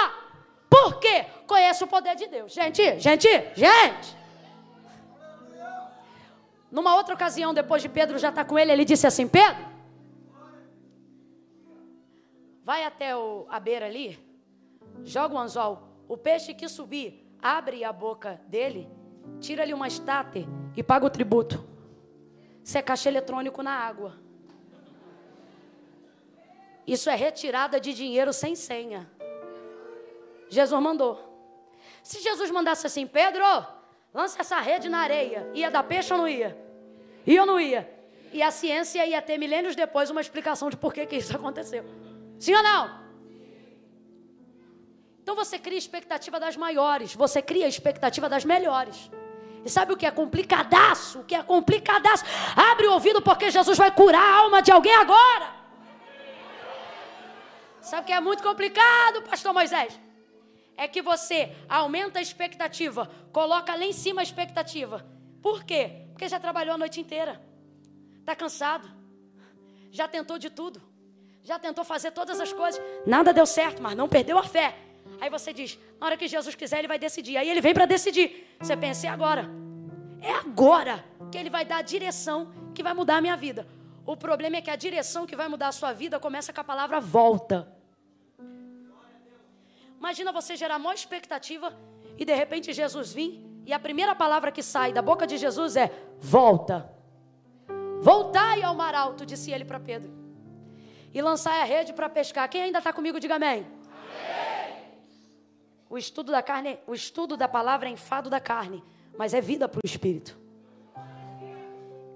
[0.68, 1.26] Por quê?
[1.46, 2.52] Conhece o poder de Deus.
[2.52, 4.16] Gente, gente, gente.
[6.68, 9.64] Numa outra ocasião, depois de Pedro já estar tá com ele, ele disse assim: Pedro,
[12.64, 14.18] vai até o, a beira ali
[15.04, 15.74] joga o anzol.
[16.08, 18.90] O peixe que subir, abre a boca dele,
[19.38, 20.44] tira-lhe uma estátua
[20.76, 21.64] e paga o tributo.
[22.64, 24.16] Isso é caixa eletrônico na água.
[26.86, 29.10] Isso é retirada de dinheiro sem senha.
[30.48, 31.30] Jesus mandou.
[32.02, 33.44] Se Jesus mandasse assim, Pedro,
[34.12, 36.56] lança essa rede na areia, ia dar peixe ou não ia?
[37.26, 37.88] Ia ou não ia?
[38.32, 41.84] E a ciência ia ter milênios depois uma explicação de por que, que isso aconteceu.
[42.38, 43.00] Sim ou não?
[45.22, 49.10] Então você cria expectativa das maiores, você cria expectativa das melhores.
[49.64, 51.20] E sabe o que é complicadaço?
[51.20, 52.24] O que é complicadaço?
[52.56, 55.60] Abre o ouvido porque Jesus vai curar a alma de alguém agora.
[57.80, 59.98] Sabe o que é muito complicado, pastor Moisés?
[60.76, 65.04] É que você aumenta a expectativa, coloca lá em cima a expectativa.
[65.42, 66.06] Por quê?
[66.12, 67.40] Porque já trabalhou a noite inteira.
[68.20, 68.88] Está cansado.
[69.90, 70.80] Já tentou de tudo.
[71.42, 72.80] Já tentou fazer todas as coisas.
[73.06, 74.74] Nada deu certo, mas não perdeu a fé.
[75.20, 77.36] Aí você diz, na hora que Jesus quiser, ele vai decidir.
[77.36, 78.56] Aí ele vem para decidir.
[78.60, 79.48] Você pensa, é agora.
[80.20, 83.66] É agora que ele vai dar a direção que vai mudar a minha vida.
[84.06, 86.64] O problema é que a direção que vai mudar a sua vida começa com a
[86.64, 87.72] palavra volta.
[89.98, 91.78] Imagina você gerar maior expectativa
[92.18, 95.76] e de repente Jesus vir e a primeira palavra que sai da boca de Jesus
[95.76, 96.90] é volta.
[98.00, 100.10] Voltai ao mar alto, disse ele para Pedro.
[101.12, 102.48] E lançai a rede para pescar.
[102.48, 103.66] Quem ainda está comigo, diga amém.
[105.90, 108.82] O estudo da carne, o estudo da palavra é enfado da carne,
[109.18, 110.38] mas é vida para o espírito.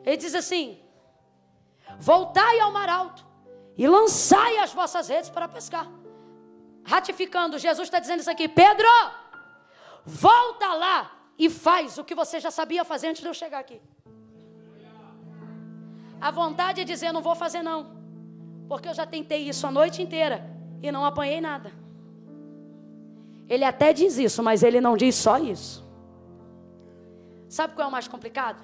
[0.05, 0.79] Ele diz assim:
[1.99, 3.27] Voltai ao mar alto
[3.77, 5.91] e lançai as vossas redes para pescar.
[6.85, 8.87] Ratificando, Jesus está dizendo isso aqui: Pedro,
[10.05, 13.83] volta lá e faz o que você já sabia fazer antes de eu chegar aqui.
[16.21, 17.97] A vontade é dizer: Não vou fazer, não,
[18.69, 20.49] porque eu já tentei isso a noite inteira
[20.81, 21.84] e não apanhei nada.
[23.49, 25.85] Ele até diz isso, mas ele não diz só isso.
[27.49, 28.63] Sabe qual é o mais complicado?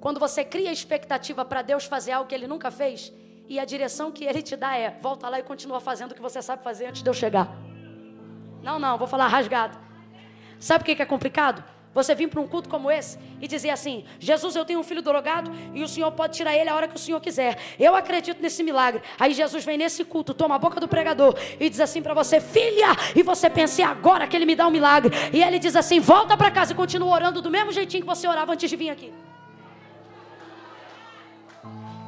[0.00, 3.12] Quando você cria expectativa para Deus fazer algo que ele nunca fez,
[3.48, 6.22] e a direção que ele te dá é: volta lá e continua fazendo o que
[6.22, 7.48] você sabe fazer antes de eu chegar.
[8.62, 9.76] Não, não, vou falar rasgado.
[10.58, 11.64] Sabe o que é complicado?
[11.92, 15.02] Você vir para um culto como esse e dizer assim: Jesus, eu tenho um filho
[15.02, 17.58] drogado e o Senhor pode tirar ele a hora que o Senhor quiser.
[17.80, 19.02] Eu acredito nesse milagre.
[19.18, 22.40] Aí Jesus vem nesse culto, toma a boca do pregador e diz assim para você:
[22.40, 25.14] Filha, e você pensa, agora que ele me dá um milagre.
[25.32, 28.28] E ele diz assim: Volta para casa e continua orando do mesmo jeitinho que você
[28.28, 29.12] orava antes de vir aqui.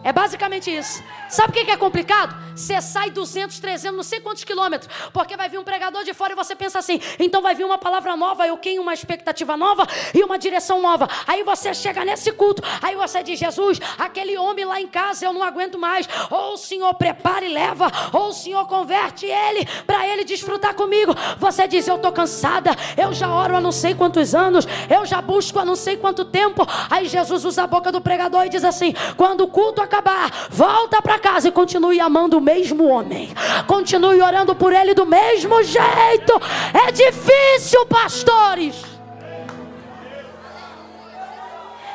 [0.05, 1.03] É basicamente isso.
[1.29, 2.35] Sabe o que é complicado?
[2.55, 6.33] Você sai 200, 300, não sei quantos quilômetros, porque vai vir um pregador de fora
[6.33, 9.87] e você pensa assim, então vai vir uma palavra nova, eu tenho uma expectativa nova
[10.15, 11.09] e uma direção nova.
[11.27, 15.33] Aí você chega nesse culto, aí você diz, Jesus, aquele homem lá em casa eu
[15.33, 16.09] não aguento mais.
[16.31, 21.15] Ou o Senhor prepara e leva, ou o Senhor converte ele para ele desfrutar comigo.
[21.39, 25.23] Você diz, eu estou cansada, eu já oro há não sei quantos anos, eu já
[25.23, 26.67] busco há não sei quanto tempo.
[26.91, 31.03] Aí Jesus usa a boca do pregador e diz assim: quando o culto acabar, volta
[31.03, 33.29] para casa e continue amando o mesmo homem.
[33.67, 36.41] Continue orando por ele do mesmo jeito.
[36.73, 38.92] É difícil, pastores.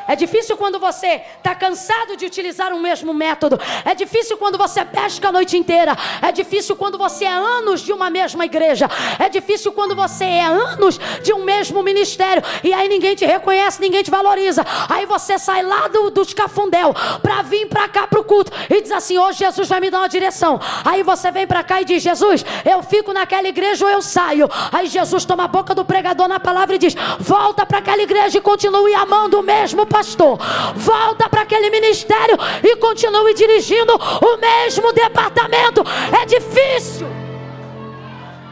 [0.08, 3.60] É difícil quando você está cansado de utilizar o mesmo método.
[3.84, 5.96] É difícil quando você pesca a noite inteira.
[6.22, 8.90] É difícil quando você é anos de uma mesma igreja.
[9.20, 12.44] É difícil quando você é anos de um mesmo ministério.
[12.64, 14.66] E aí ninguém te reconhece, ninguém te valoriza.
[14.90, 18.82] Aí você sai lá do, do escafundel para vir para cá para o culto e
[18.82, 20.60] diz assim: hoje Jesus vai me dar uma direção.
[20.86, 24.50] Aí você vem para cá e diz: Jesus, eu fico naquela igreja ou eu saio.
[24.72, 28.38] Aí Jesus toma a boca do pregador na palavra e diz: volta para aquela igreja
[28.38, 30.38] e continue amando o mesmo pastor.
[30.76, 35.82] Volta para aquele ministério e continue dirigindo o mesmo departamento.
[36.22, 37.08] É difícil.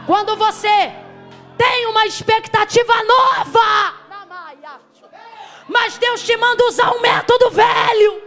[0.06, 0.92] Quando você
[1.56, 3.94] tem uma expectativa nova,
[5.68, 8.22] mas Deus te manda usar um método velho.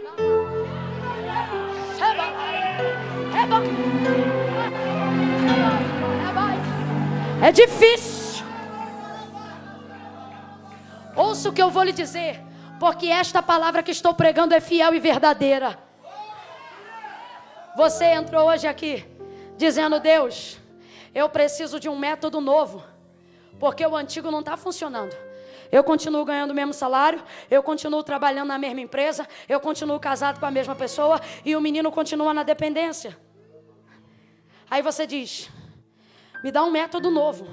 [7.42, 8.44] É difícil.
[11.16, 12.49] Ouça o que eu vou lhe dizer
[12.80, 15.78] porque esta palavra que estou pregando é fiel e verdadeira.
[17.76, 19.04] Você entrou hoje aqui
[19.58, 20.58] dizendo: Deus,
[21.14, 22.82] eu preciso de um método novo,
[23.60, 25.14] porque o antigo não está funcionando.
[25.70, 30.40] Eu continuo ganhando o mesmo salário, eu continuo trabalhando na mesma empresa, eu continuo casado
[30.40, 33.16] com a mesma pessoa e o menino continua na dependência.
[34.70, 35.50] Aí você diz:
[36.42, 37.46] me dá um método novo.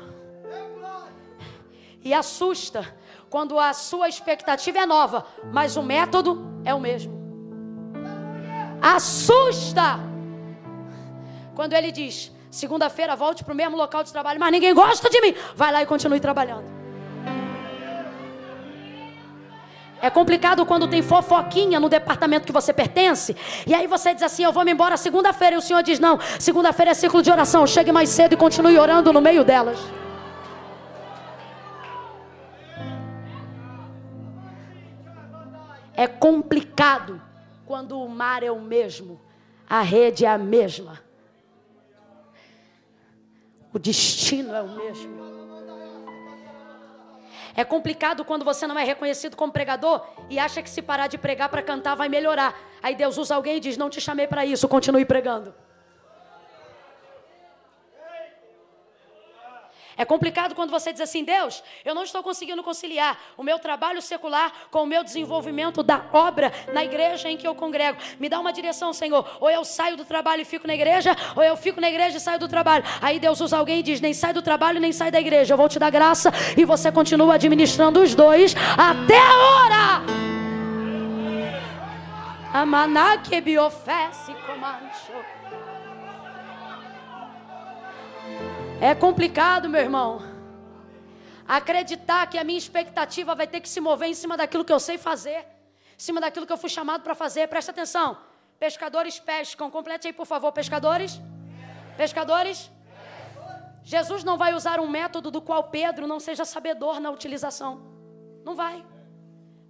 [2.01, 2.95] E assusta
[3.29, 7.17] quando a sua expectativa é nova, mas o método é o mesmo.
[8.81, 9.99] Assusta
[11.55, 15.19] quando ele diz: segunda-feira volte para o mesmo local de trabalho, mas ninguém gosta de
[15.21, 15.35] mim.
[15.55, 16.77] Vai lá e continue trabalhando.
[19.99, 23.35] É complicado quando tem fofoquinha no departamento que você pertence.
[23.65, 25.55] E aí você diz assim: Eu vou me embora segunda-feira.
[25.55, 27.65] E o Senhor diz: Não, segunda-feira é ciclo de oração.
[27.65, 29.79] Chegue mais cedo e continue orando no meio delas.
[35.97, 37.19] É complicado
[37.65, 39.19] quando o mar é o mesmo,
[39.67, 41.01] a rede é a mesma,
[43.73, 45.17] o destino é o mesmo.
[47.55, 51.17] É complicado quando você não é reconhecido como pregador e acha que se parar de
[51.17, 52.55] pregar para cantar vai melhorar.
[52.83, 55.55] Aí Deus usa alguém e diz: Não te chamei para isso, continue pregando.
[59.97, 64.01] É complicado quando você diz assim: Deus, eu não estou conseguindo conciliar o meu trabalho
[64.01, 67.97] secular com o meu desenvolvimento da obra na igreja em que eu congrego.
[68.19, 69.27] Me dá uma direção, Senhor.
[69.39, 72.19] Ou eu saio do trabalho e fico na igreja, ou eu fico na igreja e
[72.19, 72.83] saio do trabalho.
[73.01, 75.53] Aí Deus usa alguém e diz: nem sai do trabalho, nem sai da igreja.
[75.53, 80.27] Eu vou te dar graça e você continua administrando os dois até a hora.
[82.53, 85.36] Amaná que biofesse comancho.
[88.79, 90.21] É complicado, meu irmão.
[91.47, 94.79] Acreditar que a minha expectativa vai ter que se mover em cima daquilo que eu
[94.79, 97.47] sei fazer, em cima daquilo que eu fui chamado para fazer.
[97.47, 98.17] Presta atenção.
[98.59, 99.71] Pescadores pescam.
[99.71, 101.19] Complete aí, por favor, pescadores.
[101.95, 102.69] Pescadores.
[103.83, 107.81] Jesus não vai usar um método do qual Pedro não seja sabedor na utilização.
[108.45, 108.85] Não vai.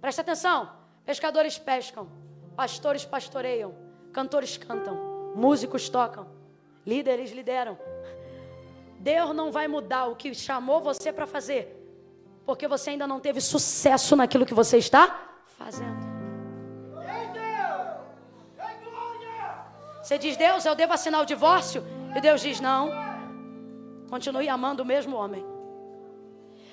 [0.02, 0.70] Presta atenção.
[1.06, 2.10] Pescadores pescam.
[2.54, 3.74] Pastores pastoreiam.
[4.12, 5.32] Cantores cantam.
[5.34, 6.26] Músicos tocam.
[6.84, 7.78] Líderes lideram.
[8.98, 11.74] Deus não vai mudar o que chamou você para fazer,
[12.44, 16.18] porque você ainda não teve sucesso naquilo que você está fazendo.
[20.02, 21.84] Você diz, Deus, eu devo assinar o divórcio?
[22.16, 22.90] E Deus diz, não.
[24.08, 25.44] Continue amando o mesmo homem.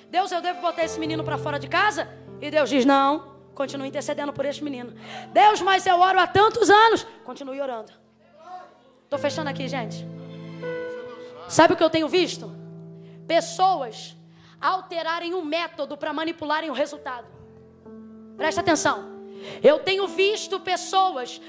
[0.08, 2.08] Deus, eu devo botar esse menino para fora de casa?
[2.40, 3.36] E Deus diz, não.
[3.54, 4.94] Continue intercedendo por este menino.
[5.34, 7.06] Deus, mas eu oro há tantos anos.
[7.24, 7.92] Continue orando.
[9.04, 10.15] Estou fechando aqui, gente.
[11.48, 12.54] Sabe o que eu tenho visto?
[13.26, 14.16] Pessoas
[14.60, 17.26] alterarem um método para manipularem o resultado.
[18.36, 19.16] Presta atenção.
[19.62, 21.40] Eu tenho visto pessoas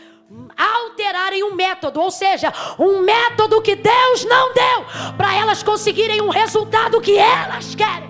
[0.58, 6.30] alterarem um método, ou seja, um método que Deus não deu, para elas conseguirem um
[6.30, 8.08] resultado que elas querem.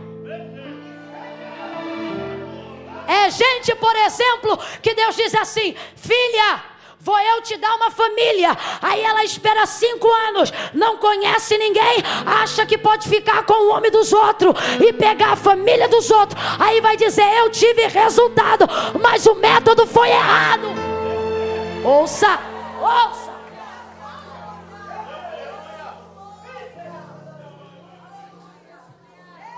[3.08, 6.64] É gente, por exemplo, que Deus diz assim: filha,
[7.00, 8.56] vou eu te dar uma família.
[8.82, 13.92] Aí ela espera cinco anos, não conhece ninguém, acha que pode ficar com o homem
[13.92, 14.54] dos outros
[14.86, 16.42] e pegar a família dos outros.
[16.60, 18.66] Aí vai dizer: Eu tive resultado,
[19.02, 20.68] mas o método foi errado.
[21.84, 22.40] Ouça,
[22.82, 23.38] ouça.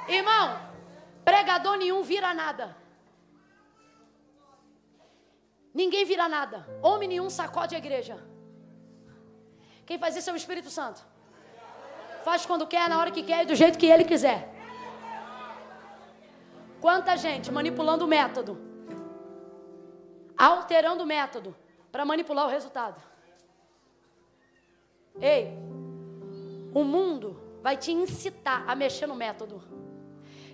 [0.08, 0.60] Irmão,
[1.24, 2.76] pregador nenhum vira nada.
[5.74, 6.68] Ninguém vira nada.
[6.82, 8.18] Homem nenhum sacode a igreja.
[9.86, 11.06] Quem faz isso é o Espírito Santo.
[12.24, 14.54] Faz quando quer, na hora que quer e do jeito que ele quiser.
[16.82, 18.58] Quanta gente manipulando o método,
[20.38, 21.56] alterando o método
[21.92, 23.02] para manipular o resultado.
[25.20, 25.54] Ei,
[26.74, 29.62] o mundo vai te incitar a mexer no método.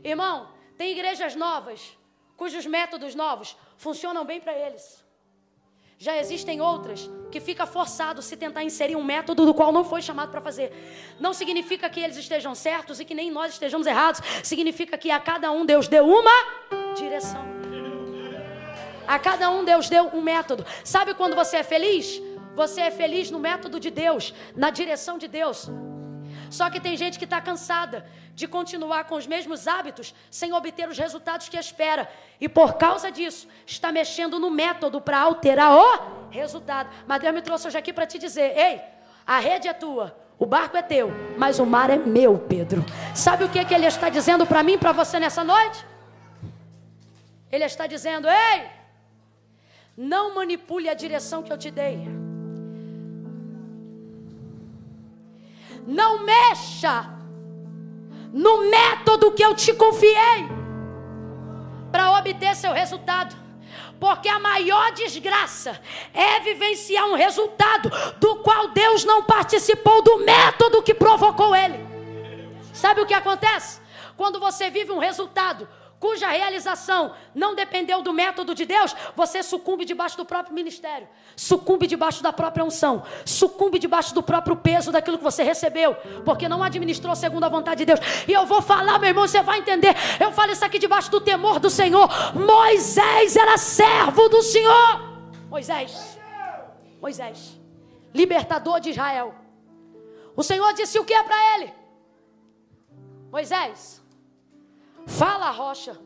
[0.04, 1.96] Irmão, tem igrejas novas
[2.36, 5.05] cujos métodos novos funcionam bem para eles.
[5.98, 10.02] Já existem outras que fica forçado se tentar inserir um método do qual não foi
[10.02, 10.72] chamado para fazer.
[11.20, 14.22] Não significa que eles estejam certos e que nem nós estejamos errados.
[14.44, 17.44] Significa que a cada um Deus deu uma direção.
[19.08, 20.66] A cada um Deus deu um método.
[20.84, 22.22] Sabe quando você é feliz?
[22.56, 25.70] Você é feliz no método de Deus, na direção de Deus.
[26.56, 30.88] Só que tem gente que está cansada de continuar com os mesmos hábitos sem obter
[30.88, 32.10] os resultados que espera.
[32.40, 36.90] E por causa disso, está mexendo no método para alterar o resultado.
[37.06, 38.82] Mas Deus me trouxe hoje aqui para te dizer: ei,
[39.28, 40.18] a rede é tua.
[40.38, 42.84] O barco é teu, mas o mar é meu, Pedro.
[43.14, 45.86] Sabe o que, que ele está dizendo para mim para você nessa noite?
[47.52, 48.66] Ele está dizendo: ei,
[49.98, 52.25] não manipule a direção que eu te dei.
[55.86, 57.10] Não mexa
[58.34, 60.48] no método que eu te confiei
[61.92, 63.36] para obter seu resultado.
[64.00, 65.80] Porque a maior desgraça
[66.14, 67.90] é vivenciar um resultado
[68.20, 71.80] do qual Deus não participou do método que provocou ele.
[72.74, 73.80] Sabe o que acontece?
[74.18, 75.68] Quando você vive um resultado
[76.00, 81.88] cuja realização não dependeu do método de Deus, você sucumbe debaixo do próprio ministério, sucumbe
[81.88, 86.62] debaixo da própria unção, sucumbe debaixo do próprio peso daquilo que você recebeu, porque não
[86.62, 88.00] administrou segundo a vontade de Deus.
[88.28, 89.96] E eu vou falar, meu irmão, você vai entender.
[90.20, 92.10] Eu falo isso aqui debaixo do temor do Senhor.
[92.36, 95.16] Moisés era servo do Senhor.
[95.50, 96.20] Moisés,
[97.02, 97.60] Moisés,
[98.14, 99.34] libertador de Israel.
[100.36, 101.74] O Senhor disse o que é para ele?
[103.32, 104.02] Moisés,
[105.06, 105.98] Fala rocha.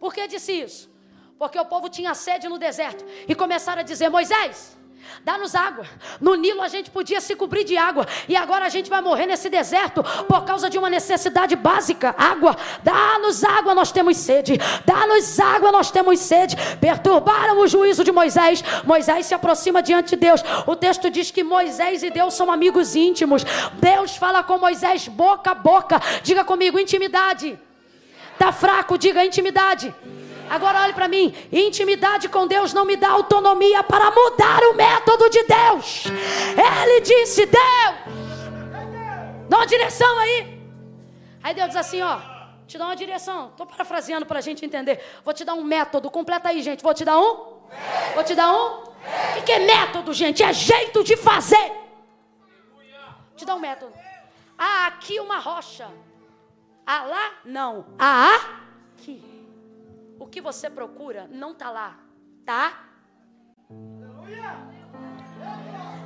[0.00, 0.90] Por que disse isso?
[1.38, 4.76] Porque o povo tinha sede no deserto e começaram a dizer: Moisés,
[5.24, 5.86] dá-nos água.
[6.20, 9.24] No Nilo a gente podia se cobrir de água e agora a gente vai morrer
[9.24, 12.54] nesse deserto por causa de uma necessidade básica: água.
[12.82, 14.58] Dá-nos água, nós temos sede.
[14.84, 16.56] Dá-nos água, nós temos sede.
[16.78, 18.62] Perturbaram o juízo de Moisés.
[18.84, 20.42] Moisés se aproxima diante de Deus.
[20.66, 23.44] O texto diz que Moisés e Deus são amigos íntimos.
[23.74, 26.00] Deus fala com Moisés boca a boca.
[26.22, 27.58] Diga comigo, intimidade.
[28.40, 29.94] Está fraco, diga intimidade.
[30.48, 35.28] Agora olhe para mim: intimidade com Deus não me dá autonomia para mudar o método
[35.28, 36.04] de Deus.
[36.56, 37.94] Ele disse: Deus,
[39.46, 40.58] dá uma direção aí.
[41.42, 42.18] Aí Deus diz assim: ó,
[42.66, 43.48] te dá uma direção.
[43.48, 45.04] Estou parafraseando para a gente entender.
[45.22, 46.10] Vou te dar um método.
[46.10, 46.82] Completa aí, gente.
[46.82, 47.60] Vou te dar um?
[48.14, 48.84] Vou te dar um?
[48.84, 50.42] O que, que é método, gente?
[50.42, 51.72] É jeito de fazer.
[53.36, 53.92] Te dá um método.
[54.56, 55.86] Ah, aqui uma rocha.
[56.92, 57.30] Ah, lá?
[57.44, 57.86] Não.
[58.00, 58.40] Ah,
[58.94, 59.22] aqui.
[60.18, 61.96] O que você procura não está lá.
[62.44, 62.80] Tá?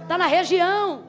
[0.02, 1.06] Está na região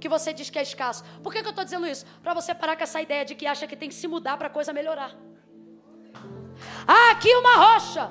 [0.00, 1.04] que você diz que é escasso.
[1.22, 2.06] Por que, que eu estou dizendo isso?
[2.22, 4.46] Para você parar com essa ideia de que acha que tem que se mudar para
[4.46, 5.12] a coisa melhorar.
[6.86, 8.10] Ah, aqui uma rocha.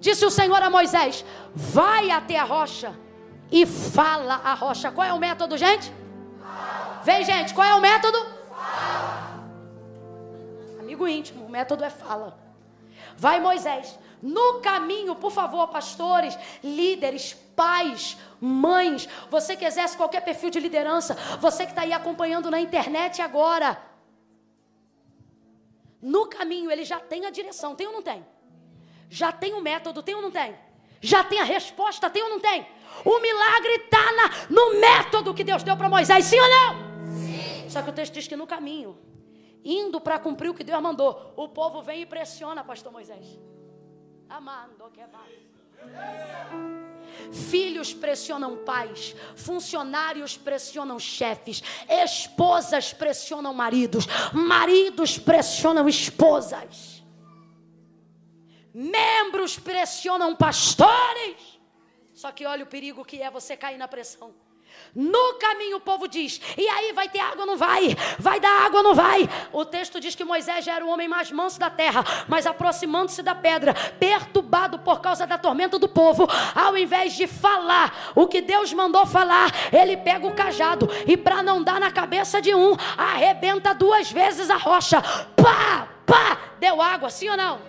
[0.00, 1.24] Disse o Senhor a Moisés:
[1.54, 2.98] Vai até a rocha
[3.52, 4.90] e fala a rocha.
[4.90, 5.92] Qual é o método, gente?
[7.04, 8.18] Vem, gente, qual é o método?
[10.98, 12.36] Amigo íntimo, o método é fala.
[13.16, 20.50] Vai Moisés, no caminho, por favor, pastores, líderes, pais, mães, você que exerce qualquer perfil
[20.50, 23.80] de liderança, você que está aí acompanhando na internet agora.
[26.02, 28.24] No caminho ele já tem a direção, tem ou não tem?
[29.08, 30.54] Já tem o método, tem ou não tem?
[31.00, 32.66] Já tem a resposta, tem ou não tem?
[33.04, 36.74] O milagre está no método que Deus deu para Moisés, sim ou não?
[37.12, 37.70] Sim.
[37.70, 38.98] Só que o texto diz que no caminho
[39.64, 41.32] indo para cumprir o que Deus mandou.
[41.36, 43.38] O povo vem e pressiona, pastor Moisés.
[44.28, 45.48] Amando que vai.
[47.32, 57.02] Filhos pressionam pais, funcionários pressionam chefes, esposas pressionam maridos, maridos pressionam esposas,
[58.72, 61.58] membros pressionam pastores.
[62.12, 64.34] Só que olha o perigo que é você cair na pressão.
[64.94, 67.96] No caminho o povo diz: e aí vai ter água ou não vai?
[68.18, 69.28] Vai dar água ou não vai?
[69.52, 73.22] O texto diz que Moisés já era o homem mais manso da terra, mas aproximando-se
[73.22, 78.40] da pedra, perturbado por causa da tormenta do povo, ao invés de falar o que
[78.40, 82.76] Deus mandou falar, ele pega o cajado e, para não dar na cabeça de um,
[82.96, 85.00] arrebenta duas vezes a rocha.
[85.36, 87.60] Pá, pá, deu água, sim ou não?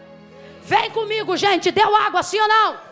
[0.61, 2.88] Vem comigo, gente, deu água, sim ou não?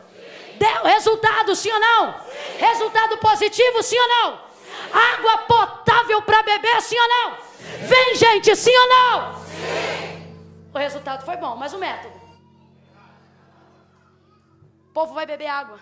[0.58, 2.14] Deu resultado, sim ou não?
[2.14, 2.58] Sim.
[2.58, 4.38] Resultado positivo, sim ou não?
[4.38, 4.92] Sim.
[4.94, 7.36] Água potável para beber, sim ou não?
[7.36, 7.88] Sim.
[7.88, 9.42] Vem, gente, sim ou não?
[10.74, 12.16] O resultado foi bom, mas o método.
[14.90, 15.80] O povo vai beber água.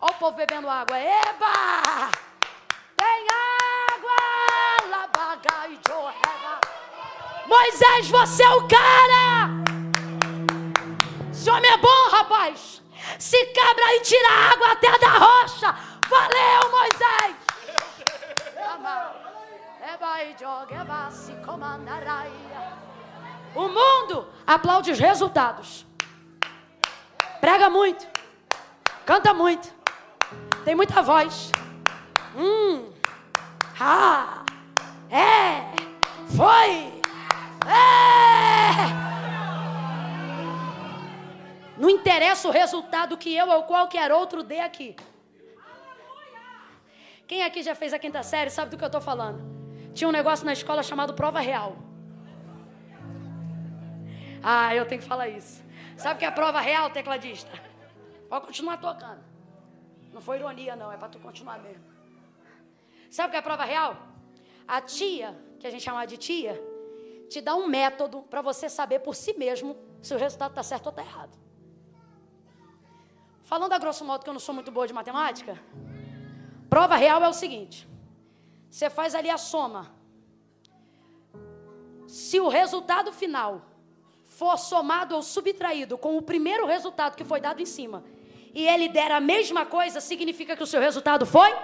[0.00, 0.98] Olha o povo bebendo água.
[0.98, 2.10] Eba!
[2.96, 4.88] Tem água!
[4.88, 5.78] Labagai
[7.46, 9.48] Moisés, você é o cara!
[11.30, 12.83] Esse homem é bom, rapaz!
[13.18, 15.74] Se cabra e tira a água até da rocha.
[16.08, 17.36] Valeu, Moisés.
[23.54, 25.86] O mundo aplaude os resultados.
[27.40, 28.06] Prega muito.
[29.06, 29.72] Canta muito.
[30.64, 31.52] Tem muita voz.
[32.36, 32.90] Hum.
[33.78, 34.44] Ah.
[35.10, 35.62] É.
[36.36, 37.00] Foi.
[37.66, 39.13] É.
[41.84, 44.96] Não interessa o resultado que eu ou qualquer outro dê aqui.
[47.26, 49.44] Quem aqui já fez a quinta série sabe do que eu estou falando.
[49.92, 51.76] Tinha um negócio na escola chamado prova real.
[54.42, 55.62] Ah, eu tenho que falar isso.
[55.94, 57.52] Sabe o que é prova real, tecladista?
[58.30, 59.22] Pode continuar tocando.
[60.10, 61.84] Não foi ironia, não, é para tu continuar mesmo.
[63.10, 63.94] Sabe o que é prova real?
[64.66, 66.58] A tia, que a gente chama de tia,
[67.28, 70.86] te dá um método para você saber por si mesmo se o resultado está certo
[70.86, 71.43] ou está errado.
[73.44, 75.60] Falando a grosso modo que eu não sou muito boa de matemática,
[76.68, 77.86] prova real é o seguinte:
[78.70, 79.92] você faz ali a soma.
[82.08, 83.62] Se o resultado final
[84.24, 88.02] for somado ou subtraído com o primeiro resultado que foi dado em cima,
[88.54, 91.54] e ele der a mesma coisa, significa que o seu resultado foi?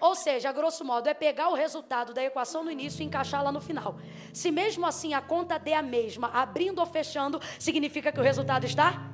[0.00, 3.50] Ou seja, grosso modo, é pegar o resultado da equação no início e encaixar lá
[3.50, 3.96] no final.
[4.34, 8.66] Se mesmo assim a conta der a mesma, abrindo ou fechando, significa que o resultado
[8.66, 9.13] está?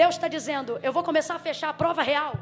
[0.00, 2.32] Deus está dizendo: eu vou começar a fechar a prova real.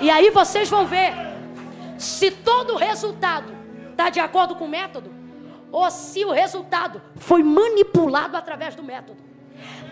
[0.00, 1.12] E aí vocês vão ver
[1.98, 3.52] se todo o resultado
[3.90, 5.12] está de acordo com o método
[5.72, 9.20] ou se o resultado foi manipulado através do método.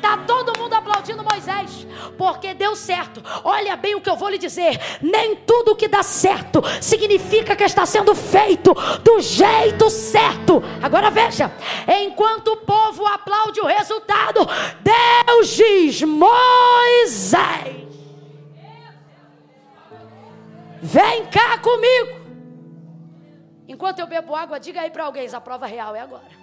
[0.01, 3.23] Tá todo mundo aplaudindo Moisés, porque deu certo.
[3.43, 7.65] Olha bem o que eu vou lhe dizer: nem tudo que dá certo significa que
[7.65, 8.73] está sendo feito
[9.03, 10.63] do jeito certo.
[10.83, 11.53] Agora veja:
[11.87, 14.41] enquanto o povo aplaude o resultado,
[14.83, 17.87] Deus diz: Moisés,
[20.81, 22.19] vem cá comigo.
[23.67, 26.38] Enquanto eu bebo água, diga aí para alguém: a prova real é agora.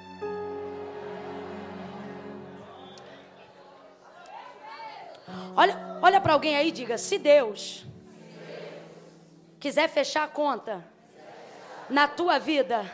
[5.56, 7.86] Olha, olha para alguém aí e diga: se Deus
[9.60, 10.84] quiser fechar a conta
[11.90, 12.86] na tua vida,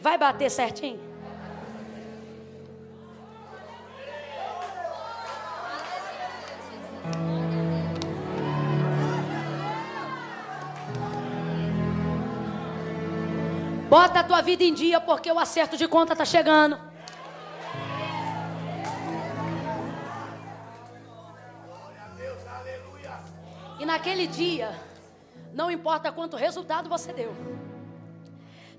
[0.00, 1.08] vai bater certinho?
[13.88, 16.87] Bota a tua vida em dia porque o acerto de conta está chegando.
[23.90, 24.68] Naquele dia,
[25.54, 27.32] não importa quanto resultado você deu.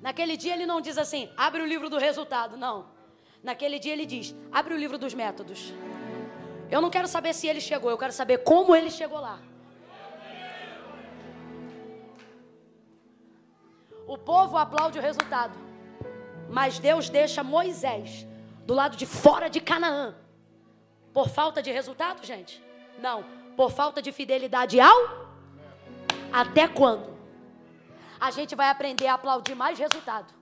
[0.04, 2.86] Naquele dia ele não diz assim, abre o livro do resultado, não.
[3.44, 5.74] Naquele dia ele diz, abre o livro dos métodos.
[6.70, 9.40] Eu não quero saber se ele chegou, eu quero saber como ele chegou lá.
[14.06, 15.58] O povo aplaude o resultado,
[16.50, 18.28] mas Deus deixa Moisés
[18.64, 20.16] do lado de fora de Canaã.
[21.12, 22.64] Por falta de resultado, gente?
[23.00, 25.00] Não, por falta de fidelidade ao?
[26.32, 27.14] Até quando?
[28.18, 30.34] A gente vai aprender a aplaudir mais resultado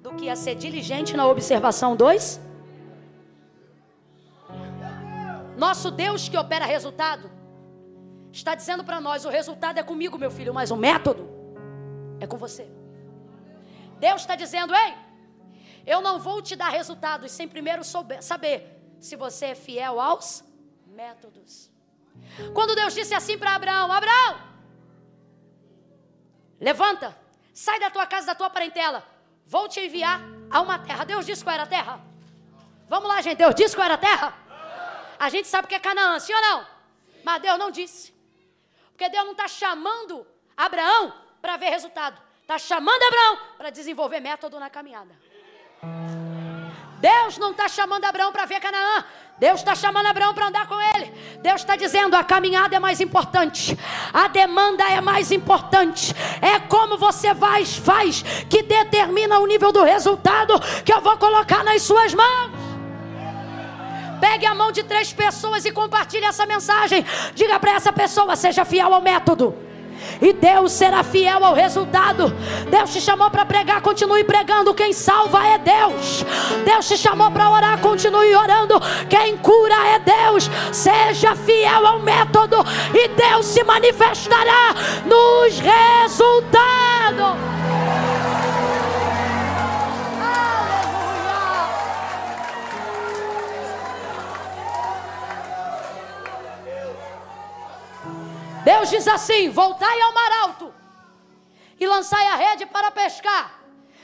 [0.00, 2.40] do que a ser diligente na observação dois.
[5.58, 7.28] Nosso Deus que opera resultado
[8.30, 11.28] está dizendo para nós: o resultado é comigo, meu filho, mas o método
[12.20, 12.70] é com você.
[13.98, 14.94] Deus está dizendo: ei,
[15.84, 20.44] Eu não vou te dar resultados sem primeiro souber, saber se você é fiel aos
[20.86, 21.73] métodos.
[22.52, 24.40] Quando Deus disse assim para Abraão: Abraão,
[26.60, 27.16] levanta,
[27.52, 29.06] sai da tua casa, da tua parentela,
[29.46, 30.20] vou te enviar
[30.50, 31.04] a uma terra.
[31.04, 32.00] Deus disse qual era a terra?
[32.88, 33.38] Vamos lá, gente.
[33.38, 34.34] Deus disse qual era a terra?
[35.18, 36.66] A gente sabe que é Canaã, sim ou não?
[37.24, 38.14] Mas Deus não disse.
[38.90, 40.26] Porque Deus não está chamando
[40.56, 42.20] Abraão para ver resultado.
[42.42, 45.16] Está chamando Abraão para desenvolver método na caminhada.
[47.00, 49.04] Deus não está chamando Abraão para ver Canaã.
[49.36, 51.12] Deus está chamando Abraão para andar com ele.
[51.42, 53.76] Deus está dizendo: a caminhada é mais importante,
[54.12, 56.14] a demanda é mais importante.
[56.40, 60.54] É como você faz, faz que determina o nível do resultado
[60.84, 62.52] que eu vou colocar nas suas mãos.
[64.20, 67.04] Pegue a mão de três pessoas e compartilhe essa mensagem.
[67.34, 69.73] Diga para essa pessoa: seja fiel ao método
[70.20, 72.32] e Deus será fiel ao resultado.
[72.70, 74.74] Deus te chamou para pregar, continue pregando.
[74.74, 76.24] Quem salva é Deus.
[76.64, 78.80] Deus te chamou para orar, continue orando.
[79.08, 80.50] Quem cura é Deus.
[80.72, 82.56] Seja fiel ao método
[82.94, 84.74] e Deus se manifestará
[85.06, 86.34] nos resultados.
[98.64, 100.74] Deus diz assim: voltai ao mar alto
[101.78, 103.62] e lançai a rede para pescar.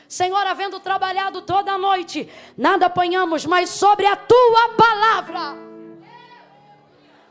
[0.09, 5.57] Senhor, havendo trabalhado toda a noite, nada apanhamos, mas sobre a tua palavra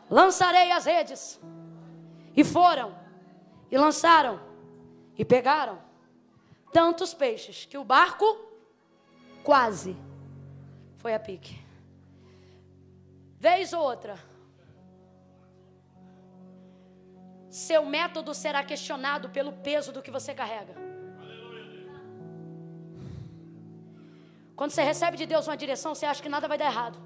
[0.09, 1.39] lançarei as redes.
[2.35, 2.95] E foram,
[3.69, 4.39] e lançaram,
[5.17, 5.77] e pegaram
[6.71, 8.25] tantos peixes que o barco
[9.43, 9.97] quase
[10.97, 11.59] foi a pique.
[13.37, 14.17] Vez ou outra,
[17.67, 20.73] seu método será questionado pelo peso do que você carrega.
[24.59, 26.97] Quando você recebe de Deus uma direção, você acha que nada vai dar errado.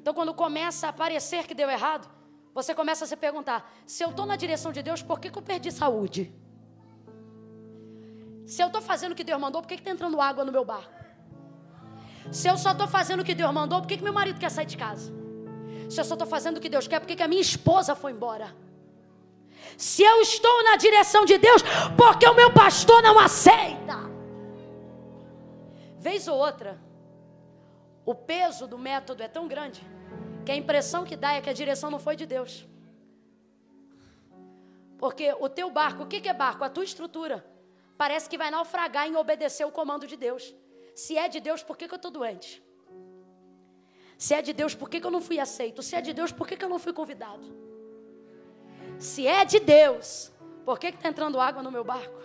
[0.00, 2.08] Então, quando começa a parecer que deu errado,
[2.58, 5.38] você começa a se perguntar: se eu estou na direção de Deus, por que, que
[5.38, 6.22] eu perdi saúde?
[8.44, 10.64] Se eu estou fazendo o que Deus mandou, por que está entrando água no meu
[10.64, 10.92] barco?
[12.32, 14.50] Se eu só estou fazendo o que Deus mandou, por que, que meu marido quer
[14.50, 15.21] sair de casa?
[15.92, 18.12] Se eu só estou fazendo o que Deus quer, por que a minha esposa foi
[18.12, 18.56] embora?
[19.76, 21.60] Se eu estou na direção de Deus,
[21.98, 23.98] porque o meu pastor não aceita?
[25.98, 26.80] Vez ou outra,
[28.06, 29.86] o peso do método é tão grande
[30.46, 32.66] que a impressão que dá é que a direção não foi de Deus.
[34.96, 36.64] Porque o teu barco, o que é barco?
[36.64, 37.44] A tua estrutura.
[37.98, 40.54] Parece que vai naufragar em obedecer o comando de Deus.
[40.94, 42.62] Se é de Deus, por que, que eu estou doente?
[44.22, 45.82] Se é de Deus, por que, que eu não fui aceito?
[45.82, 47.42] Se é de Deus, por que, que eu não fui convidado?
[48.96, 50.30] Se é de Deus,
[50.64, 52.20] por que está entrando água no meu barco?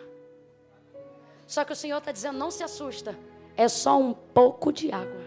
[1.47, 3.17] Só que o Senhor está dizendo: não se assusta,
[3.55, 5.23] é só um pouco de água.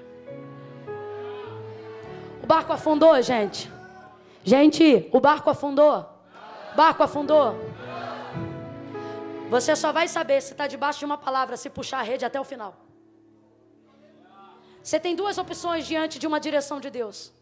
[2.41, 3.69] O barco afundou, gente.
[4.45, 6.09] Gente, o barco afundou.
[6.77, 7.57] Barco afundou.
[9.51, 12.41] Você só vai saber se está debaixo de uma palavra, se puxar a rede até
[12.41, 12.77] o final.
[14.83, 17.33] Você tem duas opções diante de uma direção de Deus: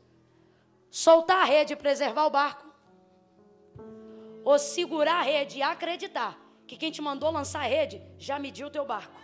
[0.91, 2.67] soltar a rede e preservar o barco,
[4.45, 8.67] ou segurar a rede e acreditar que quem te mandou lançar a rede já mediu
[8.67, 9.17] o teu barco.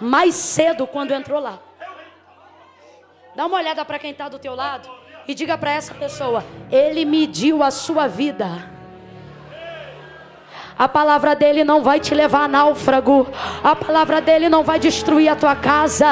[0.00, 1.60] Mais cedo quando entrou lá.
[3.34, 4.88] Dá uma olhada para quem está do teu lado
[5.26, 8.75] e diga para essa pessoa: Ele mediu a sua vida.
[10.78, 13.26] A palavra dele não vai te levar a náufrago.
[13.64, 16.06] A palavra dele não vai destruir a tua casa.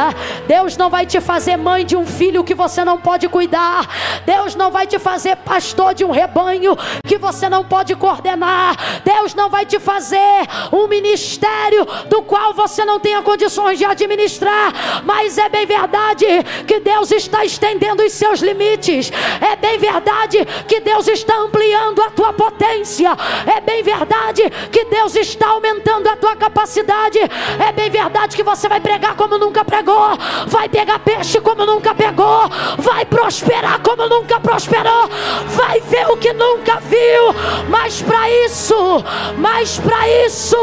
[0.47, 3.87] Deus não vai te fazer mãe de um filho que você não pode cuidar.
[4.25, 6.75] Deus não vai te fazer pastor de um rebanho
[7.07, 9.03] que você não pode coordenar.
[9.05, 15.03] Deus não vai te fazer um ministério do qual você não tenha condições de administrar.
[15.05, 16.25] Mas é bem verdade
[16.67, 19.13] que Deus está estendendo os seus limites.
[19.43, 23.11] É bem verdade que Deus está ampliando a tua potência.
[23.47, 27.19] É bem verdade que Deus está aumentando a tua capacidade.
[27.19, 30.17] É bem verdade que você vai pregar como nunca pregou,
[30.47, 32.49] vai pegar peixe como nunca pegou,
[32.79, 35.09] vai prosperar como nunca prosperou,
[35.49, 37.35] vai ver o que nunca viu.
[37.69, 39.05] Mas para isso,
[39.39, 40.57] mas para isso,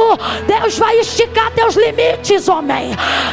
[0.48, 2.92] Deus vai esticar teus limites, homem.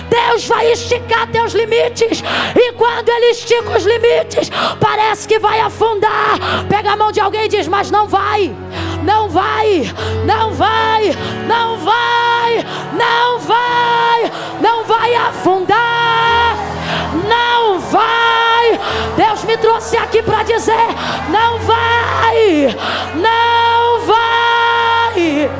[0.08, 2.22] Deus vai esticar teus limites.
[2.56, 6.38] E quando Ele estica os limites, parece que vai afundar.
[6.68, 8.54] Pega a mão de alguém e diz: Mas não vai,
[9.04, 9.92] não vai,
[10.24, 11.16] não não vai,
[11.46, 16.56] não vai, não vai, não vai afundar,
[17.28, 18.80] não vai.
[19.14, 20.86] Deus me trouxe aqui para dizer:
[21.30, 22.76] não vai,
[23.16, 25.50] não vai.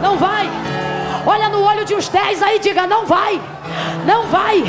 [0.00, 0.50] Não vai.
[1.26, 3.40] Olha no olho de uns dez aí diga: não vai
[4.04, 4.62] não vai,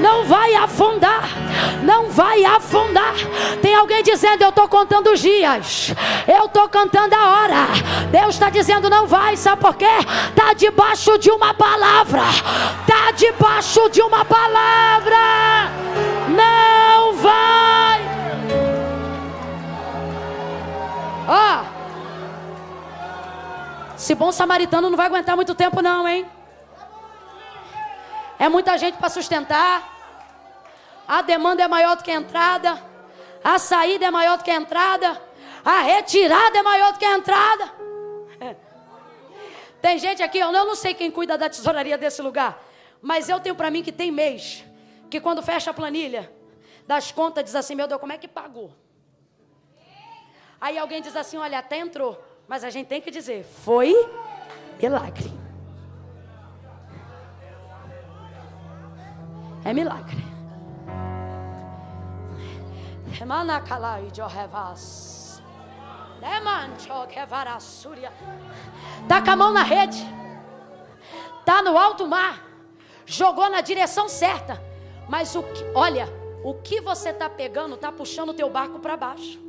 [0.00, 1.22] não vai afundar,
[1.82, 3.14] não vai afundar.
[3.62, 5.94] Tem alguém dizendo: eu estou contando os dias,
[6.26, 7.66] eu estou contando a hora.
[8.10, 9.86] Deus está dizendo: não vai, sabe por quê?
[10.28, 12.22] Está debaixo de uma palavra,
[12.80, 15.16] está debaixo de uma palavra.
[16.28, 18.00] Não vai.
[21.28, 21.62] Ó.
[21.62, 21.76] Oh.
[23.96, 26.26] Se bom samaritano não vai aguentar muito tempo, não, hein?
[28.38, 29.94] É muita gente para sustentar.
[31.06, 32.82] A demanda é maior do que a entrada.
[33.42, 35.20] A saída é maior do que a entrada.
[35.64, 37.72] A retirada é maior do que a entrada.
[39.80, 42.62] Tem gente aqui, eu não sei quem cuida da tesouraria desse lugar.
[43.00, 44.64] Mas eu tenho para mim que tem mês
[45.08, 46.32] que quando fecha a planilha
[46.86, 48.72] das contas diz assim: Meu Deus, como é que pagou?
[50.60, 52.20] Aí alguém diz assim: Olha, até entrou.
[52.48, 53.94] Mas a gente tem que dizer: Foi
[54.80, 55.45] milagre.
[59.66, 60.24] É milagre.
[69.08, 69.98] Tá com a mão na rede.
[71.44, 72.44] Tá no alto mar.
[73.04, 74.62] Jogou na direção certa.
[75.08, 76.08] Mas o que, olha,
[76.44, 79.40] o que você tá pegando tá puxando o teu barco para baixo.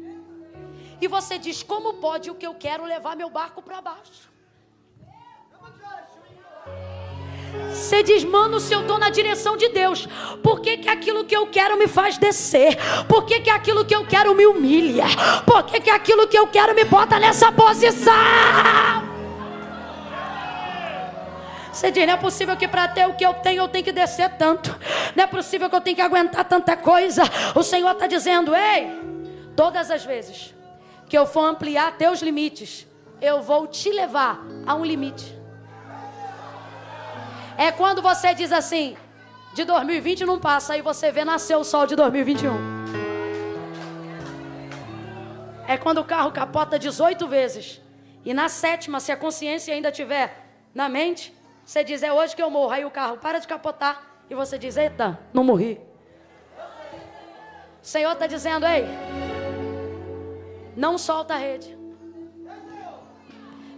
[0.99, 4.36] E você diz: Como pode o que eu quero levar meu barco para baixo?
[7.69, 10.07] Você diz, mano, se eu estou na direção de Deus,
[10.41, 12.77] por que, que aquilo que eu quero me faz descer?
[13.07, 15.05] Por que, que aquilo que eu quero me humilha?
[15.45, 18.13] Por que, que aquilo que eu quero me bota nessa posição?
[21.71, 23.91] Você diz, não é possível que para ter o que eu tenho eu tenho que
[23.91, 24.75] descer tanto.
[25.15, 27.21] Não é possível que eu tenha que aguentar tanta coisa.
[27.53, 28.91] O Senhor está dizendo, ei,
[29.55, 30.55] todas as vezes
[31.07, 32.87] que eu for ampliar teus limites,
[33.21, 35.36] eu vou te levar a um limite.
[37.57, 38.95] É quando você diz assim:
[39.55, 42.53] de 2020 não passa, aí você vê nascer o sol de 2021.
[45.67, 47.81] É quando o carro capota 18 vezes.
[48.23, 51.33] E na sétima, se a consciência ainda tiver na mente,
[51.65, 52.71] você diz: é hoje que eu morro.
[52.71, 55.81] Aí o carro para de capotar e você diz: eita, não morri.
[57.81, 58.85] O Senhor está dizendo: ei,
[60.75, 61.75] não solta a rede.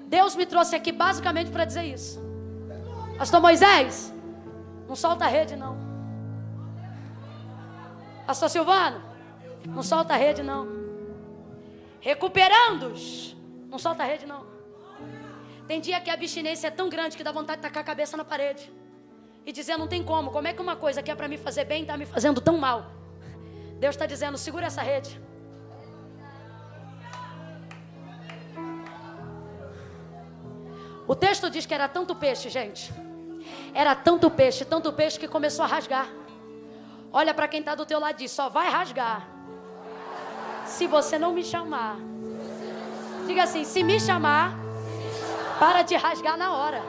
[0.07, 2.28] Deus me trouxe aqui basicamente para dizer isso.
[3.19, 4.13] Pastor Moisés,
[4.87, 5.77] não solta a rede não.
[8.25, 9.01] Pastor Silvano,
[9.65, 10.65] não solta a rede não.
[11.99, 13.35] Recuperandos,
[13.69, 14.45] não solta a rede não.
[15.67, 18.15] Tem dia que a abstinência é tão grande que dá vontade de tacar a cabeça
[18.15, 18.71] na parede.
[19.45, 21.65] E dizer, não tem como, como é que uma coisa que é para me fazer
[21.65, 22.89] bem está me fazendo tão mal?
[23.81, 25.19] Deus está dizendo, segura essa rede.
[31.05, 33.08] O texto diz que era tanto peixe, gente.
[33.73, 36.07] Era tanto peixe, tanto peixe que começou a rasgar.
[37.11, 39.27] Olha para quem está do teu lado e diz: só vai rasgar.
[40.65, 41.97] Se você não me chamar.
[43.27, 44.53] Diga assim: se me chamar,
[45.59, 46.81] para de rasgar na hora.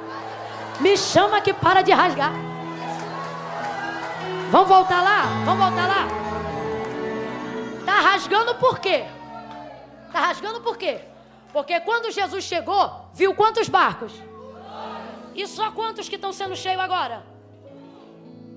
[0.81, 2.33] Me chama que para de rasgar.
[4.51, 5.23] Vamos voltar lá?
[5.45, 6.09] Vamos voltar lá?
[7.85, 9.05] Tá rasgando por quê?
[10.13, 11.01] Tá rasgando por quê?
[11.53, 14.13] Porque quando Jesus chegou, viu quantos barcos?
[15.35, 17.25] E só quantos que estão sendo cheios agora?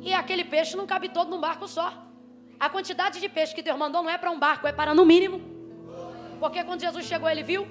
[0.01, 1.93] E aquele peixe não cabe todo num barco só.
[2.59, 5.05] A quantidade de peixe que Deus mandou não é para um barco, é para no
[5.05, 5.41] mínimo.
[6.39, 7.67] Porque quando Jesus chegou, ele viu?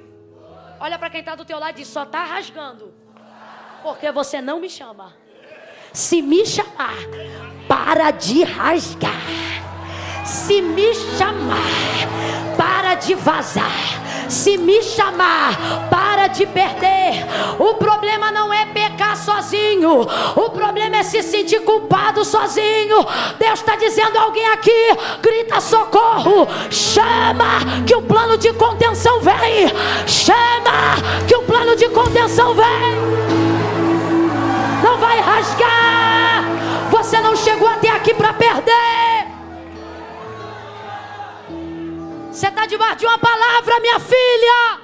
[0.81, 2.95] Olha para quem está do teu lado e diz: só está rasgando.
[3.83, 5.15] Porque você não me chama.
[5.93, 6.97] Se me chamar,
[7.69, 9.13] para de rasgar.
[10.25, 14.01] Se me chamar, para de vazar.
[14.29, 17.27] Se me chamar, para de perder.
[17.59, 20.07] O problema não é pecar sozinho.
[20.37, 23.05] O problema é se sentir culpado sozinho.
[23.39, 26.49] Deus está dizendo alguém aqui: grita socorro.
[26.71, 29.69] Chama que o plano de contenção vem.
[30.07, 30.97] Chama
[31.27, 32.97] que o plano de contenção vem.
[34.83, 36.45] Não vai rasgar.
[36.91, 39.12] Você não chegou até aqui para perder.
[42.43, 44.81] Você está debaixo de uma palavra, minha filha.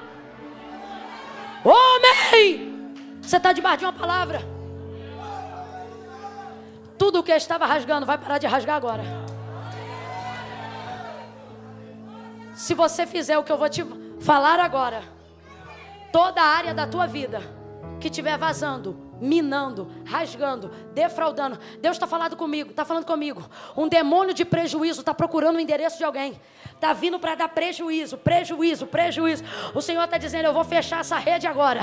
[1.64, 4.42] Homem, você está debaixo de uma palavra.
[6.96, 9.02] Tudo o que estava rasgando vai parar de rasgar agora.
[12.54, 13.84] Se você fizer o que eu vou te
[14.20, 15.02] falar agora,
[16.12, 17.42] toda a área da tua vida
[17.98, 21.58] que estiver vazando, minando, rasgando, defraudando.
[21.80, 23.42] Deus está falando comigo, está falando comigo.
[23.76, 26.38] Um demônio de prejuízo está procurando o endereço de alguém.
[26.74, 29.42] Está vindo para dar prejuízo, prejuízo, prejuízo.
[29.74, 31.80] O Senhor está dizendo: Eu vou fechar essa rede agora.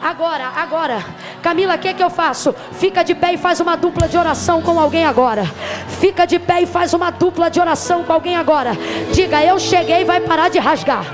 [0.00, 1.04] Agora, agora.
[1.42, 2.54] Camila, o que, que eu faço?
[2.72, 5.44] Fica de pé e faz uma dupla de oração com alguém agora.
[6.00, 8.72] Fica de pé e faz uma dupla de oração com alguém agora.
[9.12, 11.04] Diga: Eu cheguei e vai parar de rasgar.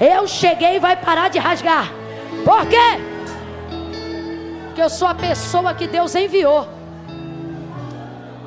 [0.00, 1.92] Eu cheguei e vai parar de rasgar.
[2.44, 3.17] Por quê?
[4.78, 6.68] Porque eu sou a pessoa que Deus enviou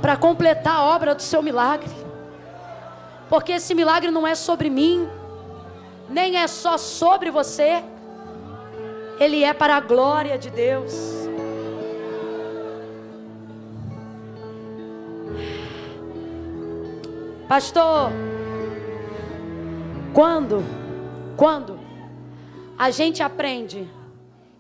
[0.02, 1.92] para completar a obra do seu milagre.
[3.30, 5.10] Porque esse milagre não é sobre mim,
[6.08, 7.84] nem é só sobre você,
[9.20, 10.94] ele é para a glória de Deus.
[17.46, 18.10] Pastor,
[20.14, 20.64] quando,
[21.36, 21.78] quando
[22.80, 23.86] a gente aprende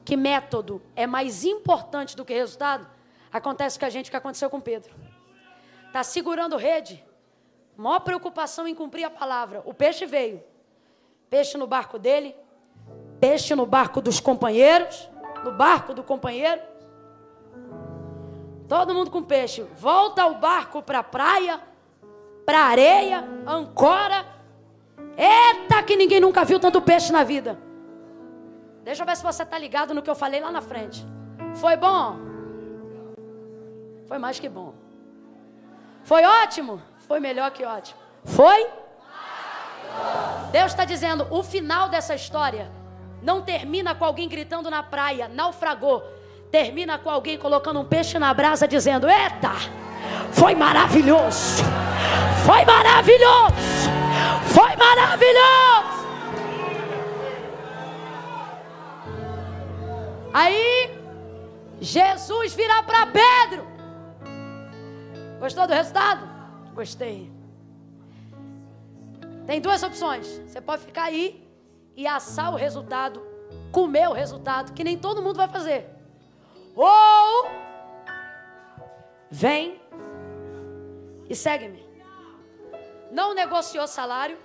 [0.03, 2.88] que método é mais importante do que resultado,
[3.32, 4.94] acontece com a gente o que aconteceu com Pedro.
[5.88, 7.03] Está segurando rede,
[7.76, 9.61] maior preocupação em cumprir a palavra.
[9.65, 10.44] O peixe veio,
[11.30, 12.36] peixe no barco dele,
[13.19, 15.10] peixe no barco dos companheiros,
[15.44, 16.61] no barco do companheiro.
[18.68, 19.64] Todo mundo com peixe.
[19.76, 21.61] Volta o barco para a praia,
[22.45, 24.26] para areia, ancora.
[25.18, 27.60] Eita, que ninguém nunca viu tanto peixe na vida.
[28.84, 31.06] Deixa eu ver se você está ligado no que eu falei lá na frente.
[31.56, 32.18] Foi bom?
[34.08, 34.74] Foi mais que bom.
[36.03, 36.82] Foi ótimo?
[37.08, 37.99] Foi melhor que ótimo.
[38.26, 38.68] Foi?
[40.52, 42.72] Deus está dizendo: o final dessa história
[43.22, 46.03] não termina com alguém gritando na praia, naufragou.
[46.52, 49.52] Termina com alguém colocando um peixe na brasa dizendo: Eita,
[50.32, 51.64] foi maravilhoso,
[52.45, 53.53] foi maravilhoso,
[54.53, 56.01] foi maravilhoso.
[60.34, 60.90] Aí,
[61.82, 63.68] Jesus virá para Pedro.
[65.40, 66.26] Gostou do resultado?
[66.74, 67.32] Gostei.
[69.45, 70.28] Tem duas opções.
[70.48, 71.45] Você pode ficar aí
[71.98, 73.22] e assar o resultado,
[73.72, 75.90] comer o resultado, que nem todo mundo vai fazer.
[76.76, 77.49] Ou
[79.30, 79.82] vem
[81.30, 81.86] e segue-me.
[83.12, 84.38] Não negociou salário,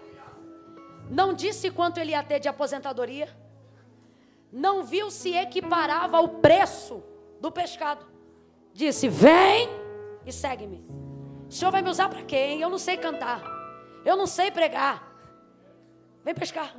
[1.08, 3.28] não disse quanto ele ia ter de aposentadoria
[4.52, 7.02] não viu se equiparava ao preço
[7.40, 8.06] do pescado.
[8.72, 9.68] Disse: Vem
[10.24, 10.84] e segue-me.
[11.48, 12.60] O senhor vai me usar para quem?
[12.60, 13.42] Eu não sei cantar.
[14.04, 15.02] Eu não sei pregar.
[16.24, 16.74] Vem pescar.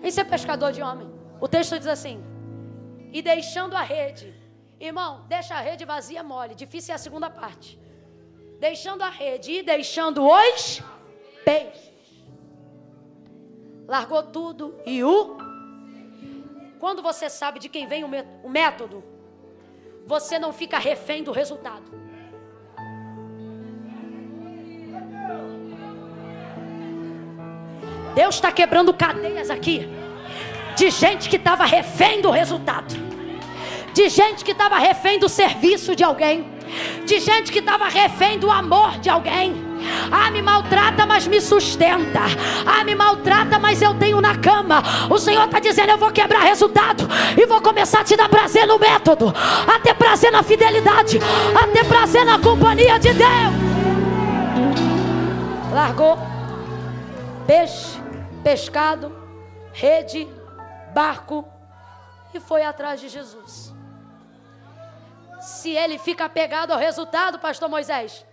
[0.00, 1.10] Vem ser pescador de homem.
[1.40, 2.22] O texto diz assim:
[3.12, 4.34] E deixando a rede.
[4.78, 6.54] Irmão, deixa a rede vazia mole.
[6.54, 7.80] Difícil é a segunda parte.
[8.60, 10.82] Deixando a rede e deixando os
[11.44, 11.95] peixes
[13.86, 15.36] largou tudo e o.
[16.78, 19.02] Quando você sabe de quem vem o método,
[20.06, 22.06] você não fica refém do resultado.
[28.14, 29.86] Deus está quebrando cadeias aqui
[30.74, 32.94] de gente que estava refém do resultado,
[33.92, 36.46] de gente que estava refém do serviço de alguém,
[37.04, 39.65] de gente que estava refém do amor de alguém.
[40.10, 42.20] Ah, me maltrata, mas me sustenta.
[42.64, 44.82] Ah, me maltrata, mas eu tenho na cama.
[45.10, 48.66] O Senhor está dizendo: eu vou quebrar resultado e vou começar a te dar prazer
[48.66, 49.32] no método,
[49.66, 51.18] a ter prazer na fidelidade,
[51.54, 53.66] a ter prazer na companhia de Deus.
[55.72, 56.18] Largou
[57.46, 58.00] peixe,
[58.42, 59.14] pescado,
[59.72, 60.26] rede,
[60.94, 61.46] barco
[62.34, 63.74] e foi atrás de Jesus.
[65.40, 68.24] Se ele fica apegado ao resultado, pastor Moisés,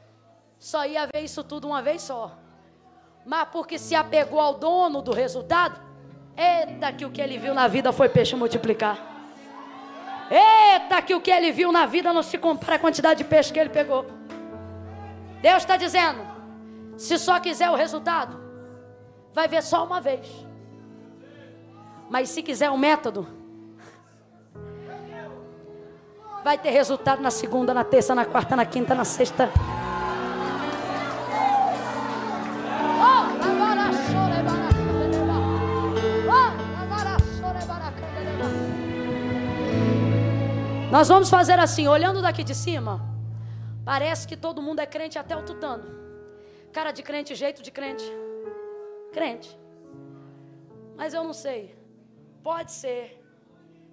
[0.63, 2.31] só ia ver isso tudo uma vez só.
[3.25, 5.77] Mas porque se apegou ao dono do resultado,
[6.37, 8.97] eita que o que ele viu na vida foi peixe multiplicar.
[10.31, 13.51] Eita que o que ele viu na vida não se compara à quantidade de peixe
[13.51, 14.05] que ele pegou.
[15.41, 16.25] Deus está dizendo:
[16.95, 18.39] se só quiser o resultado,
[19.33, 20.25] vai ver só uma vez.
[22.09, 23.27] Mas se quiser o método,
[26.41, 29.49] vai ter resultado na segunda, na terça, na quarta, na quinta, na sexta.
[40.93, 43.01] Nós vamos fazer assim, olhando daqui de cima,
[43.83, 45.85] parece que todo mundo é crente até o tutano.
[46.71, 48.03] Cara de crente, jeito de crente.
[49.11, 49.57] Crente.
[50.95, 51.75] Mas eu não sei.
[52.43, 53.19] Pode ser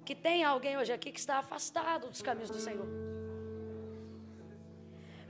[0.05, 2.87] que tenha alguém hoje aqui que está afastado dos caminhos do Senhor.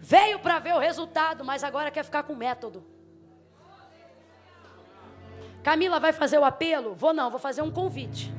[0.01, 2.85] Veio para ver o resultado, mas agora quer ficar com método.
[5.63, 6.97] Camila vai fazer o apelo?
[6.97, 8.35] Vou não, vou fazer um convite.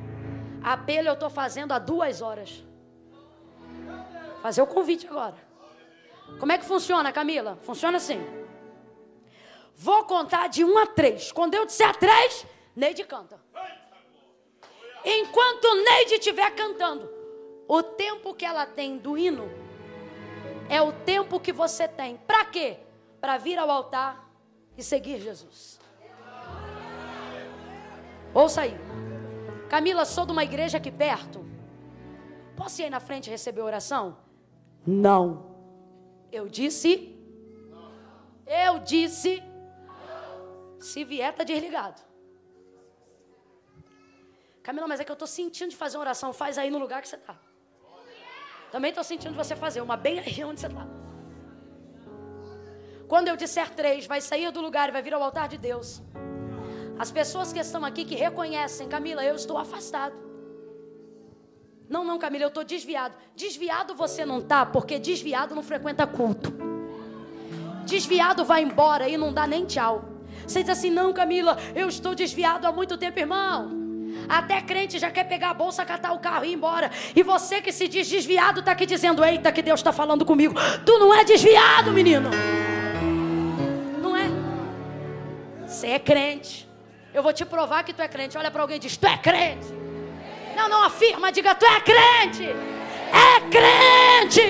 [0.62, 2.62] Apelo eu estou fazendo há duas horas.
[4.42, 5.36] Fazer o convite agora.
[6.40, 7.58] Como é que funciona, Camila?
[7.62, 8.20] Funciona assim.
[9.74, 11.30] Vou contar de um a três.
[11.30, 12.44] Quando eu disser três,
[12.74, 13.40] Neide canta.
[15.04, 17.08] Enquanto Neide estiver cantando,
[17.68, 19.48] o tempo que ela tem do hino
[20.68, 22.16] é o tempo que você tem.
[22.16, 22.78] Para quê?
[23.20, 24.28] Para vir ao altar
[24.76, 25.80] e seguir Jesus.
[28.34, 28.76] Ouça aí.
[29.68, 31.44] Camila, sou de uma igreja aqui perto.
[32.56, 34.16] Posso ir aí na frente receber oração?
[34.86, 35.52] Não.
[36.30, 37.16] Eu disse.
[38.46, 39.42] Eu disse.
[40.80, 42.00] Se vier, tá desligado.
[44.62, 46.32] Camila, mas é que eu estou sentindo de fazer uma oração.
[46.32, 47.36] Faz aí no lugar que você está.
[48.70, 50.86] Também estou sentindo você fazer uma bem aí onde você está.
[53.06, 56.02] Quando eu disser três, vai sair do lugar e vai vir ao altar de Deus.
[56.98, 60.31] As pessoas que estão aqui que reconhecem, Camila, eu estou afastado.
[61.92, 63.14] Não, não, Camila, eu estou desviado.
[63.36, 66.50] Desviado você não está, porque desviado não frequenta culto.
[67.84, 70.02] Desviado vai embora e não dá nem tchau.
[70.46, 73.70] Você diz assim, não, Camila, eu estou desviado há muito tempo, irmão.
[74.26, 76.90] Até crente já quer pegar a bolsa, catar o carro e ir embora.
[77.14, 80.54] E você que se diz desviado está aqui dizendo: Eita, que Deus está falando comigo.
[80.86, 82.30] Tu não é desviado, menino.
[84.00, 84.30] Não é.
[85.66, 86.66] Você é crente.
[87.12, 88.38] Eu vou te provar que tu é crente.
[88.38, 89.91] Olha para alguém e diz: Tu é crente.
[90.56, 92.44] Não, não afirma, diga: Tu é crente.
[92.46, 94.42] É crente.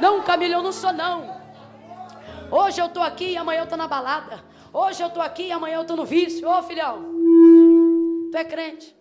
[0.00, 1.36] Não, Camila, eu não sou não.
[2.50, 4.44] Hoje eu estou aqui e amanhã eu estou na balada.
[4.72, 6.48] Hoje eu estou aqui e amanhã eu estou no vício.
[6.48, 7.02] Ô filhão,
[8.30, 8.94] tu é crente.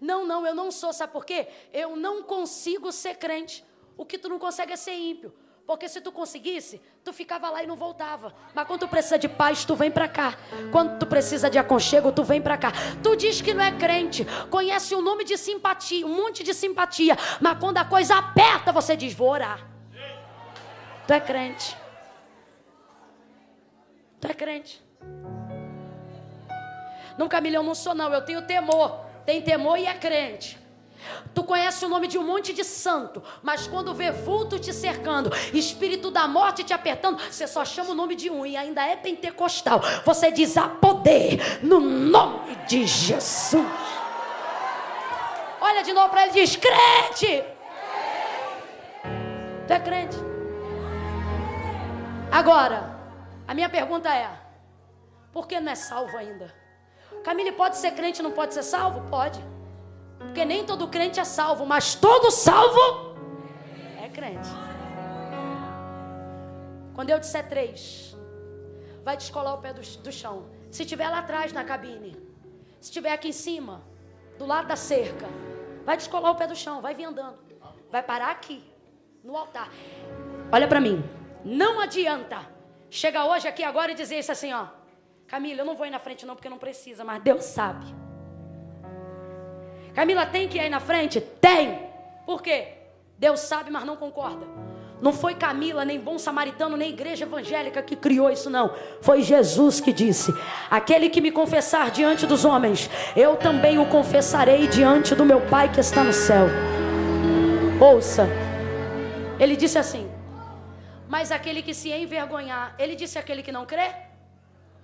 [0.00, 0.92] Não, não, eu não sou.
[0.92, 1.48] Sabe por quê?
[1.72, 3.64] Eu não consigo ser crente.
[3.96, 5.34] O que tu não consegue é ser ímpio.
[5.70, 8.34] Porque se tu conseguisse, tu ficava lá e não voltava.
[8.52, 10.36] Mas quando tu precisa de paz, tu vem para cá.
[10.72, 12.72] Quando tu precisa de aconchego, tu vem para cá.
[13.00, 17.16] Tu diz que não é crente, conhece o nome de simpatia, um monte de simpatia.
[17.40, 19.64] Mas quando a coisa aperta, você diz: vou orar.
[21.06, 21.76] Tu é crente.
[24.20, 24.82] Tu é crente.
[27.16, 29.06] Não, Camila, eu não sou não, eu tenho temor.
[29.24, 30.58] Tem temor e é crente.
[31.34, 35.30] Tu conhece o nome de um monte de santo, mas quando vê vulto te cercando,
[35.52, 38.96] espírito da morte te apertando, você só chama o nome de um e ainda é
[38.96, 39.80] pentecostal.
[40.04, 43.64] Você diz a poder no nome de Jesus.
[45.60, 47.44] Olha de novo para ele e diz: crente.
[49.66, 50.16] Tu é crente.
[52.32, 52.98] Agora,
[53.46, 54.30] a minha pergunta é:
[55.32, 56.52] por que não é salvo ainda?
[57.22, 59.08] Camille pode ser crente, não pode ser salvo?
[59.10, 59.40] Pode.
[60.20, 63.16] Porque nem todo crente é salvo, mas todo salvo
[64.00, 64.48] é crente.
[66.94, 68.16] Quando eu disser três,
[69.02, 70.46] vai descolar o pé do, do chão.
[70.70, 72.12] Se estiver lá atrás na cabine,
[72.80, 73.82] se estiver aqui em cima,
[74.38, 75.26] do lado da cerca,
[75.84, 77.38] vai descolar o pé do chão, vai vir andando.
[77.90, 78.62] Vai parar aqui,
[79.24, 79.70] no altar.
[80.52, 81.02] Olha para mim.
[81.44, 82.46] Não adianta
[82.88, 84.66] chegar hoje aqui agora e dizer isso assim, ó.
[85.26, 87.86] Camila, eu não vou ir na frente não porque não precisa, mas Deus sabe.
[90.00, 91.20] Camila tem que ir aí na frente?
[91.20, 91.78] Tem.
[92.24, 92.68] Por quê?
[93.18, 94.46] Deus sabe, mas não concorda.
[94.98, 98.74] Não foi Camila, nem bom samaritano, nem igreja evangélica que criou isso, não.
[99.02, 100.32] Foi Jesus que disse:
[100.70, 105.70] Aquele que me confessar diante dos homens, eu também o confessarei diante do meu Pai
[105.70, 106.46] que está no céu.
[107.78, 108.26] Ouça,
[109.38, 110.10] ele disse assim:
[111.10, 113.90] Mas aquele que se envergonhar, ele disse aquele que não crê?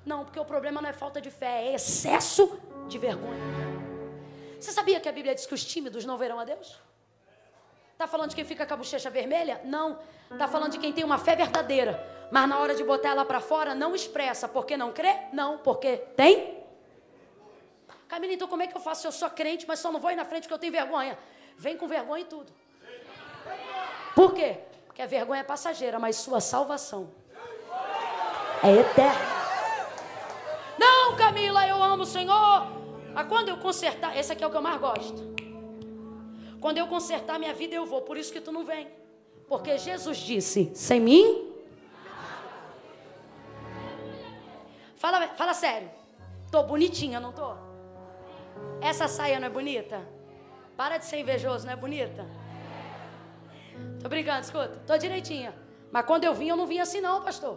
[0.04, 3.85] Não, porque o problema não é falta de fé, é excesso de vergonha.
[4.60, 6.78] Você sabia que a Bíblia diz que os tímidos não verão a Deus?
[7.92, 9.60] Está falando de quem fica com a bochecha vermelha?
[9.64, 9.98] Não.
[10.30, 13.40] Está falando de quem tem uma fé verdadeira, mas na hora de botar ela para
[13.40, 14.46] fora não expressa.
[14.48, 15.16] Porque não crê?
[15.32, 16.62] Não, porque tem.
[18.08, 19.06] Camila, então como é que eu faço?
[19.06, 21.18] Eu sou crente, mas só não vou ir na frente porque eu tenho vergonha.
[21.56, 22.52] Vem com vergonha e tudo.
[24.14, 24.58] Por quê?
[24.86, 27.10] Porque a vergonha é passageira, mas sua salvação
[28.62, 29.36] é eterna.
[30.78, 32.85] Não, Camila, eu amo o Senhor.
[33.16, 35.22] Mas quando eu consertar, esse aqui é o que eu mais gosto.
[36.60, 38.02] Quando eu consertar minha vida, eu vou.
[38.02, 38.88] Por isso que tu não vem.
[39.48, 41.50] Porque Jesus disse: sem mim.
[44.96, 45.90] Fala, fala sério.
[46.52, 47.54] Tô bonitinha, não tô?
[48.82, 50.06] Essa saia não é bonita?
[50.76, 52.26] Para de ser invejoso, não é bonita?
[54.02, 54.82] Tô brincando, escuta.
[54.86, 55.54] Tô direitinha.
[55.90, 57.56] Mas quando eu vim, eu não vim assim, não, pastor.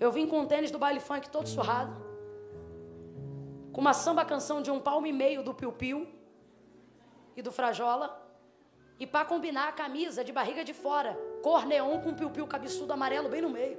[0.00, 2.03] Eu vim com um tênis do baile funk todo surrado
[3.74, 6.08] com uma samba canção de um palmo e meio do Piu Piu
[7.36, 8.22] e do Frajola.
[9.00, 12.92] E para combinar a camisa de barriga de fora, cor neon com Piu Piu cabeçudo
[12.92, 13.76] amarelo bem no meio.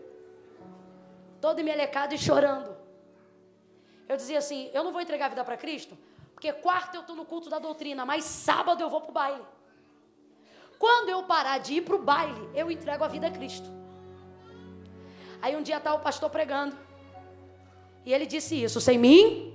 [1.39, 2.75] Todo melecado e chorando.
[4.09, 5.97] Eu dizia assim: eu não vou entregar a vida para Cristo,
[6.33, 9.13] porque Porque quarta eu estou no culto da doutrina, mas sábado eu vou para o
[9.13, 9.43] baile.
[10.77, 13.67] Quando eu parar de ir para o baile, eu entrego a vida a Cristo.
[15.41, 16.77] Aí um dia está o pastor pregando.
[18.05, 19.54] E ele disse isso, sem mim.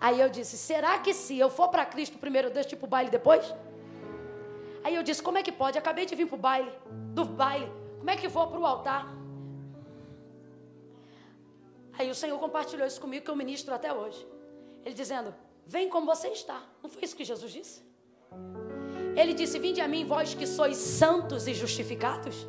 [0.00, 2.86] Aí eu disse, será que se eu for para Cristo primeiro, eu deixo ir para
[2.86, 3.54] o baile depois?
[4.82, 5.76] Aí eu disse, como é que pode?
[5.76, 6.72] Acabei de vir para o baile,
[7.14, 7.70] do baile.
[7.98, 9.14] Como é que vou para o altar?
[11.98, 14.26] Aí o Senhor compartilhou isso comigo que eu ministro até hoje.
[14.86, 15.34] Ele dizendo,
[15.66, 16.62] vem como você está.
[16.82, 17.82] Não foi isso que Jesus disse?
[19.14, 22.46] Ele disse, vinde a mim vós que sois santos e justificados.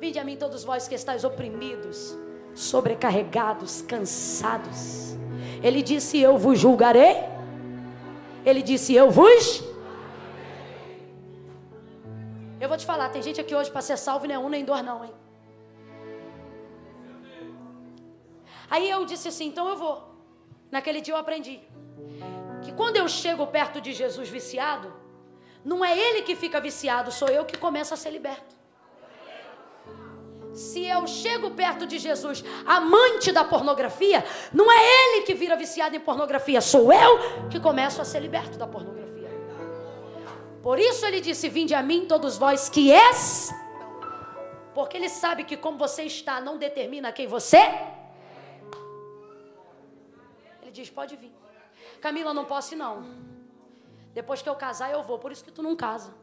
[0.00, 2.18] Vinde a mim todos vós que estáis oprimidos,
[2.56, 5.16] sobrecarregados, cansados.
[5.62, 7.16] Ele disse, eu vos julgarei.
[8.44, 9.72] Ele disse, eu vos
[12.62, 14.64] eu vou te falar, tem gente aqui hoje para ser salvo nem é um nem
[14.64, 15.12] dois não, hein?
[18.70, 19.96] Aí eu disse assim, então eu vou.
[20.70, 21.58] Naquele dia eu aprendi
[22.62, 24.92] que quando eu chego perto de Jesus viciado,
[25.64, 28.54] não é ele que fica viciado, sou eu que começo a ser liberto.
[30.52, 35.96] Se eu chego perto de Jesus, amante da pornografia, não é ele que vira viciado
[35.96, 39.30] em pornografia, sou eu que começo a ser liberto da pornografia.
[40.62, 43.50] Por isso ele disse: Vinde a mim, todos vós que és.
[44.74, 47.58] Porque ele sabe que como você está não determina quem você.
[50.60, 51.32] Ele diz: Pode vir.
[52.00, 53.04] Camila, não posso não.
[54.12, 55.18] Depois que eu casar, eu vou.
[55.18, 56.14] Por isso que tu não casa.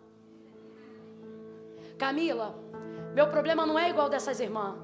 [1.98, 2.56] Camila,
[3.14, 4.76] meu problema não é igual dessas irmãs.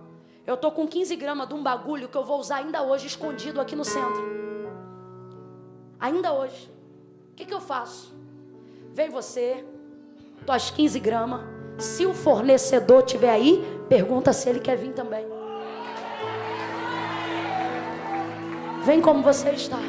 [0.46, 3.60] Eu tô com 15 gramas de um bagulho que eu vou usar ainda hoje escondido
[3.60, 4.36] aqui no centro.
[6.00, 6.70] Ainda hoje.
[7.32, 8.14] O que, que eu faço?
[8.94, 9.66] Vem você,
[10.46, 11.42] tuas 15 gramas.
[11.78, 15.26] Se o fornecedor tiver aí, pergunta se ele quer vir também.
[18.84, 19.80] Vem como você está.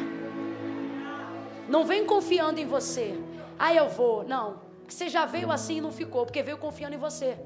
[1.68, 3.18] Não vem confiando em você.
[3.58, 4.24] Ah, eu vou.
[4.24, 4.60] Não.
[4.88, 7.38] Você já veio assim e não ficou, porque veio confiando em você.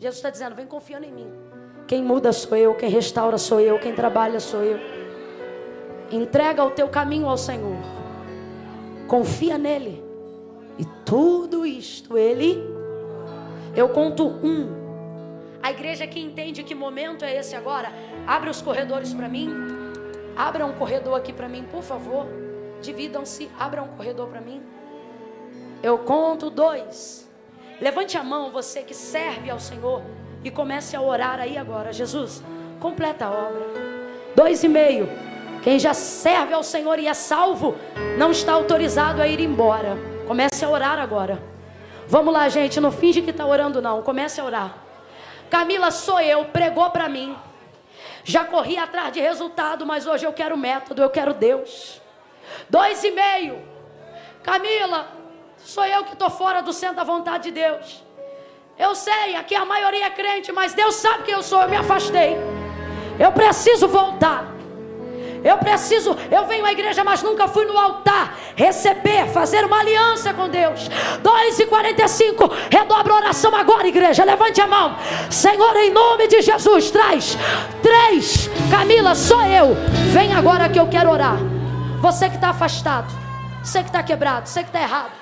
[0.00, 1.30] Jesus está dizendo: vem confiando em mim.
[1.86, 4.78] Quem muda sou eu, quem restaura sou eu, quem trabalha sou eu.
[6.10, 7.76] Entrega o teu caminho ao Senhor.
[9.06, 10.02] Confia nele.
[10.78, 12.58] E tudo isto ele.
[13.76, 14.80] Eu conto um.
[15.62, 17.92] A igreja que entende que momento é esse agora,
[18.26, 19.50] abre os corredores para mim.
[20.34, 22.26] Abra um corredor aqui para mim, por favor.
[22.80, 24.62] Dividam-se, abra um corredor para mim.
[25.82, 27.29] Eu conto dois.
[27.80, 30.02] Levante a mão, você que serve ao Senhor,
[30.44, 31.92] e comece a orar aí agora.
[31.92, 32.42] Jesus,
[32.78, 33.66] completa a obra.
[34.34, 35.08] Dois e meio.
[35.62, 37.76] Quem já serve ao Senhor e é salvo,
[38.16, 39.96] não está autorizado a ir embora.
[40.26, 41.42] Comece a orar agora.
[42.06, 42.80] Vamos lá, gente.
[42.80, 44.02] Não finge que está orando, não.
[44.02, 44.74] Comece a orar.
[45.50, 46.46] Camila, sou eu.
[46.46, 47.36] Pregou para mim.
[48.24, 52.00] Já corri atrás de resultado, mas hoje eu quero método, eu quero Deus.
[52.68, 53.58] Dois e meio.
[54.42, 55.08] Camila,
[55.64, 58.02] sou eu que estou fora do centro da vontade de Deus.
[58.78, 61.76] Eu sei, aqui a maioria é crente, mas Deus sabe quem eu sou, eu me
[61.76, 62.36] afastei.
[63.18, 64.60] Eu preciso voltar.
[65.42, 70.34] Eu preciso, eu venho à igreja, mas nunca fui no altar receber, fazer uma aliança
[70.34, 70.88] com Deus.
[71.22, 74.24] 2 e 45, redobra a oração agora, igreja.
[74.24, 74.96] Levante a mão,
[75.30, 77.38] Senhor, em nome de Jesus, traz
[77.82, 78.50] três.
[78.70, 79.74] Camila, sou eu.
[80.12, 81.38] Vem agora que eu quero orar.
[82.00, 83.10] Você que está afastado,
[83.62, 85.19] você que está quebrado, você que está errado.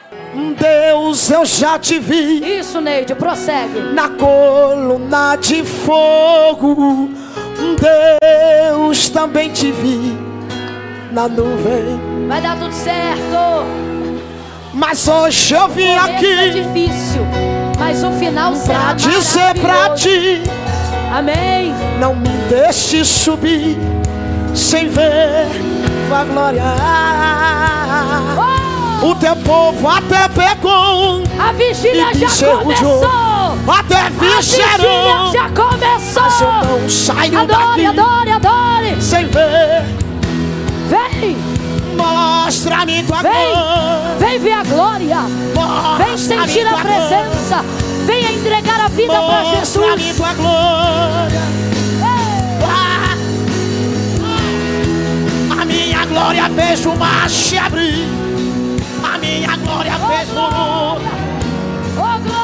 [0.58, 2.58] Deus, eu já te vi.
[2.58, 3.80] Isso, Neide, prossegue.
[3.94, 7.10] Na coluna de fogo
[7.58, 10.16] Deus também te vi
[11.12, 11.98] na nuvem.
[12.28, 13.66] Vai dar tudo certo.
[14.72, 16.26] Mas hoje eu vim o aqui.
[16.26, 17.26] É difícil,
[17.78, 20.42] mas o final será pra dizer pra ti.
[21.12, 21.74] Amém.
[21.98, 23.76] Não me deixe subir
[24.54, 25.48] sem ver
[26.08, 26.62] tua glória.
[28.38, 28.57] Oh!
[29.00, 31.22] O teu povo até pegou.
[31.38, 33.02] A vigília já começou.
[33.68, 36.22] Até vigília já começou.
[36.22, 37.86] Mas eu não saio adore, daqui.
[37.86, 39.84] Adore, adore, Sem ver.
[40.88, 41.36] Vem.
[41.96, 44.16] Mostra-me tua vem, glória.
[44.18, 45.18] Vem ver a glória.
[45.98, 47.62] Vem sentir a presença.
[47.62, 47.88] Glória.
[48.06, 49.76] Venha entregar a vida para Jesus.
[49.76, 51.42] Mostra-me tua glória.
[55.60, 58.27] A minha glória fez o mar se abrir.
[59.28, 61.18] A minha glória oh, fez o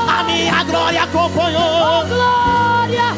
[0.06, 1.62] a minha glória acompanhou.
[1.62, 3.14] Oh, glória.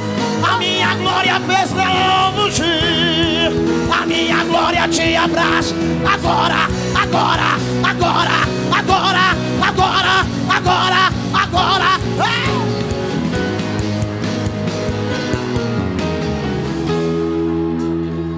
[0.48, 3.51] A minha glória fez leão fugir.
[3.93, 5.74] A minha glória te abraça.
[6.14, 9.34] Agora, agora, agora, agora,
[9.66, 10.24] agora,
[10.55, 12.01] agora, agora.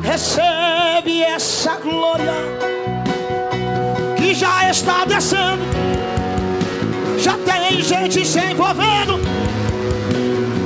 [0.02, 2.67] Recebe essa glória
[8.10, 9.20] gente se envolvendo.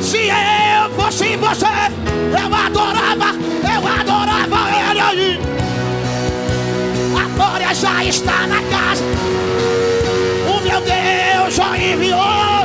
[0.01, 5.41] Se eu fosse você, eu adorava, eu adorava ele aí.
[7.17, 9.03] A glória já está na casa.
[10.47, 12.63] O meu Deus já enviou.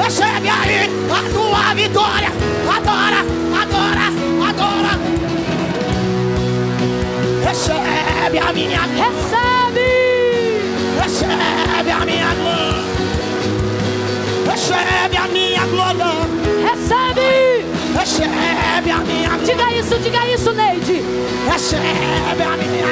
[0.00, 2.32] Recebe aí a tua vitória.
[2.76, 3.24] Adora,
[3.62, 4.06] adora,
[4.48, 5.00] adora.
[7.44, 9.45] Recebe a minha glória.
[14.56, 16.06] Recebe a minha glória.
[16.64, 17.66] Recebe!
[17.94, 19.44] Recebe a minha glória.
[19.44, 21.04] Diga isso, diga isso, Neide.
[21.52, 22.86] Recebe a minha.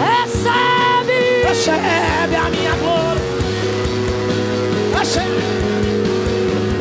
[0.00, 1.48] Recebe!
[1.48, 3.22] Recebe a minha glória.
[4.98, 5.42] Recebe.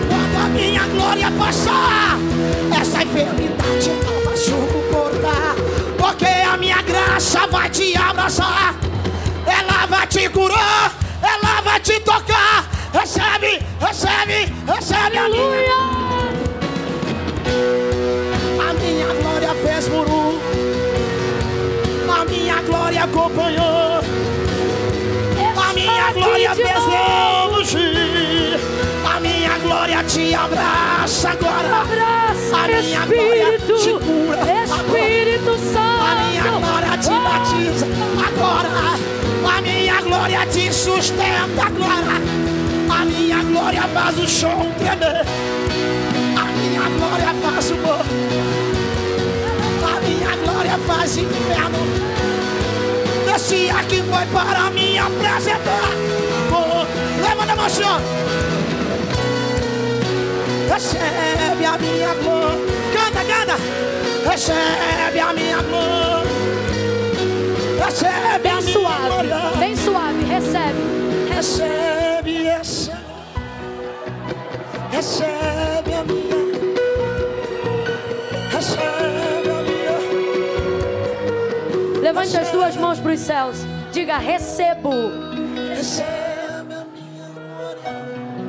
[0.07, 2.17] Quando a minha glória passar,
[2.79, 5.55] essa enfermidade não vai suportar.
[5.97, 8.75] Porque a minha graça vai te abraçar.
[9.45, 10.93] Ela vai te curar.
[11.21, 12.74] Ela vai te tocar.
[12.95, 15.43] Recebe, recebe, recebe a minha.
[15.43, 15.79] Aleluia!
[18.69, 20.39] A minha glória fez muru.
[22.09, 23.99] A minha glória acompanhou.
[25.57, 27.87] A minha glória fez longe.
[29.13, 31.81] A minha glória te abraça agora.
[31.81, 36.01] A minha glória te cura Espírito Santo.
[36.01, 37.87] A minha glória te batiza
[38.25, 38.69] agora.
[39.57, 42.24] A minha glória te sustenta agora.
[43.25, 45.25] A minha glória faz o chão tremer.
[46.37, 48.05] A minha glória faz o morro.
[49.83, 51.77] A minha glória faz inferno.
[53.25, 55.89] Desce aqui foi para me apresentar.
[56.51, 56.85] Oh,
[57.27, 57.99] levanta a mão, Senhor.
[60.71, 62.59] Recebe a minha glória.
[62.93, 63.57] Canta, canta.
[64.29, 66.29] Recebe a minha glória.
[67.83, 69.35] Recebe a Bem minha suave, glória.
[69.57, 70.23] bem suave.
[70.25, 72.04] Recebe, recebe.
[74.95, 76.35] Recebe a minha.
[78.49, 79.99] Recebe a minha.
[82.01, 83.57] Levante as duas mãos para os céus.
[83.91, 84.91] Diga: recebo.
[85.75, 86.07] Recebe
[86.73, 87.81] a minha glória.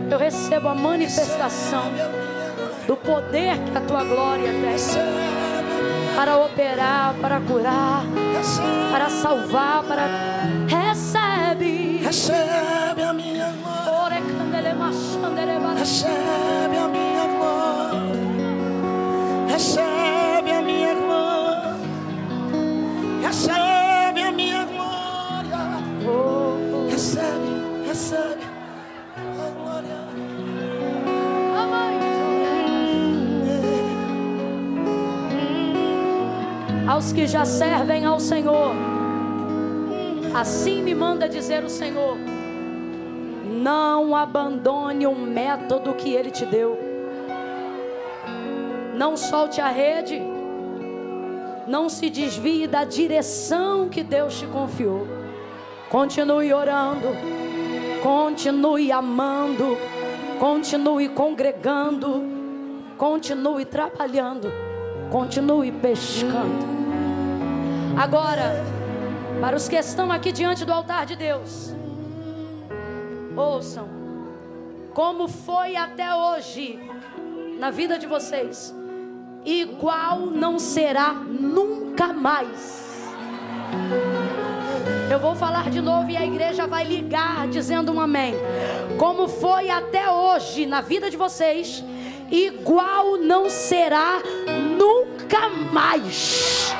[0.08, 1.90] Eu recebo a manifestação
[2.86, 4.76] do poder que a tua glória tem
[6.14, 8.04] para operar, para curar,
[8.92, 10.06] para salvar, para
[10.68, 11.98] recebe.
[12.04, 13.50] Recebe a minha
[15.86, 18.12] Recebe a minha glória.
[19.48, 21.76] Recebe a minha glória.
[23.22, 25.56] Recebe a minha glória.
[26.90, 28.42] Recebe, recebe
[29.16, 29.96] a glória.
[36.88, 38.74] Aos que já servem ao Senhor,
[40.34, 42.18] assim me manda dizer o Senhor:
[43.56, 46.78] não abandone um método que Ele te deu,
[48.94, 50.22] não solte a rede,
[51.66, 55.06] não se desvie da direção que Deus te confiou.
[55.90, 57.08] Continue orando,
[58.02, 59.76] continue amando,
[60.38, 62.24] continue congregando,
[62.96, 64.50] continue trabalhando,
[65.10, 66.76] continue pescando.
[67.96, 68.64] Agora,
[69.40, 71.75] para os que estão aqui diante do altar de Deus,
[73.36, 74.06] ouçam
[74.96, 76.80] como foi até hoje
[77.58, 78.74] na vida de vocês,
[79.44, 83.12] igual não será nunca mais.
[85.12, 88.34] Eu vou falar de novo e a igreja vai ligar dizendo um amém.
[88.98, 91.84] Como foi até hoje na vida de vocês,
[92.30, 94.22] igual não será
[94.78, 96.74] nunca mais.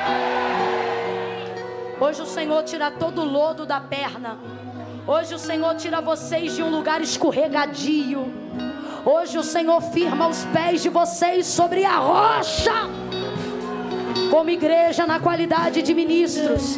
[2.01, 4.39] Hoje o Senhor tira todo o lodo da perna.
[5.07, 8.29] Hoje o Senhor tira vocês de um lugar escorregadio.
[9.05, 12.73] Hoje o Senhor firma os pés de vocês sobre a rocha.
[14.29, 16.77] Como igreja, na qualidade de ministros,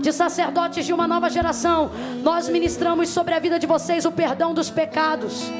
[0.00, 4.52] de sacerdotes de uma nova geração, nós ministramos sobre a vida de vocês o perdão
[4.52, 5.52] dos pecados.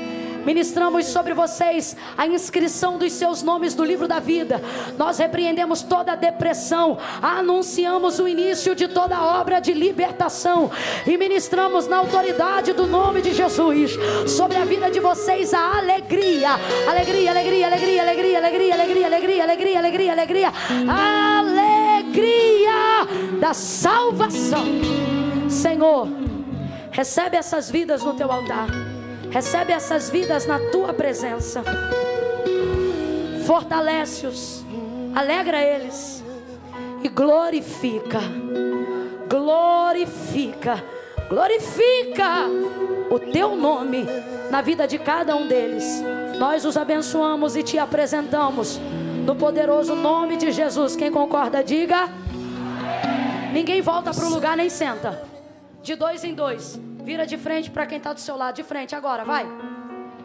[0.45, 4.61] Ministramos sobre vocês a inscrição dos seus nomes no livro da vida.
[4.97, 10.71] Nós repreendemos toda depressão, anunciamos o início de toda a obra de libertação
[11.07, 13.97] e ministramos na autoridade do nome de Jesus
[14.27, 16.51] sobre a vida de vocês a alegria,
[16.89, 20.53] alegria, alegria, alegria, alegria, alegria, alegria, alegria, alegria, alegria, alegria,
[20.89, 22.61] alegria
[23.41, 24.65] da salvação.
[25.49, 26.09] Senhor,
[26.91, 28.90] recebe essas vidas no teu altar.
[29.31, 31.63] Recebe essas vidas na tua presença.
[33.47, 34.65] Fortalece-os,
[35.15, 36.23] alegra eles
[37.03, 38.21] e glorifica.
[39.29, 40.83] Glorifica,
[41.29, 42.47] glorifica
[43.09, 44.05] o teu nome
[44.51, 46.03] na vida de cada um deles.
[46.39, 48.81] Nós os abençoamos e te apresentamos
[49.25, 50.97] no poderoso nome de Jesus.
[50.97, 52.09] Quem concorda, diga.
[53.53, 55.23] Ninguém volta para o lugar nem senta.
[55.83, 56.90] De dois em dois.
[57.11, 58.55] Vira de frente para quem está do seu lado.
[58.55, 59.45] De frente agora, vai.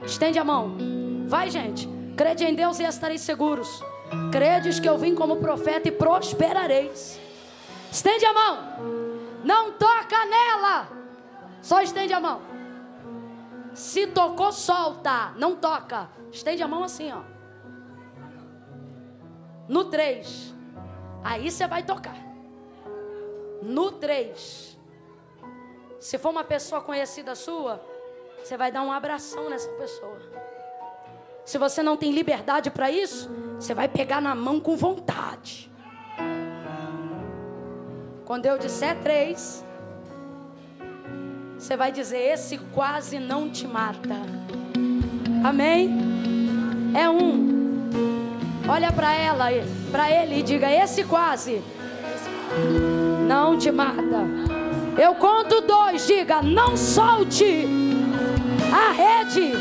[0.04, 0.78] Estende a mão.
[1.26, 1.90] Vai, gente.
[2.16, 3.84] Crede em Deus e estareis seguros.
[4.32, 7.20] Credes que eu vim como profeta e prosperareis.
[7.92, 8.58] Estende a mão.
[9.44, 10.88] Não toca nela.
[11.60, 12.40] Só estende a mão.
[13.74, 15.34] Se tocou, solta.
[15.38, 16.08] Não toca.
[16.32, 17.24] Estende a mão assim, ó.
[19.68, 20.54] No 3.
[21.24, 22.20] Aí você vai tocar.
[23.64, 24.75] No 3.
[26.06, 27.82] Se for uma pessoa conhecida sua,
[28.38, 30.20] você vai dar um abração nessa pessoa.
[31.44, 35.68] Se você não tem liberdade para isso, você vai pegar na mão com vontade.
[38.24, 39.66] Quando eu disser três,
[41.58, 44.16] você vai dizer: Esse quase não te mata.
[45.44, 45.90] Amém?
[46.96, 47.90] É um.
[48.70, 49.46] Olha para ela,
[49.92, 51.64] para ele e diga: Esse quase
[53.28, 54.55] não te mata.
[54.98, 57.68] Eu conto dois, diga: Não solte
[58.72, 59.54] a rede.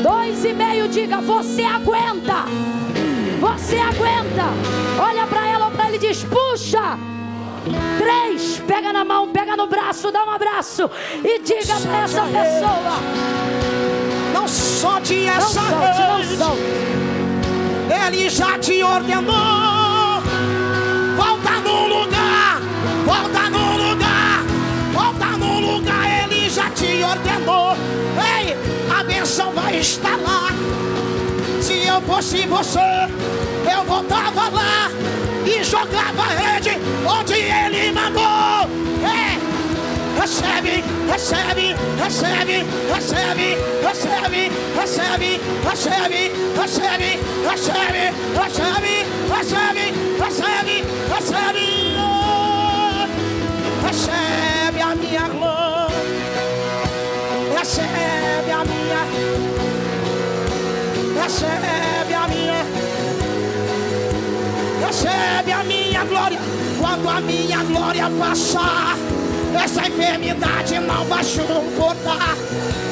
[0.00, 2.44] Dois e meio, diga: Você aguenta.
[3.40, 4.44] Você aguenta.
[4.98, 6.98] Olha para ela ou para ele e diz: Puxa.
[7.98, 10.90] Três, pega na mão, pega no braço, dá um abraço
[11.24, 12.98] e diga para essa pessoa:
[14.34, 16.36] Não solte essa não solte, rede.
[16.36, 16.62] Não solte.
[18.06, 19.34] Ele já te ordenou.
[21.16, 22.60] Volta no lugar,
[23.06, 23.43] volta
[29.84, 30.48] estar lá.
[31.60, 32.78] Se eu fosse você,
[33.70, 34.90] eu voltava lá
[35.44, 36.70] e jogava a rede
[37.06, 38.66] onde ele mandou.
[39.04, 39.38] É.
[40.18, 44.50] Recebe, recebe, recebe, recebe, recebe, recebe,
[44.80, 47.20] recebe, recebe, recebe,
[47.50, 48.14] recebe,
[49.28, 49.84] recebe,
[50.18, 51.66] recebe, recebe,
[53.84, 55.96] recebe a minha glória,
[57.58, 59.73] recebe a minha,
[61.24, 62.64] recebe a minha
[64.86, 66.38] recebe a minha glória.
[66.78, 68.96] Quando a minha glória passar,
[69.64, 72.36] essa enfermidade não vai suportar,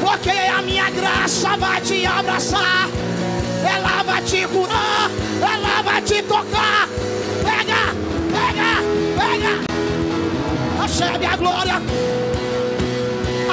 [0.01, 2.89] porque a minha graça vai te abraçar,
[3.75, 5.11] ela vai te curar,
[5.41, 6.89] ela vai te tocar.
[7.45, 7.83] Pega,
[8.33, 8.71] pega,
[9.19, 10.83] pega.
[10.83, 11.83] Recebe a glória.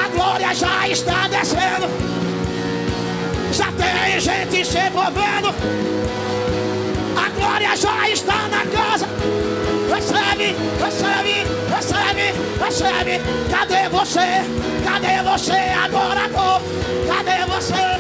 [0.04, 2.29] A glória já está descendo.
[3.52, 5.50] Já tem aí gente se envolvendo.
[7.16, 9.08] A glória já está na casa.
[9.94, 11.46] Recebe, recebe,
[11.76, 13.22] recebe, recebe.
[13.50, 14.46] Cadê você?
[14.84, 16.62] Cadê você, adorador?
[17.08, 18.00] Cadê você?